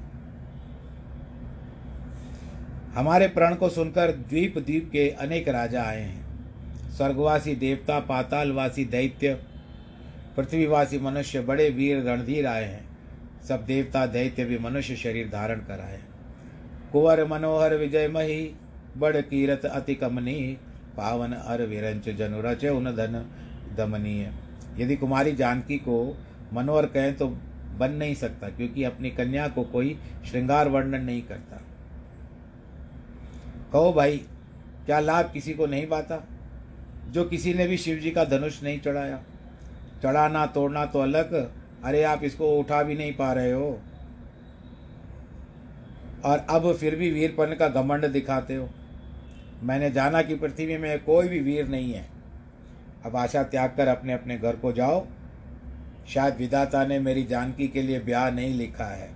हमारे 2.95 3.28
प्रण 3.28 3.55
को 3.55 3.69
सुनकर 3.69 4.11
द्वीप 4.11 4.57
द्वीप 4.57 4.89
के 4.91 5.09
अनेक 5.09 5.47
राजा 5.47 5.84
आए 5.84 6.01
हैं। 6.01 6.22
स्वर्गवासी 6.94 7.56
देवता, 7.56 8.00
पातालवासी 8.00 8.86
दैत्य, 8.86 9.34
पृथ्वीवासी 10.38 11.00
मनुष्य, 11.00 11.41
बड़े 11.41 11.70
वीर, 11.70 12.04
रणधीर 12.04 12.48
आए 12.48 12.66
हैं। 12.66 12.86
सब 13.44 13.66
देवता, 13.66 14.06
दैत्य 14.06 14.46
भी 14.46 14.58
मनुष्य 14.58 14.96
शरीर 14.96 15.30
धारण 15.30 15.60
कर 15.60 15.80
आए 15.80 16.00
कुंवर 16.91 17.24
मनोहर 17.28 17.76
विजय 17.76 18.08
मही, 18.08 18.44
बड़ 18.98 19.16
कीरत 19.18 19.66
अति 19.66 19.96
कमनी, 19.96 20.58
पावन 20.98 21.32
अर 21.32 21.62
विरंच 21.62 22.10
जनु 22.10 22.41
रचे 22.41 22.70
उन 22.70 22.91
धन 22.91 23.26
दमनीय। 23.78 24.32
यदि 24.78 24.96
कुमारी 24.96 25.32
जानकी 25.32 25.78
को 25.78 25.96
मनोहर 26.54 26.86
कहें 26.86 27.16
तो 27.18 27.28
बन 27.78 27.91
नहीं 27.91 28.16
सकता, 28.16 28.50
क्योंकि 28.50 28.84
अपनी 28.84 29.10
कन्या 29.12 29.48
को 29.48 29.64
कोई 29.64 29.98
श्रृंगार 30.26 30.70
वर्णन 30.70 31.04
नहीं 31.04 31.22
करता। 31.22 31.62
कहो 33.74 33.94
भाई, 33.94 34.18
क्या 34.86 35.00
लाभ 35.00 35.32
किसी 35.34 35.54
को 35.54 35.66
नहीं 35.66 35.88
पाता 35.88 36.16
जो 37.10 37.24
किसी 37.24 37.54
ने 37.54 37.68
भी 37.68 37.78
शिव 37.78 37.97
जी 37.97 38.12
का 38.12 38.26
धनुष 38.26 38.64
नहीं 38.64 38.80
चढ़ाया। 38.80 39.24
चढ़ाना, 40.04 40.45
तोड़ना 40.45 40.86
तो 40.86 40.99
अलग। 40.99 41.51
अरे, 41.84 42.04
आप 42.04 42.24
इसको 42.24 42.60
उठा 42.60 42.84
भी 42.84 42.95
नहीं 42.95 43.14
पा 43.14 43.34
रहे 43.34 43.51
हो। 43.51 43.82
और 46.26 46.45
अब 46.49 46.74
फिर 46.74 46.95
भी 46.95 47.12
वीरपन 47.12 47.56
का 47.60 47.68
घमंड 47.68 48.08
दिखाते 48.08 48.56
हो। 48.56 48.70
मैंने 49.64 49.91
जाना 49.91 50.22
कि 50.22 50.36
पृथ्वी 50.36 50.78
में 50.78 51.04
कोई 51.04 51.28
भी 51.28 51.39
वीर 51.39 51.68
नहीं 51.68 51.93
है। 51.93 52.10
अब 53.06 53.16
आशा 53.16 53.43
त्याग 53.43 53.74
कर 53.78 53.88
अपने 53.88 54.14
अपने 54.14 54.38
घर 54.38 54.56
को 54.56 54.72
जाओ। 54.72 55.08
शायद 56.08 56.36
विदाता 56.36 56.86
ने 56.86 56.99
मेरी 56.99 57.24
जानकी 57.24 57.68
के 57.68 57.82
लिए 57.82 57.99
ब्याह 57.99 58.32
नहीं 58.32 58.54
लिखा 58.54 58.86
है। 58.86 59.12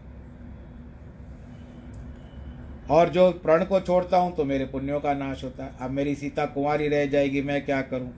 और 2.90 3.10
जो 3.10 3.32
प्रण 3.44 3.64
को 3.66 3.80
छोड़ता 3.80 4.18
हूँ 4.18 4.36
तो 4.36 4.44
मेरे 4.46 4.66
पुण्यों 4.66 5.00
का 5.00 5.14
नाश 5.16 5.44
होता 5.44 5.64
है। 5.64 5.72
अब 5.82 5.92
मेरी 5.92 6.14
सीता 6.16 6.46
कुंवारी 6.46 6.88
रह 6.88 7.06
जाएगी, 7.06 7.42
मैं 7.42 7.66
क्या 7.66 7.82
करूँ? 7.84 8.12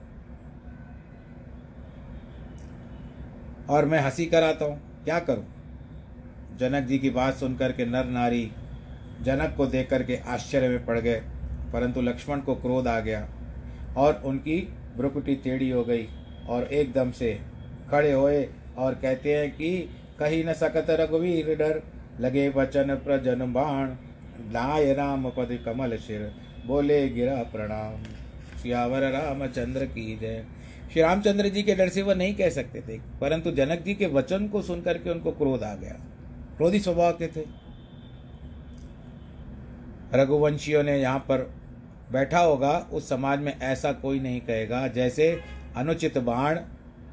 और 3.68 3.84
मैं 3.84 4.00
हँसी 4.00 4.26
कराता 4.26 4.64
हूँ, 4.64 4.80
क्या 5.04 5.18
करूँ? 5.20 5.44
जनक 6.58 6.84
जी 6.84 6.98
की 6.98 7.10
बात 7.10 7.34
सुनकर 7.34 7.72
के 7.72 7.84
नर 7.86 8.04
नारी 8.06 8.50
जनक 9.22 9.54
को 9.56 9.66
देख 9.66 9.88
करके 9.90 10.16
आश्चर्य 10.28 10.68
में 10.68 10.84
पड़ 10.86 10.98
गए, 10.98 11.20
परंतु 11.72 12.00
लक्ष्मण 12.00 12.40
को 12.40 12.54
क्रोध 12.56 12.88
आ 12.88 12.98
गया 13.00 13.26
और 13.96 14.22
उनकी 14.24 14.56
ब्रुकुटी 14.96 15.34
टेढ़ी 15.36 15.70
हो 15.70 15.84
गई 15.84 16.06
और 16.48 16.64
एकदम 16.64 17.10
से 17.12 17.32
खड़े 17.90 18.12
होए 18.12 18.48
और 18.78 18.94
कहते 18.94 19.36
हैं 19.36 19.50
कि 19.50 19.78
कही 20.20 20.42
न 20.44 20.52
सकत 20.54 20.86
रघुवीर 20.90 21.54
डर, 21.56 21.82
लगे 22.20 22.48
वचन 22.48 22.94
प्रजन 22.96 23.52
बाण। 23.52 23.96
लाय 24.44 24.92
राम 24.94 25.28
पद 25.30 25.58
कमल 25.64 25.96
शिर, 25.96 26.32
बोले 26.66 27.08
गिरा 27.08 27.42
प्रणाम। 27.42 28.02
सियावर 28.58 29.10
रामचंद्र 29.12 29.84
की 29.84 30.16
जय। 30.16 30.44
श्री 30.92 31.02
रामचंद्र 31.02 31.48
जी 31.48 31.62
के 31.62 31.74
डर 31.74 31.88
से 31.88 32.02
वह 32.02 32.14
नहीं 32.14 32.34
कह 32.34 32.50
सकते 32.50 32.80
थे, 32.80 32.98
परंतु 33.20 33.50
जनक 33.50 33.82
जी 33.82 33.94
के 33.94 34.06
वचन 34.06 34.48
को 34.48 34.62
सुनकर 34.62 34.98
के 34.98 35.10
उनको 35.10 35.30
क्रोध 35.30 35.62
आ 35.62 35.74
गया। 35.74 35.96
क्रोधी 36.56 36.80
स्वभाव 36.80 37.12
के 37.12 37.26
थे। 37.26 37.44
रघुवंशियों 40.14 40.82
ने 40.82 40.98
यहाँ 40.98 41.18
पर 41.18 41.50
बैठा 42.12 42.38
होगा, 42.38 42.76
उस 42.92 43.08
समाज 43.08 43.40
में 43.40 43.56
ऐसा 43.58 43.92
कोई 43.92 44.20
नहीं 44.20 44.40
कहेगा, 44.40 44.86
जैसे 44.88 45.40
अनुचित 45.76 46.18
बाण 46.18 46.58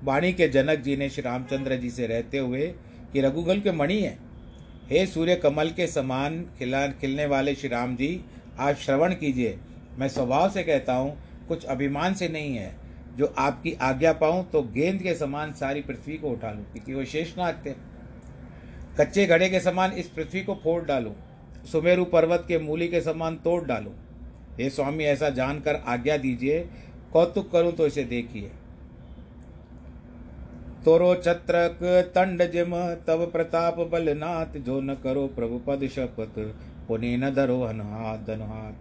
वाणी 0.04 0.32
के 0.34 0.48
जनक 0.48 0.80
जी 0.80 0.96
ने 0.98 1.10
श्री 1.10 1.22
रामचंद्र 1.22 1.76
जी 1.76 1.90
से 1.90 2.08
रहते 2.08 2.38
हुए 2.38 2.68
कि 3.14 3.22
रघुगल 3.22 3.60
के 3.60 3.72
मणि 3.72 4.00
है। 4.02 4.18
हे 4.90 5.06
सूर्य 5.06 5.36
कमल 5.36 5.70
के 5.70 5.86
समान 5.88 6.40
खिला, 6.60 6.86
खिलने 6.90 7.26
वाले 7.26 7.54
श्री 7.56 7.70
राम 7.70 7.96
जी, 7.96 8.20
आप 8.60 8.76
श्रवण 8.76 9.14
कीजिए। 9.14 9.58
मैं 10.00 10.08
स्वभाव 10.08 10.50
से 10.50 10.64
कहता 10.64 10.94
हूँ, 10.94 11.18
कुछ 11.48 11.66
अभिमान 11.66 12.14
से 12.14 12.28
नहीं 12.30 12.56
है। 12.56 12.72
जो 13.18 13.34
आपकी 13.38 13.74
आज्ञा 13.82 14.14
पाऊँ 14.14 14.46
तो 14.52 14.62
गेंद 14.74 15.02
के 15.02 15.14
समान 15.16 15.52
सारी 15.54 15.82
पृथ्वी 15.82 16.18
को 16.18 16.30
उठा 16.30 16.52
लूँ, 16.52 16.64
क्योंकि 16.64 16.94
वो 16.94 17.04
शेषनाग 17.06 17.62
थे। 17.66 17.74
कच्चे 19.00 19.26
घड़े 19.26 19.50
के 19.50 19.60
समान 19.60 19.92
इस 19.94 20.08
पृथ्वी 20.08 20.44
को 20.44 20.56
फोड़ 20.56 20.84
डालूँ, 20.86 21.16
सुमेरु 21.72 22.06
पर्वत 22.06 22.46
के 22.48 22.60
मूली 22.60 22.88
के 22.88 23.02
समान 23.02 23.36
तोड़ 23.36 23.64
डालूं। 23.66 23.94
हे 24.60 24.70
स्वामी, 24.70 25.04
ऐसा 25.06 25.30
जानकर 25.32 25.84
आज्ञा 25.88 26.18
दीजिए, 26.18 26.60
कौतुक 27.14 27.52
करूँ 27.52 27.72
तो 27.72 27.88
इसे 27.88 28.04
देखिए। 28.06 28.52
तोरो 30.88 31.08
छत्रक 31.16 31.80
तंड 32.16 32.44
जिम 32.52 32.74
तब 33.08 33.22
प्रताप 33.32 33.80
बलनाथ, 33.92 34.54
जो 34.58 34.80
न 34.82 34.94
करो 34.96 35.24
प्रभु 35.28 35.58
पद 35.68 35.88
शपथ, 35.88 36.38
पुनि 36.88 37.18
न 37.18 37.30
धरो 37.34 37.58
हाथ 37.64 38.18
धन 38.18 38.42
हाथ 38.42 38.74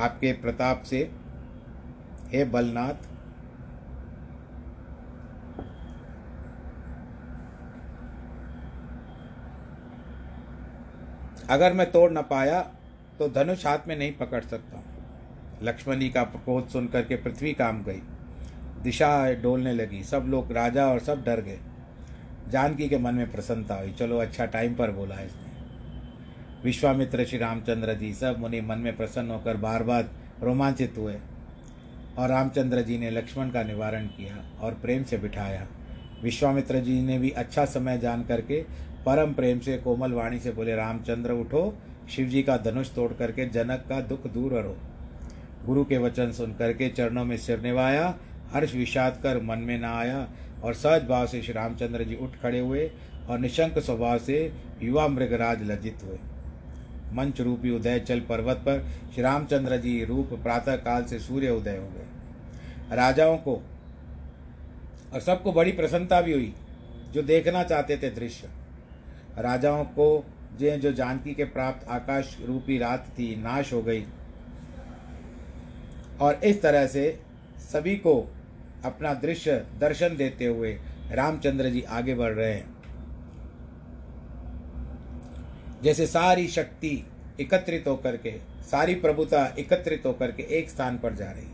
आपके 0.00 0.32
प्रताप 0.32 0.82
से, 0.82 1.00
हे 2.32 2.44
बलनाथ, 2.44 2.98
अगर 11.50 11.72
मैं 11.72 11.90
तोड़ 11.90 12.10
न 12.12 12.22
पाया 12.22 12.60
तो 13.18 13.28
धनुष 13.28 13.66
हाथ 13.66 13.88
में 13.88 13.96
नहीं 13.96 14.12
पकड़ 14.12 14.44
सकता। 14.44 14.82
लक्ष्मण 15.62 16.08
का 16.08 16.22
प्रकोध 16.22 16.68
सुन 16.68 16.86
करके 16.86 17.16
पृथ्वी 17.16 17.52
काम 17.52 17.82
गई। 17.84 18.02
दिशा 18.86 19.32
डोलने 19.32 19.72
लगी। 19.72 20.02
सब 20.02 20.24
लोग 20.28 20.52
राजा 20.52 20.86
और 20.86 20.98
सब 20.98 21.24
डर 21.24 21.40
गए। 21.40 21.58
जानकी 22.48 22.88
के 22.88 22.98
मन 22.98 23.14
में 23.14 23.30
प्रसन्नता 23.32 23.74
हुई। 23.74 23.92
चलो 23.92 24.18
अच्छा 24.18 24.46
टाइम 24.46 24.74
पर 24.74 24.90
बोला 24.90 25.20
इसने। 25.20 25.44
विश्वामित्र 26.64 27.24
श्री 27.24 27.38
रामचंद्र 27.38 27.94
जी 27.94 28.12
सब 28.14 28.38
मुनि 28.38 28.60
मन 28.60 28.78
में 28.78 28.96
प्रसन्न 28.96 29.30
होकर 29.30 29.56
बार 29.56 29.82
बार 29.82 30.08
रोमांचित 30.42 30.94
हुए 30.98 31.16
और 32.18 32.28
रामचंद्र 32.28 32.82
जी 32.82 32.98
ने 32.98 33.10
लक्ष्मण 33.10 33.50
का 33.50 33.62
निवारण 33.62 34.06
किया 34.06 34.36
और 34.60 34.74
प्रेम 34.74 35.04
से 35.04 35.18
बिठाया। 35.18 35.66
विश्वामित्र 36.22 36.80
जी 36.80 37.00
ने 37.02 37.18
भी 37.18 37.30
अच्छा 37.30 37.64
समय 37.64 37.98
जान 37.98 38.22
करके 38.24 38.62
परम 39.06 39.32
प्रेम 39.32 39.58
से 39.60 39.76
कोमल 39.78 40.12
वाणी 40.12 40.38
से 40.38 40.50
बोले, 40.50 40.74
रामचंद्र, 40.76 41.32
उठो। 41.32 41.78
शिव 42.10 42.28
जी 42.28 42.42
का 42.42 42.56
धनुष 42.56 42.90
तोड़ 42.94 43.12
करके 43.12 43.48
जनक 43.48 43.84
का 43.88 44.00
दुख 44.00 44.26
दूर 44.26 44.52
करो। 44.52 44.76
गुरु 45.66 45.84
के 45.84 45.98
वचन 45.98 46.32
सुन 46.32 46.54
करके 46.54 46.88
चरणों 46.88 47.24
में 47.24 47.36
सिर 47.36 47.60
निभाया 47.60 48.14
हर्ष 48.56 48.74
विषाद 48.74 49.20
कर 49.22 49.42
मन 49.42 49.58
में 49.58 49.78
न 49.78 49.84
आया 49.84 50.28
और 50.64 50.74
सहज 50.74 51.02
भाव 51.02 51.26
से 51.26 51.42
श्री 51.42 51.52
रामचंद्र 51.52 52.04
जी 52.04 52.14
उठ 52.14 52.36
खड़े 52.42 52.58
हुए 52.58 52.90
और 53.28 53.38
निशंक 53.38 53.78
स्वभाव 53.78 54.18
से 54.18 54.52
युवा 54.82 55.08
मृगराज 55.08 55.62
लज्जित 55.62 56.02
हुए। 56.04 56.18
मंच 57.12 57.40
रूपी 57.40 57.70
उदय 57.70 58.00
चल 58.00 58.20
पर्वत 58.20 58.56
पर 58.56 58.80
श्री 59.14 59.22
रामचंद्र 59.22 59.76
जी 59.76 60.04
रूप 60.04 60.30
प्रातः 60.42 60.76
काल 60.76 61.04
से 61.04 61.18
सूर्य 61.18 61.50
उदय 61.50 61.76
हो 61.76 61.86
गए। 61.86 62.96
राजाओं 62.96 63.36
को 63.36 63.62
और 65.14 65.20
सबको 65.20 65.52
बड़ी 65.52 65.72
प्रसन्नता 65.72 66.20
भी 66.20 66.32
हुई, 66.32 66.54
जो 67.12 67.22
देखना 67.22 67.62
चाहते 67.62 67.96
थे 67.96 68.10
दृश्य। 68.10 68.48
राजाओं 69.38 69.84
को 69.84 70.24
जे 70.58 70.76
जो 70.76 70.92
जानकी 70.92 71.34
के 71.34 71.44
प्राप्त 71.44 71.88
आकाश 71.88 72.36
रूपी 72.44 72.78
रात 72.78 73.06
थी, 73.08 73.36
नाश 73.36 73.72
हो 73.72 73.82
गई। 73.82 74.04
और 76.20 76.40
इस 76.44 76.62
तरह 76.62 76.86
से 76.86 77.20
सभी 77.58 77.96
को 77.96 78.35
अपना 78.86 79.12
दृश्य 79.16 79.52
दर्शन 79.80 80.16
देते 80.16 80.46
हुए 80.46 80.72
रामचंद्र 81.12 81.70
जी 81.70 81.82
आगे 81.82 82.14
बढ़ 82.14 82.32
रहे 82.32 82.52
हैं। 82.52 82.74
जैसे 85.82 86.06
सारी 86.06 86.46
शक्ति 86.48 87.04
एकत्रित 87.40 87.84
होकर 87.88 88.16
के, 88.16 88.30
सारी 88.62 88.94
प्रभुता 88.96 89.44
एकत्रित 89.58 90.06
होकर 90.06 90.30
के 90.32 90.42
एक 90.58 90.70
स्थान 90.70 90.98
पर 90.98 91.14
जा 91.14 91.30
रही 91.30 91.46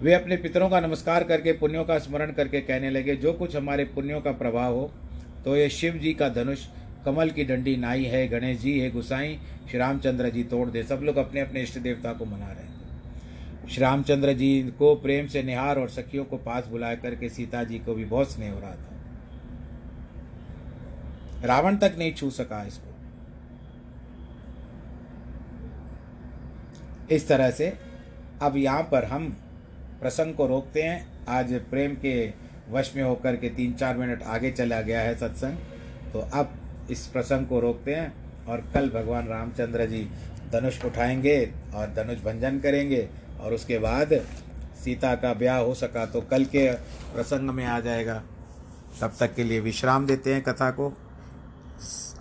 वे 0.00 0.12
अपने 0.14 0.36
पितरों 0.36 0.68
का 0.70 0.80
नमस्कार 0.80 1.24
करके, 1.24 1.52
पुण्यों 1.52 1.84
का 1.84 1.98
स्मरण 1.98 2.32
करके 2.32 2.60
कहने 2.60 2.90
लगे, 2.90 3.16
जो 3.16 3.32
कुछ 3.32 3.56
हमारे 3.56 3.84
पुण्यों 3.86 4.20
का 4.20 4.32
प्रभाव 4.32 4.74
हो 4.74 4.90
तो 5.44 5.56
ये 5.56 5.68
शिव 5.70 5.94
जी 5.94 6.12
का 6.14 6.28
धनुष, 6.28 6.66
कमल 7.04 7.30
की 7.30 7.44
डंडी 7.44 7.76
नाई 7.76 8.04
है, 8.04 8.26
गणेश 8.28 8.58
जी 8.60 8.78
है, 8.80 8.90
गुसाई, 8.90 9.38
श्री 9.68 9.78
रामचंद्र 9.78 10.30
जी 10.30 10.44
तोड़ 10.44 10.68
दे, 10.68 10.82
सब 10.82 11.00
लोग 11.02 11.16
अपने 11.16 11.40
अपने 11.40 11.62
इष्ट 11.62 11.78
देवता 11.78 12.12
को 12.12 12.24
मना 12.24 12.46
रहे 12.46 12.64
हैं। 12.64 12.69
श्री 13.70 13.82
रामचंद्र 13.82 14.32
जी 14.32 14.62
को 14.78 14.94
प्रेम 14.94 15.26
से 15.26 15.42
निहार 15.42 15.78
और 15.78 15.88
सखियों 15.88 16.24
को 16.24 16.36
पास 16.36 16.66
बुला 16.66 16.94
करके 16.94 17.28
सीता 17.28 17.64
जी 17.64 17.78
को 17.78 17.94
भी 17.94 18.04
बहुत 18.04 18.32
स्नेह 18.32 18.52
हो 18.52 18.60
रहा 18.60 18.70
था। 18.70 18.86
रावण 21.44 21.76
तक 21.76 21.94
नहीं 21.98 22.14
छू 22.14 22.30
सका 22.30 22.62
इसको। 22.64 22.94
इस 27.14 27.28
तरह 27.28 27.50
से 27.50 27.78
अब 28.42 28.56
यहाँ 28.56 28.82
पर 28.82 29.04
हम 29.04 29.28
प्रसंग 30.00 30.34
को 30.34 30.46
रोकते 30.46 30.82
हैं। 30.82 31.26
आज 31.28 31.52
प्रेम 31.70 31.94
के 31.94 32.32
वश 32.70 32.92
में 32.96 33.02
होकर 33.02 33.36
के 33.36 33.48
तीन 33.48 33.72
चार 33.72 33.96
मिनट 33.96 34.22
आगे 34.22 34.50
चला 34.50 34.80
गया 34.80 35.00
है 35.00 35.14
सत्संग। 35.14 35.56
तो 36.12 36.18
अब 36.34 36.50
इस 36.90 37.06
प्रसंग 37.06 37.46
को 37.46 37.60
रोकते 37.60 37.94
हैं 37.94 38.12
और 38.46 38.60
कल 38.74 38.88
भगवान 38.90 39.28
रामचंद्र 39.28 39.86
जी 39.86 40.08
धनुष 40.52 40.84
उठाएँगे 40.84 41.52
और 41.74 41.86
धनुष 41.94 42.18
भंजन 42.18 42.60
करेंगे। 42.60 43.29
और 43.40 43.54
उसके 43.54 43.78
बाद 43.78 44.12
सीता 44.84 45.14
का 45.14 45.32
ब्याह 45.34 45.58
हो 45.58 45.74
सका 45.74 46.04
तो 46.06 46.20
कल 46.20 46.44
के 46.46 46.70
प्रसंग 47.14 47.50
में 47.50 47.64
आ 47.66 47.78
जाएगा। 47.80 48.22
तब 49.00 49.12
तक 49.20 49.34
के 49.34 49.44
लिए 49.44 49.60
विश्राम 49.60 50.06
देते 50.06 50.34
हैं 50.34 50.42
कथा 50.42 50.70
को। 50.70 50.92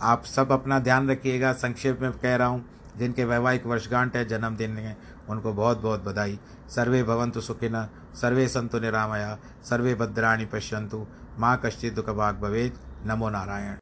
आप 0.02 0.26
सब 0.26 0.52
अपना 0.52 0.80
ध्यान 0.80 1.10
रखिएगा। 1.10 1.54
संक्षेप 1.54 2.02
में 2.02 2.12
कह 2.14 2.36
रहा 2.36 2.48
हूँ, 2.48 2.66
जिनके 2.98 3.26
वैवाहिक 3.26 3.66
वर्षगांठ 3.66 4.16
है, 4.16 4.26
जन्मदिन 4.28 4.78
है, 4.78 4.96
उनको 5.30 5.54
बहुत 5.54 5.82
बहुत 5.82 6.04
बधाई। 6.04 6.40
सर्वे 6.70 7.04
भवंतु 7.04 7.42
सुखिन 7.42 7.88
सर्वे 8.16 8.48
संतु 8.48 8.80
निरामया, 8.80 9.38
सर्वे 9.64 9.96
भद्राणी 9.96 10.46
पश्यंतु 10.46 11.06
माँ 11.40 11.60
कश्चित 11.66 11.94
दुख 11.96 12.10
भाग 12.12 12.36
भवेद 12.36 12.80
नमो 13.06 13.30
नारायण। 13.30 13.76